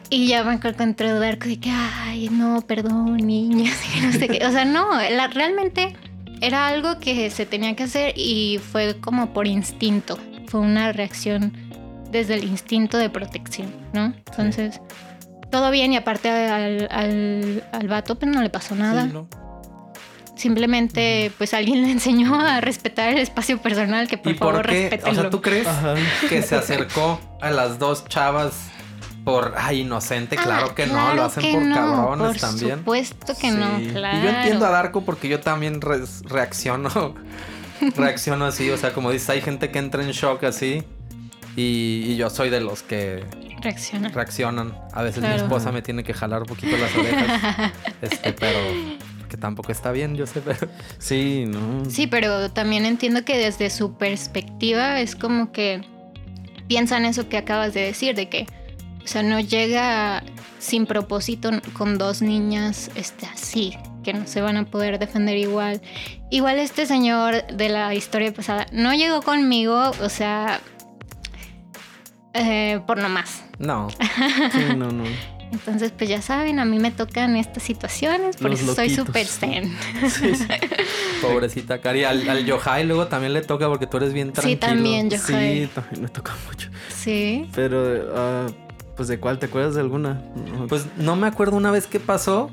Y 0.10 0.28
ya 0.28 0.44
que 0.60 0.84
entré 0.84 1.10
a 1.10 1.14
Darko 1.16 1.48
de 1.48 1.60
que, 1.60 1.70
ay, 1.72 2.30
no, 2.30 2.62
perdón, 2.62 3.18
niñas, 3.18 3.78
y 3.98 4.02
no 4.02 4.12
sé 4.14 4.28
qué. 4.28 4.46
O 4.46 4.52
sea, 4.52 4.66
no, 4.66 4.88
la- 5.12 5.28
realmente 5.28 5.96
era 6.42 6.68
algo 6.68 7.00
que 7.00 7.30
se 7.30 7.46
tenía 7.46 7.76
que 7.76 7.84
hacer 7.84 8.14
y 8.18 8.60
fue 8.72 8.96
como 9.00 9.32
por 9.34 9.46
instinto. 9.48 10.18
Fue 10.54 10.62
una 10.62 10.92
reacción 10.92 11.52
desde 12.12 12.36
el 12.36 12.44
instinto 12.44 13.00
de 13.00 13.10
protección, 13.10 13.74
¿no? 13.92 14.14
Entonces, 14.28 14.80
todo 15.50 15.72
bien 15.72 15.94
y 15.94 15.98
aparte 15.98 16.30
al, 16.30 16.88
al, 16.92 17.64
al 17.72 17.88
vato 17.88 18.20
pues 18.20 18.32
no 18.32 18.40
le 18.44 18.52
pasó 18.52 18.76
nada. 18.76 19.06
Sí, 19.08 19.10
¿no? 19.14 19.28
Simplemente 20.36 21.32
pues 21.40 21.56
alguien 21.56 21.82
le 21.82 21.92
enseñó 21.92 22.40
a 22.40 22.62
respetar 22.62 23.10
el 23.10 23.18
espacio 23.18 23.58
personal 23.62 24.08
que 24.08 24.20
por 24.20 24.32
¿Y 24.32 24.36
por 24.36 24.50
favor 24.54 24.68
qué? 24.68 25.02
O 25.06 25.16
sea, 25.16 25.30
¿tú 25.32 25.42
crees 25.42 25.66
Ajá. 25.68 25.96
que 26.30 26.44
se 26.44 26.56
acercó 26.56 27.20
a 27.42 27.50
las 27.50 27.80
dos 27.80 28.06
chavas 28.06 28.54
por 29.24 29.56
ay 29.58 29.82
inocente? 29.82 30.36
Claro 30.36 30.68
Ah, 30.72 30.76
que 30.76 30.86
no, 30.86 30.94
claro 30.94 31.16
lo 31.16 31.24
hacen 31.26 31.52
por 31.52 31.62
no, 31.64 31.76
cabrones 31.76 32.28
por 32.28 32.38
también. 32.38 32.78
supuesto 32.78 33.34
que 33.40 33.50
no, 33.52 33.78
Sí. 33.78 33.84
Y 33.84 33.88
yo 33.88 33.94
claro. 33.94 34.18
Y 34.20 34.22
yo 34.24 34.30
entiendo 34.30 34.66
a 34.68 34.70
Darko 34.70 35.02
porque 35.02 35.30
yo 35.30 35.40
también 35.40 35.82
re- 35.82 36.04
reacciono, 36.26 37.16
reacciono 37.96 38.46
así, 38.46 38.70
o 38.70 38.78
sea, 38.78 38.94
como 38.94 39.12
dices, 39.12 39.30
hay 39.30 39.42
gente 39.42 39.70
que 39.72 39.80
entra 39.80 40.04
en 40.04 40.12
shock 40.12 40.44
así 40.44 40.84
y, 41.56 42.04
y 42.08 42.16
yo 42.16 42.30
soy 42.30 42.50
de 42.50 42.62
los 42.62 42.84
que 42.84 43.24
Reacciona. 43.62 44.10
reaccionan. 44.10 44.78
A 44.92 45.04
veces 45.04 45.24
mi 45.24 45.30
esposa 45.34 45.72
me 45.72 45.82
tiene 45.82 46.04
que 46.04 46.14
jalar 46.14 46.42
un 46.42 46.48
poquito 46.48 46.76
las 46.78 46.94
orejas, 46.96 47.72
este, 48.02 48.34
pero 48.34 48.60
que 49.30 49.38
tampoco 49.38 49.72
está 49.72 49.92
bien, 49.92 50.16
yo 50.16 50.28
sé, 50.28 50.42
pero 50.42 50.68
Sí, 51.00 51.46
no. 51.48 51.90
Sí, 51.90 52.08
pero 52.08 52.52
también 52.52 52.86
entiendo 52.86 53.24
que 53.26 53.38
desde 53.38 53.70
su 53.70 53.98
perspectiva 53.98 55.00
es 55.00 55.16
como 55.16 55.52
que 55.52 55.82
piensan 56.68 57.06
eso 57.06 57.30
que 57.30 57.38
acabas 57.38 57.74
de 57.74 57.82
decir, 57.82 58.16
de 58.16 58.30
que, 58.30 58.46
o 59.04 59.08
sea, 59.08 59.24
no 59.24 59.40
llega 59.40 60.24
sin 60.60 60.86
propósito 60.86 61.50
con 61.74 61.98
dos 61.98 62.22
niñas 62.22 62.90
este, 62.96 63.26
así, 63.26 63.76
que 64.04 64.14
no 64.14 64.28
se 64.28 64.42
van 64.42 64.58
a 64.58 64.66
poder 64.66 65.00
defender 65.00 65.38
igual. 65.38 65.82
Igual 66.30 66.60
este 66.60 66.86
señor 66.86 67.46
de 67.48 67.70
la 67.70 67.94
historia 67.96 68.32
pasada 68.34 68.68
no 68.72 68.94
llegó 68.94 69.22
conmigo, 69.22 69.92
o 70.02 70.10
sea, 70.10 70.60
eh, 72.34 72.80
por 72.86 72.98
nomás. 72.98 73.44
no. 73.60 73.88
Sí, 74.52 74.76
no, 74.76 74.92
no. 74.92 75.04
Entonces, 75.52 75.92
pues 75.96 76.10
ya 76.10 76.20
saben, 76.20 76.58
a 76.58 76.66
mí 76.66 76.80
me 76.80 76.90
tocan 76.90 77.36
estas 77.36 77.62
situaciones, 77.62 78.38
por 78.38 78.50
Los 78.50 78.62
eso 78.62 78.74
soy 78.74 78.90
súper 78.90 79.28
zen. 79.28 79.72
Sí, 80.10 80.34
sí. 80.34 80.48
Pobrecita 81.22 81.80
Cari. 81.80 82.06
Al, 82.06 82.28
al 82.28 82.44
Yohai 82.44 82.86
luego 82.88 83.06
también 83.06 83.34
le 83.34 83.42
toca 83.44 83.68
porque 83.70 83.86
tú 83.86 83.98
eres 83.98 84.14
bien 84.14 84.30
Sí, 84.30 84.34
tranquilo. 84.34 84.60
también, 84.60 85.10
yo 85.12 85.18
Sí, 85.20 85.70
también 85.76 86.02
me 86.02 86.08
toca 86.08 86.34
mucho. 86.48 86.70
Sí. 86.90 87.48
Pero, 87.54 88.12
ah, 88.16 88.48
pues, 88.96 89.08
¿de 89.10 89.20
cuál? 89.20 89.38
¿Te 89.38 89.46
acuerdas 89.46 89.76
de 89.76 89.82
alguna? 89.82 90.24
Pues 90.70 90.88
no 90.98 91.16
me 91.16 91.28
acuerdo 91.28 91.56
una 91.56 91.70
vez 91.70 91.86
qué 91.86 92.00
pasó. 92.00 92.50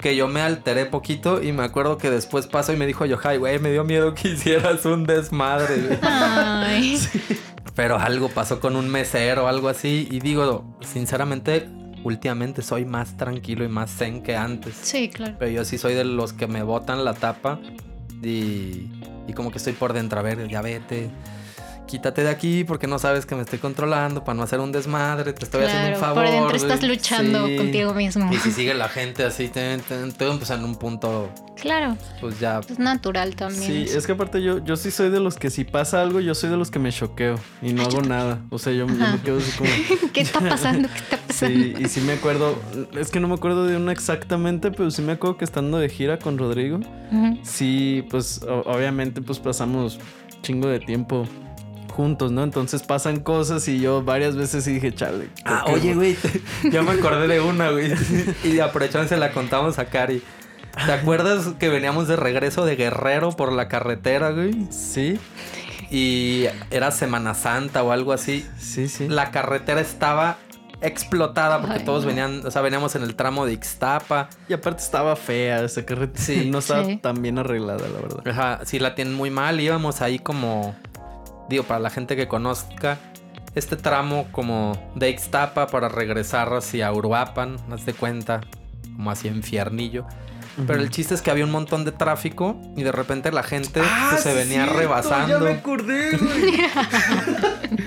Que 0.00 0.14
yo 0.14 0.28
me 0.28 0.40
alteré 0.40 0.86
poquito 0.86 1.42
y 1.42 1.52
me 1.52 1.64
acuerdo 1.64 1.98
que 1.98 2.10
después 2.10 2.46
pasó 2.46 2.72
y 2.72 2.76
me 2.76 2.86
dijo 2.86 3.04
Yohai, 3.04 3.38
güey, 3.38 3.58
me 3.58 3.72
dio 3.72 3.84
miedo 3.84 4.14
que 4.14 4.28
hicieras 4.32 4.84
un 4.84 5.04
desmadre, 5.04 5.76
güey. 5.76 5.98
Ay. 6.02 6.98
Pero 7.74 7.98
algo 7.98 8.28
pasó 8.28 8.60
con 8.60 8.76
un 8.76 8.88
mesero 8.88 9.44
o 9.44 9.46
algo 9.46 9.68
así. 9.68 10.08
Y 10.10 10.20
digo, 10.20 10.76
sinceramente, 10.80 11.68
últimamente 12.02 12.62
soy 12.62 12.84
más 12.84 13.16
tranquilo 13.16 13.64
y 13.64 13.68
más 13.68 13.90
zen 13.90 14.22
que 14.22 14.36
antes. 14.36 14.74
Sí, 14.82 15.08
claro. 15.08 15.36
Pero 15.38 15.50
yo 15.50 15.64
sí 15.64 15.78
soy 15.78 15.94
de 15.94 16.04
los 16.04 16.32
que 16.32 16.46
me 16.48 16.62
botan 16.62 17.04
la 17.04 17.14
tapa 17.14 17.60
y, 18.22 18.90
y 19.28 19.32
como 19.34 19.50
que 19.52 19.58
estoy 19.58 19.74
por 19.74 19.92
dentro. 19.92 20.18
A 20.18 20.22
ver, 20.22 20.48
ya 20.48 20.60
vete. 20.60 21.10
Quítate 21.88 22.22
de 22.22 22.28
aquí 22.28 22.64
porque 22.64 22.86
no 22.86 22.98
sabes 22.98 23.24
que 23.24 23.34
me 23.34 23.40
estoy 23.42 23.58
controlando 23.58 24.22
para 24.22 24.36
no 24.36 24.42
hacer 24.42 24.60
un 24.60 24.70
desmadre. 24.72 25.32
Te 25.32 25.44
estoy 25.44 25.64
haciendo 25.64 25.94
un 25.96 26.00
favor. 26.00 26.24
por 26.24 26.32
dentro 26.32 26.56
estás 26.56 26.82
luchando 26.82 27.46
Sí. 27.46 27.56
contigo 27.56 27.94
mismo. 27.94 28.30
Y 28.32 28.36
si 28.36 28.50
sigue 28.52 28.74
la 28.74 28.88
gente 28.90 29.24
así, 29.24 29.48
ten, 29.48 29.80
ten, 29.80 30.12
ten, 30.12 30.36
pues 30.38 30.50
en 30.50 30.64
un 30.64 30.76
punto, 30.76 31.30
Claro, 31.60 31.96
pues 32.20 32.38
ya. 32.38 32.60
es 32.68 32.78
natural 32.78 33.34
también. 33.34 33.62
Sí, 33.62 33.96
es 33.96 34.06
que 34.06 34.12
aparte 34.12 34.42
yo, 34.42 34.62
yo 34.62 34.76
sí 34.76 34.90
soy 34.90 35.08
de 35.08 35.18
los 35.18 35.36
que 35.36 35.48
si 35.48 35.64
pasa 35.64 36.02
algo, 36.02 36.20
yo 36.20 36.34
soy 36.34 36.50
de 36.50 36.56
los 36.58 36.70
que 36.70 36.78
me 36.78 36.92
choqueo 36.92 37.36
y 37.62 37.72
no 37.72 37.82
hago 37.84 38.02
nada. 38.02 38.40
O 38.50 38.58
sea, 38.58 38.72
yo, 38.74 38.86
me 38.86 39.20
quedo 39.24 39.38
así 39.38 39.50
como... 39.56 39.70
¿Qué 40.12 40.20
está 40.20 40.40
pasando? 40.40 40.88
¿Qué 40.88 40.98
está 40.98 41.16
pasando? 41.16 41.54
Sí, 41.56 41.74
y 41.78 41.88
sí 41.88 42.00
me 42.02 42.12
acuerdo, 42.12 42.54
es 42.98 43.10
que 43.10 43.18
no 43.20 43.28
me 43.28 43.34
acuerdo 43.34 43.64
de 43.66 43.76
una 43.76 43.92
exactamente, 43.92 44.70
pero 44.70 44.90
sí 44.90 45.00
me 45.02 45.12
acuerdo 45.12 45.38
que 45.38 45.44
estando 45.44 45.78
de 45.78 45.88
gira 45.88 46.18
con 46.18 46.36
Rodrigo, 46.36 46.80
sí, 47.42 48.04
pues 48.10 48.40
obviamente 48.66 49.22
pues 49.22 49.38
pasamos 49.38 49.98
chingo 50.42 50.68
de 50.68 50.80
tiempo 50.80 51.26
juntos, 51.98 52.30
¿no? 52.30 52.44
Entonces 52.44 52.84
pasan 52.84 53.18
cosas 53.18 53.66
y 53.66 53.80
yo 53.80 54.04
varias 54.04 54.36
veces 54.36 54.62
sí 54.62 54.74
dije, 54.74 54.94
chale. 54.94 55.30
Ah, 55.44 55.64
oye, 55.66 55.94
güey, 55.94 56.16
ya 56.70 56.82
me 56.82 56.92
acordé 56.92 57.26
de 57.26 57.40
una, 57.40 57.70
güey. 57.70 57.92
Y 58.44 58.60
aprovechando 58.60 59.08
se 59.08 59.16
la 59.16 59.32
contamos 59.32 59.80
a 59.80 59.86
Cari. 59.86 60.22
¿Te 60.86 60.92
acuerdas 60.92 61.48
que 61.58 61.68
veníamos 61.68 62.06
de 62.06 62.14
regreso 62.14 62.64
de 62.64 62.76
Guerrero 62.76 63.32
por 63.32 63.50
la 63.52 63.66
carretera, 63.66 64.30
güey? 64.30 64.68
Sí, 64.70 65.18
Y 65.90 66.44
era 66.70 66.92
Semana 66.92 67.34
Santa 67.34 67.82
o 67.82 67.90
algo 67.90 68.12
así. 68.12 68.46
sí, 68.60 68.86
sí. 68.88 69.08
La 69.08 69.32
carretera 69.32 69.80
estaba 69.80 70.36
explotada 70.80 71.60
porque 71.60 71.80
Ay, 71.80 71.84
todos 71.84 72.02
no. 72.04 72.08
venían, 72.10 72.46
o 72.46 72.50
sea, 72.52 72.62
veníamos 72.62 72.94
en 72.94 73.02
el 73.02 73.16
tramo 73.16 73.44
de 73.44 73.54
Ixtapa. 73.54 74.28
Y 74.48 74.52
aparte 74.52 74.80
estaba 74.82 75.16
fea 75.16 75.64
esa 75.64 75.84
carretera. 75.84 76.24
Sí. 76.24 76.48
no 76.48 76.58
estaba 76.60 76.84
Sí. 76.84 76.98
tan 76.98 77.20
bien 77.22 77.38
arreglada, 77.38 77.88
la 77.88 78.00
verdad. 78.00 78.28
Ajá, 78.28 78.60
sí 78.64 78.78
la 78.78 78.94
tienen 78.94 79.14
muy 79.14 79.30
mal. 79.30 79.58
Íbamos 79.60 80.00
ahí 80.00 80.20
como, 80.20 80.76
digo, 81.48 81.64
para 81.64 81.80
la 81.80 81.90
gente 81.90 82.16
que 82.16 82.28
conozca, 82.28 82.98
este 83.54 83.76
tramo 83.76 84.26
como 84.32 84.90
de 84.94 85.10
Ixtapa 85.10 85.66
para 85.68 85.88
regresar 85.88 86.52
hacia 86.54 86.92
Uruapan, 86.92 87.56
haz 87.72 87.84
de 87.86 87.94
cuenta, 87.94 88.40
como 88.96 89.10
hacia 89.10 89.30
Infiernillo. 89.30 90.06
Pero 90.66 90.80
el 90.80 90.90
chiste 90.90 91.14
es 91.14 91.22
que 91.22 91.30
había 91.30 91.44
un 91.44 91.52
montón 91.52 91.84
de 91.84 91.92
tráfico 91.92 92.60
y 92.76 92.82
de 92.82 92.90
repente 92.90 93.30
la 93.30 93.44
gente 93.44 93.80
pues, 94.10 94.22
se 94.22 94.34
venía 94.34 94.66
rebasando. 94.66 95.36
Ah, 95.36 95.38
Ya 95.38 95.44
me 95.44 95.50
acordé. 95.52 96.18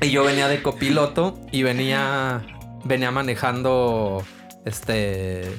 Y 0.00 0.10
yo 0.10 0.24
venía 0.24 0.48
de 0.48 0.62
copiloto 0.62 1.38
y 1.50 1.62
venía, 1.62 2.42
venía 2.84 3.10
manejando 3.10 4.22
este 4.64 5.50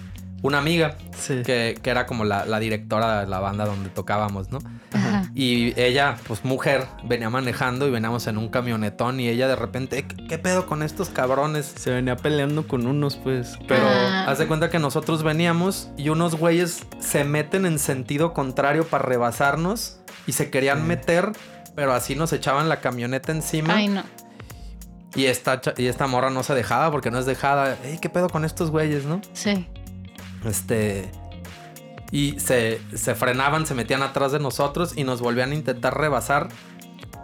una 0.41 0.57
amiga 0.57 0.97
Sí. 1.17 1.41
que, 1.45 1.77
que 1.81 1.89
era 1.89 2.05
como 2.05 2.25
la, 2.25 2.45
la 2.45 2.59
directora 2.59 3.21
de 3.21 3.27
la 3.27 3.39
banda 3.39 3.65
donde 3.65 3.89
tocábamos, 3.89 4.51
¿no? 4.51 4.59
Ajá. 4.93 5.12
Y 5.35 5.73
ella, 5.81 6.17
pues 6.27 6.45
mujer, 6.45 6.85
venía 7.03 7.27
manejando 7.29 7.87
y 7.87 7.91
veníamos 7.91 8.27
en 8.27 8.37
un 8.37 8.49
camionetón 8.49 9.19
y 9.19 9.29
ella 9.29 9.47
de 9.47 9.55
repente, 9.55 10.05
¿qué, 10.05 10.27
qué 10.27 10.37
pedo 10.37 10.67
con 10.67 10.83
estos 10.83 11.09
cabrones? 11.09 11.65
Se 11.75 11.89
venía 11.89 12.15
peleando 12.15 12.67
con 12.67 12.85
unos, 12.85 13.15
pues. 13.15 13.57
Pero 13.67 13.83
Ah. 13.87 14.25
haz 14.27 14.37
de 14.37 14.45
cuenta 14.47 14.69
que 14.69 14.77
nosotros 14.77 15.23
veníamos 15.23 15.89
y 15.97 16.09
unos 16.09 16.35
güeyes 16.35 16.83
se 16.99 17.23
meten 17.23 17.65
en 17.65 17.79
sentido 17.79 18.31
contrario 18.33 18.85
para 18.85 19.05
rebasarnos 19.05 19.97
y 20.27 20.33
se 20.33 20.51
querían 20.51 20.81
Sí. 20.81 20.85
meter, 20.87 21.31
pero 21.75 21.93
así 21.93 22.15
nos 22.15 22.31
echaban 22.31 22.69
la 22.69 22.79
camioneta 22.79 23.31
encima. 23.31 23.73
Ay, 23.75 23.87
no. 23.87 24.03
Y 25.15 25.25
esta, 25.25 25.61
y 25.77 25.87
esta 25.87 26.05
morra 26.05 26.29
no 26.29 26.43
se 26.43 26.53
dejaba 26.53 26.91
porque 26.91 27.09
no 27.09 27.17
es 27.17 27.25
dejada. 27.25 27.75
Ey, 27.83 27.97
¿qué 27.99 28.09
pedo 28.09 28.29
con 28.29 28.45
estos 28.45 28.69
güeyes, 28.69 29.05
no? 29.05 29.19
Sí. 29.33 29.67
Este. 30.45 31.09
Y 32.13 32.39
se, 32.39 32.79
se 32.93 33.15
frenaban, 33.15 33.65
se 33.65 33.73
metían 33.73 34.03
atrás 34.03 34.31
de 34.31 34.39
nosotros 34.39 34.93
y 34.95 35.03
nos 35.03 35.19
volvían 35.19 35.51
a 35.51 35.55
intentar 35.55 35.97
rebasar. 35.99 36.47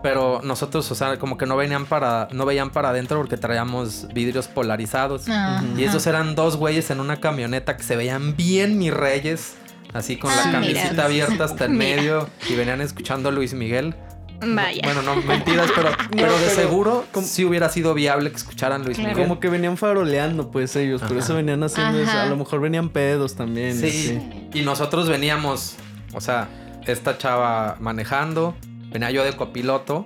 Pero 0.01 0.41
nosotros, 0.43 0.89
o 0.91 0.95
sea, 0.95 1.19
como 1.19 1.37
que 1.37 1.45
no 1.45 1.55
venían 1.55 1.85
para. 1.85 2.27
no 2.31 2.45
veían 2.45 2.71
para 2.71 2.89
adentro 2.89 3.17
porque 3.19 3.37
traíamos 3.37 4.07
vidrios 4.13 4.47
polarizados. 4.47 5.29
Ajá. 5.29 5.63
Y 5.77 5.83
esos 5.83 6.07
eran 6.07 6.33
dos 6.35 6.57
güeyes 6.57 6.89
en 6.89 6.99
una 7.01 7.17
camioneta 7.19 7.77
que 7.77 7.83
se 7.83 7.95
veían 7.95 8.35
bien 8.35 8.77
mis 8.79 8.93
reyes. 8.93 9.55
Así 9.93 10.17
con 10.17 10.35
la 10.35 10.43
Ah, 10.47 10.51
camisita 10.53 10.89
mira. 10.91 11.05
abierta 11.05 11.43
hasta 11.43 11.65
el 11.65 11.71
medio. 11.71 12.27
Y 12.49 12.55
venían 12.55 12.81
escuchando 12.81 13.29
a 13.29 13.31
Luis 13.31 13.53
Miguel. 13.53 13.93
Vaya. 14.41 14.81
Bueno, 14.83 15.01
no, 15.01 15.15
mentiras, 15.17 15.69
pero, 15.75 15.89
pero 16.11 16.33
de 16.37 16.45
pero 16.45 16.55
seguro 16.55 17.05
como- 17.11 17.25
sí 17.27 17.45
hubiera 17.45 17.69
sido 17.69 17.93
viable 17.93 18.29
que 18.31 18.37
escucharan 18.37 18.83
Luis. 18.85 18.97
Miguel. 18.97 19.13
Como 19.15 19.39
que 19.39 19.49
venían 19.49 19.77
faroleando, 19.77 20.49
pues 20.51 20.75
ellos. 20.75 21.01
Por 21.01 21.11
Ajá. 21.11 21.19
eso 21.19 21.35
venían 21.35 21.63
haciendo 21.63 21.99
eso. 21.99 22.11
A 22.17 22.25
lo 22.25 22.37
mejor 22.37 22.61
venían 22.61 22.89
pedos 22.89 23.35
también. 23.35 23.77
Sí. 23.79 23.91
sí. 23.91 24.49
Y 24.53 24.61
nosotros 24.61 25.09
veníamos, 25.09 25.75
o 26.13 26.21
sea, 26.21 26.47
esta 26.85 27.17
chava 27.17 27.75
manejando, 27.79 28.55
venía 28.91 29.11
yo 29.11 29.23
de 29.23 29.33
copiloto 29.35 30.05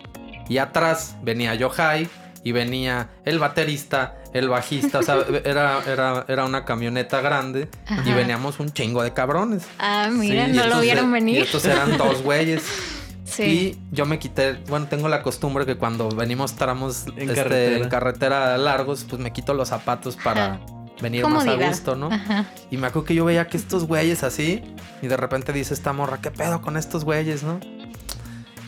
y 0.50 0.58
atrás 0.58 1.16
venía 1.22 1.56
Yohai 1.56 2.10
y 2.44 2.52
venía 2.52 3.10
el 3.24 3.40
baterista, 3.40 4.18
el 4.34 4.50
bajista, 4.50 5.00
o 5.00 5.04
sea, 5.04 5.18
era, 5.46 5.80
era, 5.88 6.26
era 6.28 6.44
una 6.46 6.66
camioneta 6.66 7.22
grande 7.22 7.70
y 8.06 8.12
veníamos 8.12 8.60
un 8.60 8.74
chingo 8.74 9.02
de 9.04 9.14
cabrones. 9.14 9.64
Ah, 9.80 10.10
mira, 10.12 10.48
no 10.48 10.68
lo 10.68 10.82
vieron 10.82 11.10
venir. 11.12 11.38
Y 11.38 11.42
estos 11.44 11.64
eran 11.66 11.98
dos 11.98 12.22
güeyes. 12.24 12.64
Sí. 13.24 13.44
Y 13.44 13.78
yo 13.96 14.06
me 14.06 14.20
quité, 14.20 14.54
bueno, 14.68 14.88
tengo 14.88 15.08
la 15.08 15.24
costumbre 15.24 15.66
que 15.66 15.76
cuando 15.78 16.10
venimos 16.10 16.54
tramos 16.56 17.06
En 17.16 17.30
este, 17.30 17.36
carretera. 17.36 17.78
en 17.78 17.90
carretera 17.90 18.58
largos, 18.58 19.06
pues 19.10 19.22
me 19.22 19.32
quito 19.32 19.54
los 19.54 19.70
zapatos 19.70 20.18
para 20.18 20.46
Ajá. 20.56 20.60
venir 21.02 21.26
más 21.28 21.48
a 21.48 21.56
gusto, 21.56 21.96
¿no? 21.96 22.08
Ajá. 22.12 22.46
Y 22.70 22.78
me 22.78 22.88
acuerdo 22.88 23.06
que 23.06 23.16
yo 23.16 23.26
veía 23.26 23.48
que 23.48 23.58
estos 23.58 23.88
güeyes 23.88 24.24
así, 24.24 24.62
y 25.02 25.08
de 25.08 25.16
repente 25.18 25.54
dice 25.54 25.74
esta 25.74 25.94
morra, 25.94 26.20
¿qué 26.22 26.32
pedo 26.32 26.62
con 26.62 26.76
estos 26.78 27.06
güeyes, 27.06 27.44
no? 27.44 27.60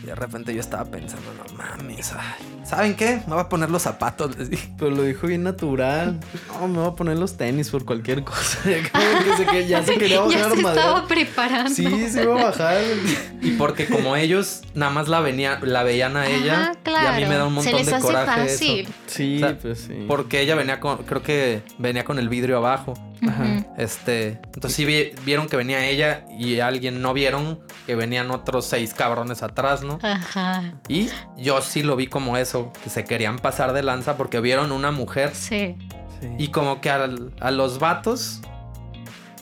Y 0.02 0.06
de 0.06 0.14
repente 0.14 0.54
yo 0.54 0.60
estaba 0.60 0.84
pensando, 0.84 1.26
no 1.34 1.56
mames, 1.56 2.12
¿saben 2.64 2.94
qué? 2.94 3.22
Me 3.26 3.34
voy 3.34 3.40
a 3.40 3.48
poner 3.48 3.70
los 3.70 3.82
zapatos, 3.82 4.36
les 4.36 4.50
dije. 4.50 4.70
Pero 4.78 4.90
lo 4.90 5.02
dijo 5.02 5.26
bien 5.26 5.42
natural. 5.42 6.20
No, 6.56 6.68
me 6.68 6.78
voy 6.78 6.88
a 6.88 6.92
poner 6.92 7.18
los 7.18 7.36
tenis 7.36 7.68
por 7.70 7.84
cualquier 7.84 8.24
cosa. 8.24 8.58
ya 9.68 9.82
se 9.82 9.94
quería 9.98 10.20
bajar 10.20 10.38
ya 10.38 10.50
se 10.50 10.60
estaba 10.60 11.06
preparando. 11.06 11.70
Sí, 11.70 12.08
se 12.08 12.22
iba 12.22 12.40
a 12.40 12.44
bajar. 12.46 12.80
Y 13.42 13.52
porque 13.52 13.86
como 13.86 14.16
ellos 14.16 14.62
nada 14.74 14.90
más 14.90 15.08
la, 15.08 15.20
venía, 15.20 15.58
la 15.62 15.82
veían 15.82 16.16
a 16.16 16.26
ella, 16.26 16.72
y 16.84 16.90
a 16.90 17.12
mí 17.12 17.26
me 17.26 17.36
da 17.36 17.46
un 17.46 17.54
montón 17.54 17.72
se 17.72 17.78
les 17.78 17.86
de 17.86 17.94
hace 17.94 18.06
coraje 18.06 18.48
fácil. 18.48 18.88
Sí, 19.06 19.44
pues 19.60 19.80
sí. 19.80 20.04
Porque 20.08 20.40
ella 20.40 20.54
venía 20.54 20.80
con, 20.80 20.98
creo 20.98 21.22
que 21.22 21.62
venía 21.78 22.04
con 22.04 22.18
el 22.18 22.28
vidrio 22.28 22.56
abajo. 22.56 22.94
Ajá. 23.26 23.64
Este, 23.76 24.40
entonces 24.54 24.74
sí 24.74 24.84
vieron 25.24 25.48
que 25.48 25.56
venía 25.56 25.86
ella 25.86 26.24
y 26.38 26.60
alguien 26.60 27.00
no 27.02 27.14
vieron 27.14 27.60
que 27.86 27.94
venían 27.94 28.30
otros 28.30 28.66
seis 28.66 28.94
cabrones 28.94 29.42
atrás, 29.42 29.82
¿no? 29.82 29.98
Ajá. 30.02 30.74
Y 30.88 31.08
yo 31.36 31.60
sí 31.62 31.82
lo 31.82 31.96
vi 31.96 32.06
como 32.08 32.36
eso, 32.36 32.72
que 32.82 32.90
se 32.90 33.04
querían 33.04 33.38
pasar 33.38 33.72
de 33.72 33.82
lanza 33.82 34.16
porque 34.16 34.40
vieron 34.40 34.72
una 34.72 34.90
mujer. 34.90 35.34
Sí. 35.34 35.76
Y 36.38 36.48
como 36.48 36.80
que 36.80 36.90
a 36.90 37.50
los 37.50 37.78
vatos, 37.78 38.40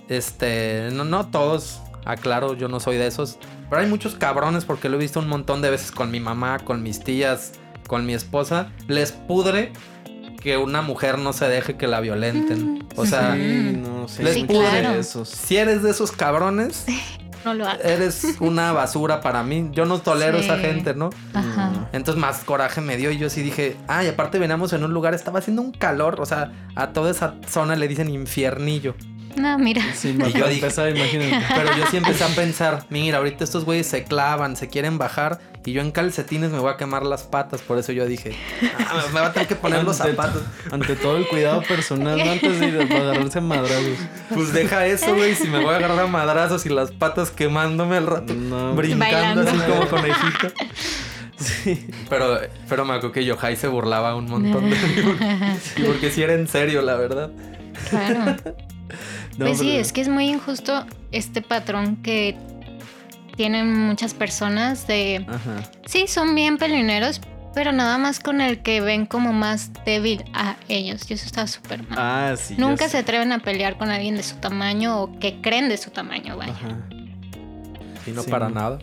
este, 0.08 0.88
no, 0.92 1.04
no 1.04 1.28
todos, 1.28 1.80
aclaro, 2.04 2.54
yo 2.54 2.68
no 2.68 2.80
soy 2.80 2.96
de 2.96 3.06
esos, 3.06 3.38
pero 3.70 3.80
hay 3.80 3.88
muchos 3.88 4.14
cabrones 4.14 4.64
porque 4.64 4.88
lo 4.88 4.96
he 4.96 5.00
visto 5.00 5.20
un 5.20 5.28
montón 5.28 5.62
de 5.62 5.70
veces 5.70 5.90
con 5.90 6.10
mi 6.10 6.20
mamá, 6.20 6.58
con 6.58 6.82
mis 6.82 7.02
tías, 7.02 7.52
con 7.86 8.06
mi 8.06 8.14
esposa, 8.14 8.72
les 8.88 9.12
pudre 9.12 9.72
que 10.44 10.58
una 10.58 10.82
mujer 10.82 11.18
no 11.18 11.32
se 11.32 11.48
deje 11.48 11.76
que 11.76 11.88
la 11.88 12.00
violenten. 12.00 12.74
Mm. 12.74 12.88
O 12.96 13.06
sea, 13.06 13.34
no, 13.34 14.06
les 14.18 14.44
pudre. 14.44 15.02
Si 15.02 15.56
eres 15.56 15.82
de 15.82 15.90
esos 15.90 16.12
cabrones, 16.12 16.84
no 17.46 17.54
lo 17.54 17.66
Eres 17.80 18.36
una 18.40 18.72
basura 18.72 19.22
para 19.22 19.42
mí. 19.42 19.70
Yo 19.72 19.86
no 19.86 20.00
tolero 20.00 20.36
a 20.36 20.40
esa 20.40 20.58
gente, 20.58 20.94
¿no? 20.94 21.08
Ajá. 21.32 21.88
Entonces 21.92 22.20
más 22.20 22.44
coraje 22.44 22.82
me 22.82 22.98
dio 22.98 23.10
y 23.10 23.16
yo 23.16 23.30
sí 23.30 23.40
dije, 23.40 23.78
ay, 23.88 24.08
aparte 24.08 24.38
veníamos 24.38 24.74
en 24.74 24.84
un 24.84 24.92
lugar, 24.92 25.14
estaba 25.14 25.38
haciendo 25.38 25.62
un 25.62 25.72
calor, 25.72 26.20
o 26.20 26.26
sea, 26.26 26.52
a 26.76 26.88
toda 26.92 27.10
esa 27.10 27.36
zona 27.48 27.74
le 27.74 27.88
dicen 27.88 28.10
infiernillo. 28.10 28.94
No, 29.36 29.58
mira. 29.58 29.82
Sí, 29.94 30.16
y 30.16 30.32
yo 30.32 30.48
dije, 30.48 30.68
pero 31.54 31.76
yo 31.76 31.86
sí 31.90 31.96
empecé 31.96 32.24
a 32.24 32.28
pensar, 32.28 32.84
mira, 32.88 33.18
ahorita 33.18 33.44
estos 33.44 33.64
güeyes 33.64 33.86
se 33.86 34.04
clavan, 34.04 34.56
se 34.56 34.68
quieren 34.68 34.98
bajar 34.98 35.40
y 35.64 35.72
yo 35.72 35.80
en 35.80 35.90
calcetines 35.90 36.50
me 36.50 36.58
voy 36.58 36.70
a 36.70 36.76
quemar 36.76 37.04
las 37.04 37.22
patas, 37.22 37.62
por 37.62 37.78
eso 37.78 37.92
yo 37.92 38.06
dije, 38.06 38.36
ah, 38.78 39.04
me 39.12 39.20
va 39.20 39.28
a 39.28 39.32
tener 39.32 39.48
que 39.48 39.56
poner 39.56 39.82
los 39.82 39.96
zapatos. 39.96 40.42
Ante 40.70 40.94
todo 40.94 41.16
el 41.16 41.26
cuidado 41.26 41.62
personal, 41.62 42.20
antes 42.20 42.60
de 42.60 42.82
agarrarse 42.82 43.38
a 43.38 43.40
madrazos. 43.40 43.98
Pues 44.32 44.52
deja 44.52 44.86
eso, 44.86 45.14
güey, 45.14 45.34
si 45.34 45.48
me 45.48 45.58
voy 45.58 45.72
a 45.72 45.78
agarrar 45.78 46.00
a 46.00 46.06
madrazos 46.06 46.66
y 46.66 46.68
las 46.68 46.92
patas 46.92 47.30
quemándome 47.30 47.96
al 47.96 48.06
rato, 48.06 48.34
brincando 48.74 49.40
así 49.42 49.58
como 49.68 49.88
conejito. 49.88 50.48
Sí. 51.36 51.88
Pero, 52.08 52.38
pero 52.68 52.84
me 52.84 52.92
acuerdo 52.92 53.12
que 53.12 53.24
Yohai 53.24 53.56
se 53.56 53.66
burlaba 53.66 54.14
un 54.14 54.26
montón 54.26 54.70
de 54.70 54.76
mí. 54.76 55.84
Porque, 55.84 56.10
sí 56.10 56.22
era 56.22 56.34
en 56.34 56.46
serio, 56.46 56.80
la 56.80 56.94
verdad. 56.94 57.30
Claro. 57.90 58.36
Pues 59.38 59.58
sí, 59.58 59.76
es 59.76 59.92
que 59.92 60.00
es 60.00 60.08
muy 60.08 60.28
injusto 60.28 60.86
este 61.12 61.42
patrón 61.42 61.96
que 61.96 62.36
tienen 63.36 63.72
muchas 63.86 64.14
personas 64.14 64.86
de... 64.86 65.26
Ajá. 65.28 65.70
Sí, 65.86 66.06
son 66.06 66.34
bien 66.34 66.58
peleoneros, 66.58 67.20
pero 67.54 67.72
nada 67.72 67.98
más 67.98 68.20
con 68.20 68.40
el 68.40 68.62
que 68.62 68.80
ven 68.80 69.06
como 69.06 69.32
más 69.32 69.70
débil 69.84 70.24
a 70.34 70.56
ellos. 70.68 71.10
Y 71.10 71.14
eso 71.14 71.26
está 71.26 71.46
súper 71.46 71.88
mal. 71.88 71.98
Ah, 72.00 72.34
sí. 72.36 72.54
Nunca 72.58 72.88
se 72.88 72.98
atreven 72.98 73.32
a 73.32 73.38
pelear 73.38 73.76
con 73.78 73.90
alguien 73.90 74.16
de 74.16 74.22
su 74.22 74.36
tamaño 74.36 75.00
o 75.00 75.18
que 75.18 75.40
creen 75.40 75.68
de 75.68 75.76
su 75.76 75.90
tamaño, 75.90 76.36
vaya. 76.36 76.52
Ajá. 76.52 76.78
Y 78.06 78.10
no 78.10 78.22
para 78.24 78.48
nada. 78.48 78.78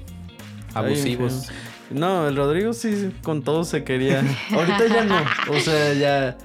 Abusivos. 0.74 1.50
no, 1.90 2.28
el 2.28 2.36
Rodrigo 2.36 2.74
sí 2.74 3.14
con 3.24 3.44
todo 3.44 3.64
se 3.66 3.84
quería. 3.84 4.24
Ahorita 4.52 4.88
ya 4.88 5.04
no. 5.04 5.22
O 5.50 5.60
sea, 5.60 5.94
ya. 5.94 6.38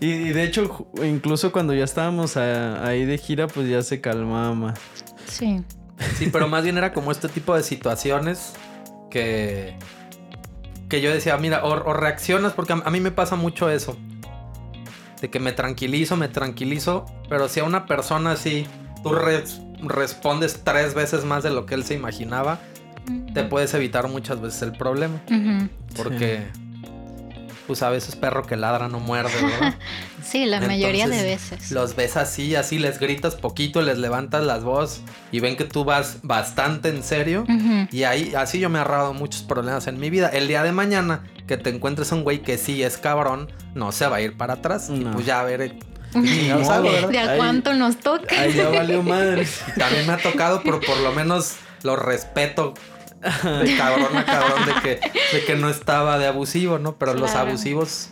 Y, 0.00 0.30
de 0.30 0.44
hecho, 0.44 0.88
incluso 1.04 1.52
cuando 1.52 1.74
ya 1.74 1.84
estábamos 1.84 2.36
ahí 2.38 3.04
de 3.04 3.18
gira, 3.18 3.46
pues 3.46 3.68
ya 3.68 3.82
se 3.82 4.00
calmaba 4.00 4.54
más. 4.54 4.80
Sí. 5.26 5.62
Sí, 6.16 6.30
pero 6.32 6.48
más 6.48 6.64
bien 6.64 6.78
era 6.78 6.94
como 6.94 7.12
este 7.12 7.28
tipo 7.28 7.54
de 7.54 7.62
situaciones 7.62 8.54
que. 9.10 9.76
que 10.88 11.02
yo 11.02 11.12
decía, 11.12 11.36
mira, 11.36 11.64
o, 11.64 11.92
reaccionas, 11.92 12.54
porque 12.54 12.72
a, 12.72 12.90
mí 12.90 13.00
me 13.00 13.10
pasa 13.10 13.36
mucho 13.36 13.68
eso. 13.68 13.96
De 15.20 15.28
que 15.28 15.38
me 15.38 15.52
tranquilizo, 15.52 16.16
me 16.16 16.28
tranquilizo, 16.28 17.04
pero 17.28 17.48
si 17.50 17.60
a 17.60 17.64
una 17.64 17.84
persona 17.84 18.32
así 18.32 18.66
tú 19.02 19.12
respondes 19.82 20.62
tres 20.64 20.94
veces 20.94 21.26
más 21.26 21.42
de 21.42 21.50
lo 21.50 21.66
que 21.66 21.74
él 21.74 21.84
se 21.84 21.92
imaginaba, 21.92 22.58
te 23.34 23.44
puedes 23.44 23.74
evitar 23.74 24.08
muchas 24.08 24.40
veces 24.40 24.62
el 24.62 24.72
problema. 24.72 25.20
Porque 25.94 26.46
pues 27.70 27.84
a 27.84 27.88
veces 27.88 28.16
perro 28.16 28.44
que 28.44 28.56
ladra 28.56 28.88
no 28.88 28.98
muerde, 28.98 29.30
¿verdad? 29.40 29.76
sí, 30.24 30.44
la 30.44 30.60
mayoría 30.60 31.06
de 31.06 31.22
veces. 31.22 31.70
Los 31.70 31.94
ves 31.94 32.16
así, 32.16 32.56
así 32.56 32.80
les 32.80 32.98
gritas 32.98 33.36
poquito, 33.36 33.80
les 33.80 33.96
levantas 33.96 34.42
las 34.42 34.64
voz 34.64 35.02
y 35.30 35.38
ven 35.38 35.56
que 35.56 35.62
tú 35.62 35.84
vas 35.84 36.18
bastante 36.24 36.88
en 36.88 37.04
serio. 37.04 37.46
Y 37.92 38.02
ahí, 38.02 38.34
así 38.36 38.58
yo 38.58 38.70
me 38.70 38.80
he 38.80 38.82
ahorrado 38.82 39.14
muchos 39.14 39.42
problemas 39.42 39.86
en 39.86 40.00
mi 40.00 40.10
vida. 40.10 40.30
El 40.30 40.48
día 40.48 40.64
de 40.64 40.72
mañana 40.72 41.22
que 41.46 41.58
te 41.58 41.70
encuentres 41.70 42.10
un 42.10 42.24
güey 42.24 42.42
que 42.42 42.58
sí 42.58 42.82
es 42.82 42.98
cabrón, 42.98 43.48
no 43.76 43.92
se 43.92 44.08
va 44.08 44.16
a 44.16 44.20
ir 44.20 44.36
para 44.36 44.54
atrás. 44.54 44.90
Y 44.92 45.04
pues 45.04 45.24
ya 45.24 45.38
a 45.38 45.44
ver 45.44 45.76
¿De 46.12 47.18
a 47.20 47.36
cuánto 47.36 47.72
nos 47.74 47.98
toca? 47.98 48.34
Ahí 48.36 48.52
ya 48.52 48.68
valió 48.68 49.00
madre. 49.04 49.46
También 49.78 50.08
me 50.08 50.14
ha 50.14 50.18
tocado, 50.18 50.62
pero 50.64 50.80
por 50.80 50.98
lo 50.98 51.12
menos 51.12 51.54
lo 51.84 51.94
respeto 51.94 52.74
de 53.64 53.76
cabrón 53.76 54.16
a 54.16 54.24
cabrón 54.24 54.66
de 54.66 54.74
que, 54.82 55.10
de 55.36 55.44
que 55.44 55.54
no 55.56 55.68
estaba 55.68 56.18
de 56.18 56.26
abusivo, 56.26 56.78
¿no? 56.78 56.96
Pero 56.96 57.14
los 57.14 57.34
abusivos 57.34 58.08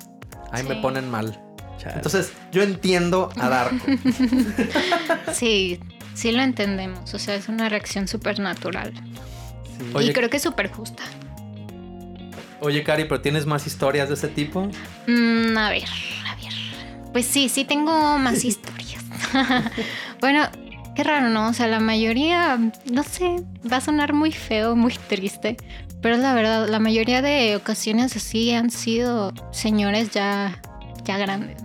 ahí 0.53 0.63
me 0.65 0.77
ponen 0.77 1.11
mal. 1.11 1.41
Entonces, 1.85 2.33
yo 2.53 2.63
entiendo 2.63 3.31
a 3.37 3.49
Darko. 3.49 3.87
Sí, 5.33 5.81
sí 6.15 6.33
lo 6.33 6.43
entendemos. 6.43 7.15
O 7.15 7.19
sea, 7.19 7.35
es 7.35 7.49
una 7.49 7.69
reacción 7.69 8.09
súper 8.09 8.41
natural. 8.41 8.93
y 10.01 10.13
creo 10.13 10.29
que 10.29 10.39
es 10.39 10.43
súper 10.43 10.71
justa. 10.71 11.03
Oye, 12.61 12.83
Cari, 12.83 13.05
¿pero 13.05 13.21
tienes 13.21 13.47
más 13.47 13.67
historias 13.67 14.09
de 14.09 14.15
ese 14.15 14.29
tipo? 14.29 14.69
Mm, 15.07 15.57
a 15.57 15.71
ver, 15.71 15.85
a 16.27 16.35
ver. 16.35 16.53
Pues 17.13 17.25
sí, 17.27 17.49
sí 17.49 17.65
tengo 17.65 18.19
más 18.19 18.45
historias. 18.45 19.05
bueno, 20.21 20.49
Qué 20.99 21.05
raro, 21.05 21.29
¿no? 21.29 21.47
O 21.47 21.53
sea, 21.53 21.69
la 21.69 21.79
mayoría, 21.79 22.59
no 22.91 23.05
sé, 23.05 23.45
va 23.73 23.77
a 23.77 23.81
sonar 23.81 24.15
muy 24.15 24.33
feo, 24.33 24.75
muy 24.75 24.93
triste, 24.95 25.57
pero 26.03 26.17
es 26.17 26.21
la 26.21 26.35
verdad, 26.35 26.69
la 26.69 26.81
mayoría 26.81 27.23
de 27.23 27.55
ocasiones 27.55 28.17
así 28.17 28.51
han 28.51 28.73
sido 28.73 29.33
señores 29.53 30.11
ya, 30.11 30.61
ya 31.05 31.17
grandes. 31.17 31.63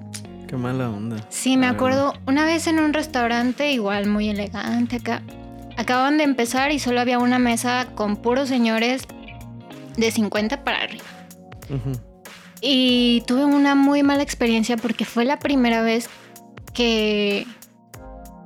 Qué 0.48 0.56
mala 0.56 0.88
onda. 0.88 1.18
Sí, 1.30 1.58
me 1.58 1.66
acuerdo 1.66 2.14
una 2.28 2.46
vez 2.46 2.68
en 2.68 2.80
un 2.80 2.94
restaurante, 2.94 3.72
igual 3.72 4.06
muy 4.06 4.30
elegante 4.30 4.98
acá. 4.98 5.24
Acaban 5.78 6.20
de 6.20 6.26
empezar 6.26 6.72
y 6.72 6.78
solo 6.78 7.02
había 7.02 7.18
una 7.18 7.40
mesa 7.40 7.88
con 7.96 8.18
puros 8.18 8.50
señores 8.50 9.08
de 9.98 10.12
50 10.12 10.64
para 10.64 10.84
arriba. 10.84 11.06
Y 12.62 13.24
tuve 13.26 13.46
una 13.46 13.74
muy 13.74 14.04
mala 14.04 14.22
experiencia 14.22 14.78
porque 14.78 15.06
fue 15.06 15.26
la 15.26 15.40
primera 15.40 15.82
vez 15.82 16.08
que, 16.76 17.48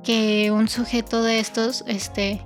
que 0.04 0.50
un 0.50 0.68
sujeto 0.68 1.22
de 1.22 1.40
estos, 1.40 1.84
este, 1.86 2.40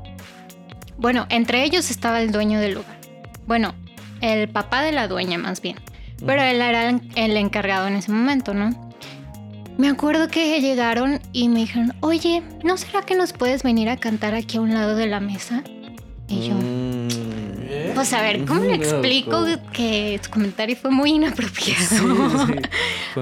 bueno, 0.96 1.26
entre 1.30 1.64
ellos 1.64 1.90
estaba 1.90 2.20
el 2.20 2.32
dueño 2.32 2.60
del 2.60 2.74
lugar. 2.74 2.98
Bueno, 3.46 3.74
el 4.20 4.48
papá 4.48 4.82
de 4.82 4.92
la 4.92 5.08
dueña 5.08 5.38
más 5.38 5.60
bien. 5.60 5.76
Pero 6.24 6.42
él 6.42 6.60
era 6.60 6.88
el 6.88 7.36
encargado 7.36 7.88
en 7.88 7.96
ese 7.96 8.12
momento, 8.12 8.54
¿no? 8.54 8.92
Me 9.78 9.88
acuerdo 9.88 10.28
que 10.28 10.60
llegaron 10.60 11.20
y 11.32 11.48
me 11.48 11.60
dijeron, 11.60 11.94
oye, 12.00 12.42
¿no 12.62 12.76
será 12.76 13.02
que 13.02 13.16
nos 13.16 13.32
puedes 13.32 13.62
venir 13.62 13.88
a 13.88 13.96
cantar 13.96 14.34
aquí 14.34 14.58
a 14.58 14.60
un 14.60 14.72
lado 14.72 14.94
de 14.94 15.06
la 15.06 15.18
mesa? 15.18 15.64
Y 16.28 16.48
yo, 16.48 16.54
mm. 16.54 17.94
pues 17.94 18.12
a 18.12 18.22
ver, 18.22 18.44
¿cómo 18.44 18.62
le 18.62 18.74
explico 18.74 19.44
que 19.72 20.20
su 20.22 20.30
comentario 20.30 20.76
fue 20.76 20.90
muy 20.90 21.12
inapropiado? 21.12 22.46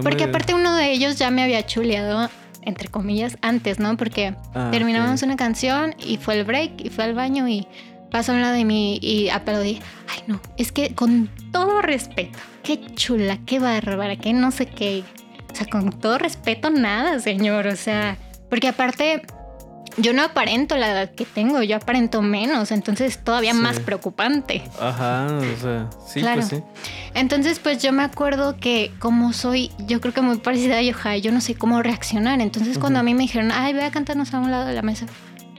Porque 0.02 0.24
aparte 0.24 0.52
uno 0.52 0.74
de 0.76 0.92
ellos 0.92 1.16
ya 1.16 1.30
me 1.30 1.42
había 1.42 1.64
chuleado 1.64 2.28
entre 2.62 2.88
comillas, 2.88 3.38
antes, 3.42 3.78
¿no? 3.78 3.96
Porque 3.96 4.34
ah, 4.54 4.68
terminamos 4.70 5.22
una 5.22 5.36
canción 5.36 5.94
y 5.98 6.16
fue 6.16 6.38
el 6.38 6.44
break 6.44 6.84
y 6.84 6.90
fue 6.90 7.04
al 7.04 7.14
baño 7.14 7.48
y 7.48 7.66
pasó 8.10 8.32
una 8.32 8.52
de 8.52 8.64
mí 8.64 8.98
y 9.02 9.28
aplaudí. 9.28 9.80
Ay, 10.08 10.24
no, 10.26 10.40
es 10.56 10.72
que 10.72 10.94
con 10.94 11.28
todo 11.52 11.82
respeto, 11.82 12.38
qué 12.62 12.80
chula, 12.94 13.38
qué 13.46 13.58
bárbara, 13.58 14.16
qué 14.16 14.32
no 14.32 14.50
sé 14.50 14.66
qué. 14.66 15.04
O 15.52 15.54
sea, 15.54 15.66
con 15.66 15.90
todo 15.90 16.18
respeto, 16.18 16.70
nada, 16.70 17.18
señor. 17.18 17.66
O 17.66 17.76
sea, 17.76 18.16
porque 18.48 18.68
aparte 18.68 19.22
yo 19.96 20.12
no 20.12 20.22
aparento 20.22 20.76
la 20.76 20.90
edad 20.90 21.10
que 21.10 21.24
tengo, 21.24 21.62
yo 21.62 21.76
aparento 21.76 22.22
menos, 22.22 22.70
entonces 22.70 23.16
es 23.16 23.24
todavía 23.24 23.54
más 23.54 23.80
preocupante. 23.80 24.62
Ajá, 24.80 25.26
o 25.26 25.60
sea, 25.60 25.90
sí, 26.06 26.20
pues 26.22 26.46
sí. 26.46 26.62
Entonces, 27.14 27.58
pues 27.58 27.82
yo 27.82 27.92
me 27.92 28.02
acuerdo 28.02 28.56
que 28.56 28.92
como 28.98 29.32
soy, 29.32 29.70
yo 29.86 30.00
creo 30.00 30.14
que 30.14 30.22
muy 30.22 30.38
parecida 30.38 30.78
a 30.78 30.82
Yohai, 30.82 31.20
yo 31.20 31.32
no 31.32 31.40
sé 31.40 31.54
cómo 31.54 31.82
reaccionar. 31.82 32.40
Entonces, 32.40 32.78
cuando 32.78 33.00
a 33.00 33.02
mí 33.02 33.14
me 33.14 33.22
dijeron, 33.22 33.50
ay, 33.52 33.72
ve 33.72 33.84
a 33.84 33.90
cantarnos 33.90 34.32
a 34.34 34.38
un 34.38 34.50
lado 34.50 34.66
de 34.66 34.74
la 34.74 34.82
mesa, 34.82 35.06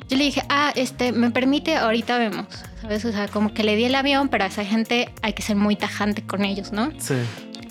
yo 0.10 0.18
le 0.18 0.26
dije, 0.26 0.44
ah, 0.50 0.72
este, 0.76 1.12
me 1.12 1.32
permite, 1.32 1.78
ahorita 1.78 2.18
vemos. 2.18 2.48
¿sabes? 2.82 3.06
O 3.06 3.12
sea, 3.12 3.28
como 3.28 3.54
que 3.54 3.64
le 3.64 3.76
di 3.76 3.86
el 3.86 3.96
avión, 3.96 4.30
pero 4.30 4.44
a 4.44 4.48
esa 4.48 4.66
gente 4.66 5.10
hay 5.22 5.34
que 5.34 5.42
ser 5.42 5.56
muy 5.56 5.76
tajante 5.76 6.24
con 6.24 6.44
ellos, 6.44 6.72
¿no? 6.72 6.92
Sí. 6.98 7.16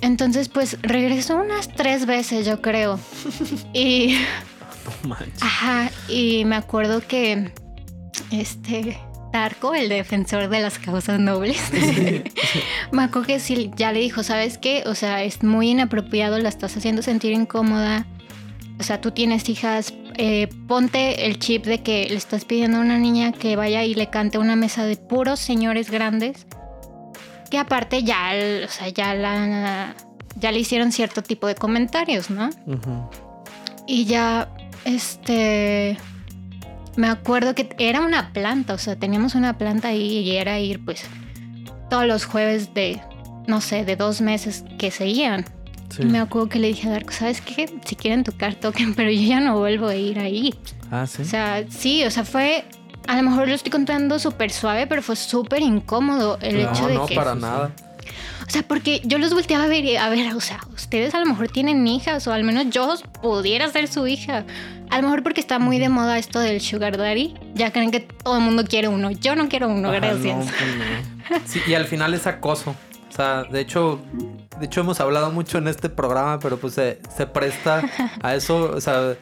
Entonces, 0.01 0.49
pues 0.49 0.79
regresó 0.83 1.37
unas 1.37 1.69
tres 1.69 2.07
veces, 2.07 2.47
yo 2.47 2.63
creo. 2.63 2.99
y. 3.75 4.17
No 5.03 5.09
manches. 5.09 5.43
Ajá, 5.43 5.91
y 6.09 6.45
me 6.45 6.57
acuerdo 6.57 7.01
que. 7.07 7.53
Este. 8.31 8.99
Tarco, 9.33 9.75
el 9.75 9.89
defensor 9.89 10.49
de 10.49 10.61
las 10.61 10.81
causas 10.81 11.21
nobles, 11.21 11.63
me 12.93 13.05
acuerdo 13.05 13.29
que 13.29 13.39
sí, 13.39 13.71
ya 13.77 13.93
le 13.93 14.01
dijo, 14.01 14.25
¿sabes 14.25 14.59
qué? 14.59 14.83
O 14.87 14.97
sea, 14.97 15.23
es 15.23 15.45
muy 15.45 15.71
inapropiado, 15.71 16.37
la 16.39 16.49
estás 16.49 16.77
haciendo 16.77 17.01
sentir 17.01 17.31
incómoda. 17.33 18.07
O 18.81 18.83
sea, 18.83 19.01
tú 19.01 19.13
tienes 19.13 19.49
hijas, 19.49 19.95
eh, 20.17 20.49
ponte 20.67 21.27
el 21.27 21.39
chip 21.39 21.65
de 21.65 21.83
que 21.83 22.09
le 22.09 22.17
estás 22.17 22.45
pidiendo 22.45 22.79
a 22.79 22.81
una 22.81 22.99
niña 22.99 23.31
que 23.31 23.55
vaya 23.55 23.85
y 23.85 23.95
le 23.95 24.09
cante 24.09 24.39
a 24.39 24.41
una 24.41 24.57
mesa 24.57 24.85
de 24.85 24.97
puros 24.97 25.39
señores 25.39 25.91
grandes. 25.91 26.47
Que 27.51 27.59
aparte 27.59 28.03
ya, 28.03 28.33
o 28.65 28.69
sea, 28.69 28.89
ya 28.89 29.15
la, 29.15 29.95
ya 30.37 30.51
le 30.51 30.59
hicieron 30.59 30.93
cierto 30.93 31.23
tipo 31.23 31.47
de 31.47 31.55
comentarios, 31.55 32.31
¿no? 32.31 32.51
Y 33.87 34.07
ya, 34.07 34.49
este, 34.85 35.97
me 36.97 37.09
acuerdo 37.09 37.55
que 37.55 37.75
era 37.79 38.01
una 38.01 38.33
planta, 38.33 38.75
o 38.75 38.79
sea, 38.79 38.97
teníamos 38.97 39.35
una 39.35 39.57
planta 39.59 39.89
ahí 39.89 40.19
y 40.19 40.37
era 40.37 40.59
ir 40.59 40.85
pues 40.85 41.05
todos 41.89 42.07
los 42.07 42.25
jueves 42.25 42.73
de, 42.75 43.01
no 43.47 43.61
sé, 43.61 43.85
de 43.85 43.97
dos 43.97 44.21
meses 44.21 44.65
que 44.79 44.91
seguían. 44.91 45.45
Sí. 45.91 46.05
Me 46.05 46.21
acuerdo 46.21 46.49
que 46.49 46.59
le 46.61 46.69
dije 46.69 46.89
a 46.89 46.93
Darko, 46.93 47.11
¿sabes 47.13 47.41
qué? 47.41 47.69
Si 47.85 47.97
quieren 47.97 48.23
tocar, 48.23 48.55
toquen, 48.55 48.95
pero 48.97 49.11
yo 49.11 49.23
ya 49.23 49.41
no 49.41 49.59
vuelvo 49.59 49.89
a 49.89 49.95
ir 49.97 50.19
ahí. 50.19 50.55
Ah, 50.91 51.07
sí. 51.07 51.23
O 51.23 51.25
sea, 51.25 51.65
sí, 51.69 52.05
o 52.05 52.11
sea, 52.11 52.25
fue, 52.25 52.65
a 53.09 53.17
lo 53.17 53.29
mejor 53.29 53.49
lo 53.49 53.55
estoy 53.55 53.71
contando 53.71 54.19
súper 54.19 54.51
suave, 54.53 54.87
pero 54.87 55.03
fue 55.03 55.17
súper 55.17 55.63
incómodo 55.63 56.39
el 56.41 56.61
hecho 56.61 56.83
No, 56.83 56.89
de 56.89 56.95
no, 56.95 57.07
que... 57.07 57.15
para 57.17 57.35
nada. 57.35 57.73
O 58.51 58.53
sea, 58.53 58.65
porque 58.65 59.01
yo 59.05 59.19
los 59.19 59.33
volteaba 59.33 59.63
a 59.63 59.69
ver 59.69 59.85
y 59.85 59.95
a 59.97 60.09
ver, 60.09 60.35
o 60.35 60.41
sea, 60.41 60.59
ustedes 60.75 61.15
a 61.15 61.21
lo 61.21 61.27
mejor 61.27 61.47
tienen 61.47 61.87
hijas 61.87 62.27
o 62.27 62.33
al 62.33 62.43
menos 62.43 62.67
yo 62.71 62.97
pudiera 63.23 63.71
ser 63.71 63.87
su 63.87 64.09
hija. 64.09 64.45
A 64.91 64.97
lo 64.97 65.05
mejor 65.05 65.23
porque 65.23 65.41
está 65.41 65.61
muy 65.61 65.79
de 65.79 65.89
moda 65.89 66.19
esto 66.19 66.41
del 66.41 66.61
sugar 66.61 66.97
daddy. 66.97 67.33
Ya 67.55 67.71
creen 67.71 67.93
que 67.93 68.01
todo 68.01 68.39
el 68.39 68.43
mundo 68.43 68.65
quiere 68.65 68.89
uno. 68.89 69.13
Yo 69.13 69.37
no 69.37 69.49
quiero 69.49 69.69
uno, 69.69 69.91
Ajá, 69.91 70.01
gracias. 70.01 70.37
no, 70.37 70.45
pues 70.45 70.77
no. 71.31 71.37
Sí, 71.47 71.61
y 71.65 71.75
al 71.75 71.85
final 71.85 72.13
es 72.13 72.27
acoso. 72.27 72.75
O 73.09 73.13
sea, 73.13 73.45
de 73.45 73.61
hecho, 73.61 74.01
de 74.59 74.67
hecho 74.67 74.81
hemos 74.81 74.99
hablado 74.99 75.31
mucho 75.31 75.59
en 75.59 75.69
este 75.69 75.89
programa, 75.89 76.41
pero 76.41 76.59
pues 76.59 76.75
se, 76.75 76.99
se 77.17 77.29
presta 77.29 77.85
a 78.21 78.35
eso. 78.35 78.73
O 78.75 78.81
sea, 78.81 79.15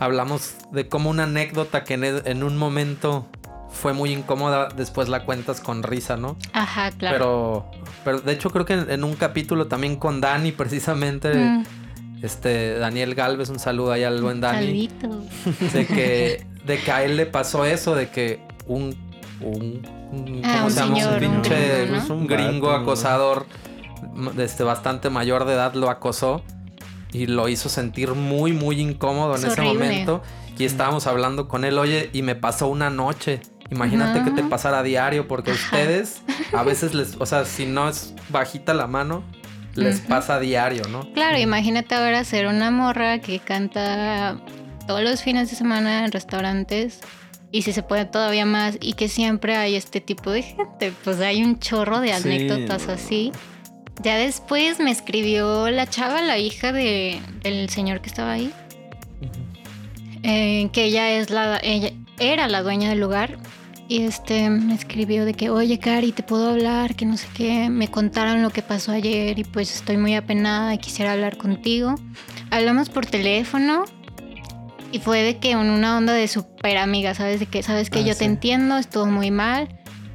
hablamos 0.00 0.54
de 0.72 0.88
cómo 0.88 1.10
una 1.10 1.22
anécdota 1.22 1.84
que 1.84 1.94
en, 1.94 2.02
en 2.02 2.42
un 2.42 2.56
momento 2.56 3.28
fue 3.70 3.92
muy 3.92 4.12
incómoda, 4.12 4.68
después 4.76 5.08
la 5.08 5.24
cuentas 5.24 5.60
con 5.60 5.82
risa, 5.82 6.16
¿no? 6.16 6.36
Ajá, 6.52 6.90
claro. 6.92 7.16
Pero, 7.16 7.70
pero 8.04 8.20
de 8.20 8.32
hecho 8.32 8.50
creo 8.50 8.64
que 8.64 8.74
en, 8.74 8.90
en 8.90 9.04
un 9.04 9.14
capítulo 9.14 9.66
también 9.68 9.96
con 9.96 10.20
Dani, 10.20 10.52
precisamente, 10.52 11.34
Mm, 11.34 11.64
este 12.22 12.78
Daniel 12.78 13.14
Galvez, 13.14 13.48
un 13.48 13.58
saludo 13.60 13.92
ahí 13.92 14.02
al 14.04 14.20
buen 14.22 14.40
Dani. 14.40 14.88
saludito. 14.88 15.22
de 15.72 15.86
que, 15.86 16.46
de 16.66 16.78
que 16.80 16.90
a 16.92 17.04
él 17.04 17.16
le 17.16 17.26
pasó 17.26 17.64
eso, 17.64 17.94
de 17.94 18.08
que 18.10 18.40
un, 18.66 18.96
un, 19.40 19.86
un- 20.12 20.40
Ah, 20.44 20.52
¿cómo 20.54 20.64
un 20.66 20.70
se 20.72 20.80
llama? 20.80 20.94
señor, 20.96 21.08
un 21.08 21.14
un 21.14 21.20
pinche 21.42 21.86
gringo, 21.86 22.04
¿no? 22.08 22.14
un 22.14 22.26
gringo 22.26 22.70
acosador, 22.72 23.46
este, 24.38 24.64
bastante 24.64 25.10
mayor 25.10 25.44
de 25.44 25.52
edad, 25.54 25.74
lo 25.74 25.90
acosó 25.90 26.42
y 27.12 27.26
lo 27.26 27.48
hizo 27.48 27.68
sentir 27.68 28.12
muy, 28.14 28.52
muy 28.52 28.80
incómodo 28.80 29.36
en 29.36 29.44
Es 29.44 29.52
ese 29.52 29.60
horrible. 29.60 29.84
momento. 29.88 30.22
Y 30.58 30.64
estábamos 30.64 31.06
hablando 31.06 31.46
con 31.46 31.64
él, 31.64 31.78
oye, 31.78 32.10
y 32.12 32.22
me 32.22 32.34
pasó 32.34 32.66
una 32.66 32.90
noche. 32.90 33.40
Imagínate 33.70 34.24
que 34.24 34.30
te 34.30 34.42
pasara 34.42 34.78
a 34.78 34.82
diario, 34.82 35.28
porque 35.28 35.50
a 35.50 35.54
ustedes 35.54 36.22
a 36.52 36.62
veces 36.62 36.94
les, 36.94 37.16
o 37.18 37.26
sea, 37.26 37.44
si 37.44 37.66
no 37.66 37.88
es 37.88 38.14
bajita 38.30 38.74
la 38.74 38.86
mano, 38.86 39.22
les 39.74 40.00
pasa 40.00 40.36
a 40.36 40.40
diario, 40.40 40.82
¿no? 40.90 41.12
Claro, 41.12 41.38
imagínate 41.38 41.94
ahora 41.94 42.24
ser 42.24 42.46
una 42.46 42.70
morra 42.70 43.20
que 43.20 43.38
canta 43.38 44.40
todos 44.86 45.02
los 45.02 45.22
fines 45.22 45.50
de 45.50 45.56
semana 45.56 46.04
en 46.04 46.12
restaurantes 46.12 47.00
y 47.52 47.62
si 47.62 47.72
se 47.72 47.82
puede 47.82 48.04
todavía 48.04 48.44
más 48.44 48.76
y 48.80 48.94
que 48.94 49.08
siempre 49.08 49.56
hay 49.56 49.76
este 49.76 50.00
tipo 50.00 50.30
de 50.30 50.42
gente. 50.42 50.92
Pues 51.04 51.20
hay 51.20 51.42
un 51.42 51.58
chorro 51.58 52.00
de 52.00 52.12
anécdotas 52.12 52.88
así. 52.88 53.32
Ya 54.02 54.16
después 54.16 54.78
me 54.80 54.90
escribió 54.90 55.70
la 55.70 55.86
chava, 55.88 56.22
la 56.22 56.38
hija 56.38 56.72
de, 56.72 57.20
del 57.42 57.68
señor 57.68 58.00
que 58.00 58.08
estaba 58.08 58.32
ahí, 58.32 58.52
eh, 60.22 60.68
que 60.72 60.84
ella 60.84 61.10
es 61.12 61.30
la, 61.30 61.58
ella 61.62 61.90
era 62.18 62.48
la 62.48 62.62
dueña 62.62 62.90
del 62.90 63.00
lugar. 63.00 63.38
Y 63.90 64.02
este 64.02 64.50
me 64.50 64.74
escribió 64.74 65.24
de 65.24 65.32
que, 65.32 65.48
oye 65.48 65.78
Cari, 65.78 66.12
te 66.12 66.22
puedo 66.22 66.50
hablar, 66.50 66.94
que 66.94 67.06
no 67.06 67.16
sé 67.16 67.26
qué, 67.34 67.70
me 67.70 67.88
contaron 67.88 68.42
lo 68.42 68.50
que 68.50 68.60
pasó 68.60 68.92
ayer 68.92 69.38
y 69.38 69.44
pues 69.44 69.74
estoy 69.74 69.96
muy 69.96 70.14
apenada 70.14 70.74
y 70.74 70.78
quisiera 70.78 71.12
hablar 71.12 71.38
contigo. 71.38 71.94
Hablamos 72.50 72.90
por 72.90 73.06
teléfono 73.06 73.84
y 74.92 74.98
fue 74.98 75.22
de 75.22 75.38
que 75.38 75.52
en 75.52 75.70
una 75.70 75.96
onda 75.96 76.12
de 76.12 76.28
súper 76.28 76.76
amiga, 76.76 77.14
¿sabes? 77.14 77.40
De 77.40 77.46
que, 77.46 77.62
¿sabes 77.62 77.88
que 77.88 78.00
Ah, 78.00 78.02
Yo 78.02 78.12
sí. 78.12 78.18
te 78.20 78.24
entiendo, 78.26 78.76
estuvo 78.76 79.06
muy 79.06 79.30
mal. 79.30 79.68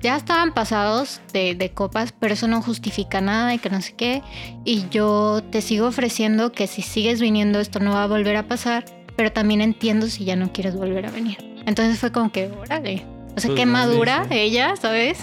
Ya 0.03 0.17
estaban 0.17 0.53
pasados 0.53 1.21
de, 1.31 1.55
de 1.55 1.71
copas, 1.71 2.13
pero 2.19 2.33
eso 2.35 2.47
no 2.47 2.61
justifica 2.61 3.21
nada 3.21 3.55
y 3.55 3.57
que 3.57 3.69
no 3.71 3.81
sé 3.81 3.93
qué. 3.95 4.21
Y 4.65 4.83
yo 4.91 5.41
te 5.49 5.61
sigo 5.61 5.87
ofreciendo 5.87 6.51
que 6.51 6.67
si 6.67 6.83
sigues 6.83 7.21
viniendo 7.21 7.59
esto 7.59 7.79
no 7.79 7.93
va 7.93 8.03
a 8.03 8.07
volver 8.07 8.35
a 8.35 8.47
pasar, 8.47 8.85
pero 9.15 9.31
también 9.31 9.61
entiendo 9.61 10.05
si 10.07 10.25
ya 10.25 10.35
no 10.35 10.51
quieres 10.53 10.75
volver 10.75 11.05
a 11.07 11.11
venir. 11.11 11.52
Entonces 11.65 11.99
fue 11.99 12.11
como 12.11 12.31
que, 12.31 12.47
órale. 12.51 13.05
O 13.35 13.39
sea, 13.39 13.49
Pues 13.49 13.59
qué 13.59 13.65
no, 13.65 13.73
madura 13.73 14.23
sí, 14.23 14.29
sí. 14.31 14.39
ella, 14.39 14.75
¿sabes? 14.75 15.17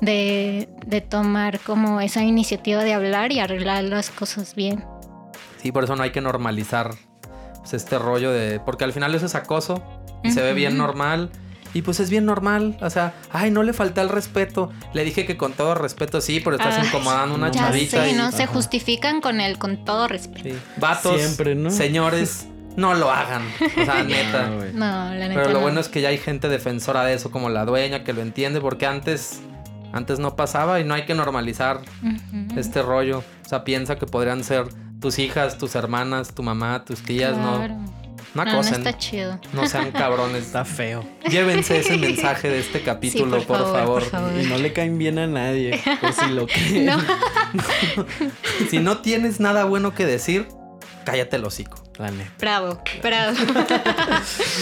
De, 0.00 0.68
de 0.86 1.00
tomar 1.00 1.58
como 1.60 2.00
esa 2.00 2.22
iniciativa 2.22 2.84
de 2.84 2.94
hablar 2.94 3.32
y 3.32 3.40
arreglar 3.40 3.82
las 3.84 4.10
cosas 4.10 4.54
bien. 4.54 4.84
Sí, 5.62 5.72
por 5.72 5.84
eso 5.84 5.96
no 5.96 6.02
hay 6.04 6.10
que 6.12 6.20
normalizar 6.20 6.90
pues, 7.58 7.74
este 7.74 7.98
rollo 7.98 8.30
de. 8.30 8.60
Porque 8.60 8.84
al 8.84 8.92
final 8.92 9.14
eso 9.14 9.26
es 9.26 9.34
acoso 9.34 9.82
y 10.22 10.30
se 10.30 10.40
ve 10.42 10.52
bien 10.52 10.76
normal. 10.78 11.30
Y 11.74 11.82
pues 11.82 12.00
es 12.00 12.08
bien 12.10 12.24
normal. 12.24 12.78
O 12.80 12.88
sea, 12.90 13.12
ay, 13.30 13.50
no 13.50 13.62
le 13.62 13.72
falté 13.72 14.00
el 14.00 14.08
respeto. 14.08 14.70
Le 14.94 15.04
dije 15.04 15.26
que 15.26 15.36
con 15.36 15.52
todo 15.52 15.74
respeto 15.74 16.20
sí, 16.20 16.40
pero 16.40 16.56
estás 16.56 16.76
Ay, 16.78 16.86
incomodando 16.86 17.34
una 17.34 17.50
ya 17.50 17.60
chavita. 17.66 18.04
sé, 18.04 18.10
y, 18.10 18.14
¿no? 18.14 18.30
Se 18.32 18.44
Ajá. 18.44 18.52
justifican 18.54 19.20
con 19.20 19.40
el 19.40 19.58
con 19.58 19.84
todo 19.84 20.08
respeto. 20.08 20.48
sí. 20.48 20.54
Vatos, 20.78 21.20
Siempre, 21.20 21.54
¿no? 21.56 21.70
señores, 21.70 22.46
no 22.78 22.94
lo 22.94 23.10
hagan. 23.10 23.42
O 23.60 23.84
sea, 23.84 24.02
neta. 24.04 24.48
No, 24.72 25.14
la 25.14 25.28
neta 25.28 25.34
Pero 25.34 25.48
lo 25.48 25.54
no. 25.54 25.60
bueno 25.60 25.80
es 25.80 25.88
que 25.88 26.00
ya 26.00 26.08
hay 26.08 26.18
gente 26.18 26.48
defensora 26.48 27.04
de 27.04 27.12
eso, 27.14 27.30
como 27.30 27.50
la 27.50 27.64
dueña, 27.66 28.04
que 28.04 28.12
lo 28.14 28.22
entiende, 28.22 28.60
porque 28.60 28.86
antes, 28.86 29.40
antes 29.92 30.18
no 30.18 30.34
pasaba 30.36 30.80
y 30.80 30.84
no 30.84 30.94
hay 30.94 31.04
que 31.04 31.14
normalizar 31.14 31.80
este 32.56 32.80
rollo. 32.82 33.18
O 33.44 33.48
sea, 33.48 33.64
piensa 33.64 33.96
que 33.96 34.06
podrían 34.06 34.42
ser 34.44 34.66
tus 35.00 35.18
hijas, 35.18 35.58
tus 35.58 35.74
hermanas, 35.74 36.34
tu 36.34 36.42
mamá, 36.42 36.84
tus 36.84 37.02
tías, 37.02 37.34
Claro. 37.36 37.68
no. 37.74 37.98
No 38.34 38.44
No, 38.44 38.52
no 38.52 38.60
está 38.60 38.96
chido. 38.98 39.40
No 39.54 39.66
sean 39.66 39.90
cabrones. 39.92 40.42
Está 40.44 40.64
feo. 40.64 41.02
Llévense 41.30 41.78
ese 41.78 41.96
mensaje 41.98 42.48
de 42.50 42.58
este 42.60 42.82
capítulo, 42.82 43.40
Sí, 43.40 43.46
por 43.46 43.56
por, 43.58 43.66
favor, 43.66 43.78
favor. 43.78 44.02
por 44.02 44.10
favor. 44.10 44.32
Y 44.40 44.46
no 44.46 44.58
le 44.58 44.72
caen 44.74 44.98
bien 44.98 45.18
a 45.18 45.26
nadie. 45.26 45.80
Pues 46.00 46.14
si 46.16 46.26
lo 46.30 46.46
que. 46.46 46.82
No. 46.84 46.98
Si 48.70 48.78
no 48.80 48.98
tienes 48.98 49.40
nada 49.40 49.64
bueno 49.64 49.94
que 49.94 50.04
decir, 50.04 50.46
cállate 51.04 51.36
el 51.36 51.44
hocico. 51.44 51.82
La 51.98 52.10
neta. 52.10 52.30
Bravo, 52.38 52.80
bravo. 53.02 53.36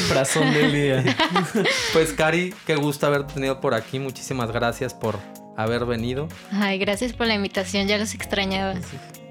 Frazón 0.09 0.53
del 0.53 0.73
día. 0.73 1.05
Pues, 1.93 2.13
Cari, 2.13 2.55
qué 2.67 2.77
gusto 2.77 3.07
haberte 3.07 3.35
tenido 3.35 3.61
por 3.61 3.75
aquí. 3.75 3.99
Muchísimas 3.99 4.51
gracias 4.51 4.95
por 4.95 5.19
haber 5.57 5.85
venido. 5.87 6.29
Ay, 6.53 6.79
gracias 6.79 7.13
por 7.13 7.27
la 7.27 7.35
invitación, 7.35 7.87
ya 7.89 7.99
los 7.99 8.15
extrañaba. 8.15 8.75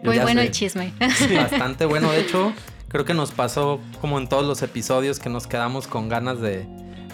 Muy 0.04 0.20
bueno 0.20 0.42
sé. 0.42 0.48
el 0.48 0.52
chisme. 0.52 0.94
Bastante 1.36 1.86
bueno. 1.86 2.12
De 2.12 2.22
hecho, 2.22 2.54
creo 2.90 3.06
que 3.06 3.14
nos 3.14 3.32
pasó 3.32 3.80
como 4.02 4.18
en 4.20 4.28
todos 4.28 4.46
los 4.46 4.62
episodios 4.62 5.20
que 5.20 5.30
nos 5.30 5.48
quedamos 5.48 5.88
con 5.88 6.10
ganas 6.10 6.40
de, 6.42 6.66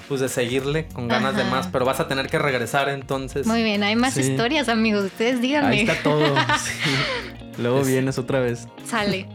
pues, 0.07 0.21
de 0.21 0.29
seguirle, 0.29 0.87
con 0.87 1.07
ganas 1.07 1.35
de 1.35 1.43
más. 1.45 1.67
Pero 1.67 1.85
vas 1.85 1.99
a 1.99 2.07
tener 2.07 2.27
que 2.27 2.39
regresar 2.39 2.89
entonces. 2.89 3.45
Muy 3.47 3.63
bien, 3.63 3.83
hay 3.83 3.95
más 3.95 4.13
Sí. 4.15 4.21
historias, 4.21 4.69
amigos. 4.69 5.05
Ustedes 5.05 5.41
díganme. 5.41 5.75
Ahí 5.75 5.81
está 5.81 6.01
todo. 6.03 6.35
Sí. 6.63 6.91
Luego 7.57 7.81
Es- 7.81 7.87
vienes 7.87 8.17
otra 8.17 8.39
vez. 8.39 8.67
Sale. 8.85 9.27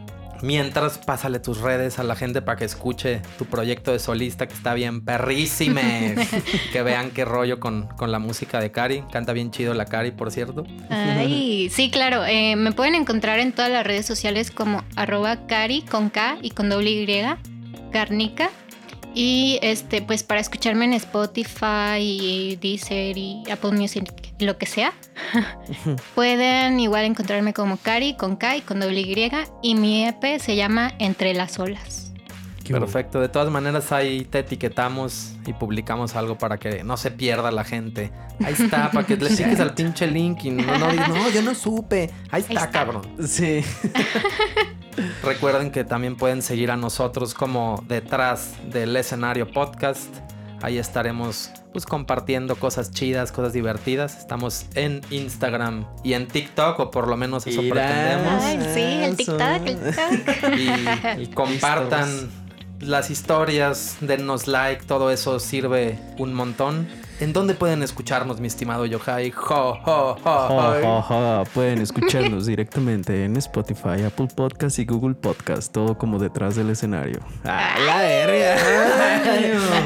Mientras, 0.43 0.99
pásale 0.99 1.41
tus 1.41 1.61
redes 1.61 1.99
a 1.99 2.03
la 2.03 2.17
gente 2.17 2.43
para 2.43 2.57
que 2.57 2.65
escuche 2.65 3.23
tu 3.39 3.47
proyecto 3.47 3.93
de 3.93 3.99
solista 3.99 4.47
que 4.47 4.55
está 4.55 4.75
bien 4.75 5.05
perrísime. 5.05 6.15
que 6.73 6.83
vean 6.83 7.11
qué 7.11 7.25
rollo 7.25 7.61
con, 7.61 7.89
con 7.97 8.13
la 8.13 8.19
música 8.19 8.61
de 8.61 8.71
Cari. 8.71 9.03
Canta 9.13 9.33
bien 9.33 9.51
chido 9.51 9.75
la 9.75 9.87
Cari, 9.87 10.11
por 10.11 10.31
cierto. 10.31 10.65
Ay, 10.91 11.69
sí, 11.71 11.91
claro. 11.91 12.25
eh, 12.25 12.57
me 12.57 12.73
pueden 12.73 12.95
encontrar 12.95 13.39
en 13.39 13.53
todas 13.53 13.71
las 13.71 13.87
redes 13.87 14.07
sociales 14.07 14.51
como 14.51 14.85
arroba 14.97 15.47
cari 15.47 15.83
con 15.83 16.11
K 16.11 16.39
y 16.43 16.51
con 16.51 16.69
doble 16.69 16.91
Y, 16.91 17.07
carnica. 17.93 18.51
Y 19.19 19.59
este, 19.63 20.03
pues 20.03 20.23
para 20.23 20.41
escucharme 20.41 20.85
en 20.85 20.93
Spotify 20.93 21.99
y 21.99 22.57
Deezer 22.57 23.17
y 23.17 23.43
Apple 23.51 23.73
Music 23.73 24.13
y 24.39 24.45
lo 24.45 24.59
que 24.59 24.67
sea, 24.67 24.93
pueden 26.15 26.79
igual 26.79 27.07
encontrarme 27.07 27.55
como 27.55 27.79
Cari 27.79 28.15
con 28.15 28.37
K 28.37 28.59
y 28.59 28.61
con 28.61 28.79
doble 28.79 29.01
Y. 29.01 29.31
Y 29.63 29.75
mi 29.75 30.07
EP 30.07 30.39
se 30.39 30.55
llama 30.55 30.93
Entre 30.99 31.33
las 31.33 31.59
olas. 31.59 32.13
Perfecto. 32.69 33.19
De 33.19 33.31
todas 33.31 33.51
maneras, 33.51 33.91
ahí 33.91 34.27
te 34.27 34.41
etiquetamos 34.41 35.33
y 35.47 35.55
publicamos 35.55 36.15
algo 36.15 36.37
para 36.37 36.59
que 36.59 36.85
no 36.85 36.99
se 36.99 37.11
pierda 37.11 37.51
la 37.51 37.65
gente. 37.65 38.13
Ahí 38.45 38.53
está, 38.53 38.91
para 38.93 39.07
que 39.07 39.17
le 39.17 39.31
piques 39.31 39.61
al 39.61 39.73
pinche 39.73 40.07
link 40.07 40.45
y 40.45 40.51
no, 40.51 40.77
no, 40.77 40.93
no, 40.93 41.31
yo 41.31 41.41
no 41.41 41.55
supe. 41.55 42.11
Ahí 42.31 42.45
está, 42.47 42.71
cabrón. 42.71 43.01
Sí. 43.27 43.63
Recuerden 45.23 45.71
que 45.71 45.85
también 45.85 46.17
pueden 46.17 46.43
seguir 46.43 46.71
a 46.71 46.77
nosotros 46.77 47.35
como 47.35 47.85
detrás 47.89 48.55
del 48.71 48.97
escenario 48.97 49.51
podcast. 49.51 50.09
Ahí 50.63 50.79
estaremos 50.79 51.51
pues 51.73 51.85
compartiendo 51.85 52.57
cosas 52.57 52.91
chidas, 52.91 53.31
cosas 53.33 53.53
divertidas. 53.53 54.17
Estamos 54.17 54.67
en 54.75 55.03
Instagram 55.11 55.87
y 56.03 56.15
en 56.15 56.27
TikTok, 56.27 56.81
o 56.81 56.91
por 56.91 57.09
lo 57.09 57.17
menos 57.17 57.47
eso 57.47 57.61
pretendemos. 57.61 58.43
sí, 58.73 58.81
el 58.81 59.17
TikTok, 59.17 59.67
el 59.67 59.79
TikTok. 59.81 61.19
y 61.19 61.27
compartan 61.29 62.31
las 62.81 63.11
historias, 63.11 63.97
denos 64.01 64.47
like, 64.47 64.85
todo 64.87 65.11
eso 65.11 65.39
sirve 65.39 65.99
un 66.19 66.33
montón. 66.35 66.89
¿En 67.19 67.33
dónde 67.33 67.55
pueden 67.55 67.83
escucharnos, 67.83 68.41
mi 68.41 68.47
estimado 68.47 68.85
Yohai? 68.85 69.33
Pueden 71.55 71.81
escucharnos 71.81 72.45
directamente 72.47 73.25
en 73.25 73.39
Spotify, 73.39 74.03
Apple 74.07 74.29
Podcast 74.35 74.79
y 74.79 74.85
Google 74.85 75.15
Podcast. 75.15 75.73
Todo 75.73 75.97
como 75.97 76.19
detrás 76.19 76.57
del 76.57 76.69
escenario. 76.69 77.21
¡Ah, 77.45 77.77
la 77.87 77.99
verga! 78.03 78.59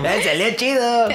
¡Salió 0.25 0.57
chido! 0.57 1.09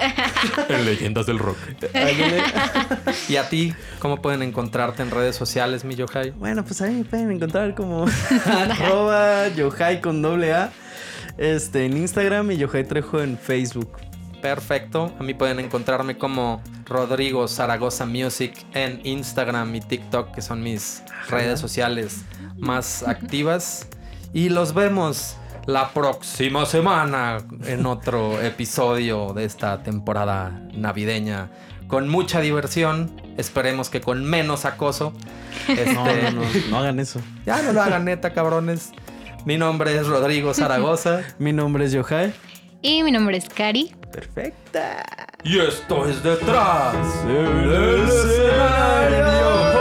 en 0.69 0.85
Leyendas 0.85 1.25
del 1.25 1.37
Rock. 1.37 1.57
¿Y 3.27 3.35
a 3.35 3.49
ti? 3.49 3.73
¿Cómo 3.99 4.21
pueden 4.21 4.41
encontrarte 4.41 5.03
en 5.03 5.11
redes 5.11 5.35
sociales, 5.35 5.83
mi 5.83 5.95
Yohai? 5.95 6.31
Bueno, 6.31 6.63
pues 6.63 6.81
ahí 6.81 6.95
me 6.95 7.03
pueden 7.03 7.31
encontrar 7.31 7.75
como 7.75 8.05
arroba 8.45 9.49
Yohai 9.49 9.99
con 9.99 10.21
doble 10.21 10.53
A 10.53 10.71
este, 11.37 11.85
en 11.85 11.97
Instagram 11.97 12.51
y 12.51 12.57
Yohai 12.57 12.85
Trejo 12.85 13.21
en 13.21 13.37
Facebook. 13.37 13.89
Perfecto. 14.45 15.11
A 15.19 15.23
mí 15.23 15.33
pueden 15.33 15.59
encontrarme 15.59 16.19
como 16.19 16.61
Rodrigo 16.85 17.47
Zaragoza 17.47 18.05
Music 18.05 18.53
en 18.75 19.01
Instagram 19.03 19.73
y 19.73 19.81
TikTok, 19.81 20.35
que 20.35 20.43
son 20.43 20.61
mis 20.61 21.01
redes 21.29 21.59
sociales 21.59 22.21
más 22.55 23.01
activas. 23.07 23.87
Y 24.33 24.49
los 24.49 24.75
vemos 24.75 25.37
la 25.65 25.89
próxima 25.93 26.67
semana 26.67 27.39
en 27.65 27.87
otro 27.87 28.39
episodio 28.39 29.33
de 29.33 29.45
esta 29.45 29.81
temporada 29.81 30.61
navideña. 30.73 31.49
Con 31.87 32.07
mucha 32.07 32.39
diversión, 32.39 33.19
esperemos 33.37 33.89
que 33.89 33.99
con 33.99 34.23
menos 34.23 34.65
acoso. 34.65 35.11
Este, 35.67 35.93
no, 35.93 36.05
no, 36.05 36.41
no 36.69 36.77
hagan 36.77 36.99
eso. 36.99 37.19
Ya 37.47 37.63
no 37.63 37.73
lo 37.73 37.81
hagan 37.81 38.05
neta, 38.05 38.33
cabrones. 38.33 38.91
Mi 39.45 39.57
nombre 39.57 39.95
es 39.97 40.05
Rodrigo 40.05 40.53
Zaragoza. 40.53 41.23
mi 41.39 41.51
nombre 41.51 41.85
es 41.85 41.93
Yohai. 41.93 42.31
Y 42.87 43.01
mi 43.01 43.11
nombre 43.11 43.37
es 43.37 43.49
Cari. 43.49 43.95
Perfecta. 44.11 45.03
Y 45.43 45.57
esto 45.57 46.07
es 46.07 46.21
detrás 46.21 46.95
del 47.25 48.03
escenario. 48.07 49.74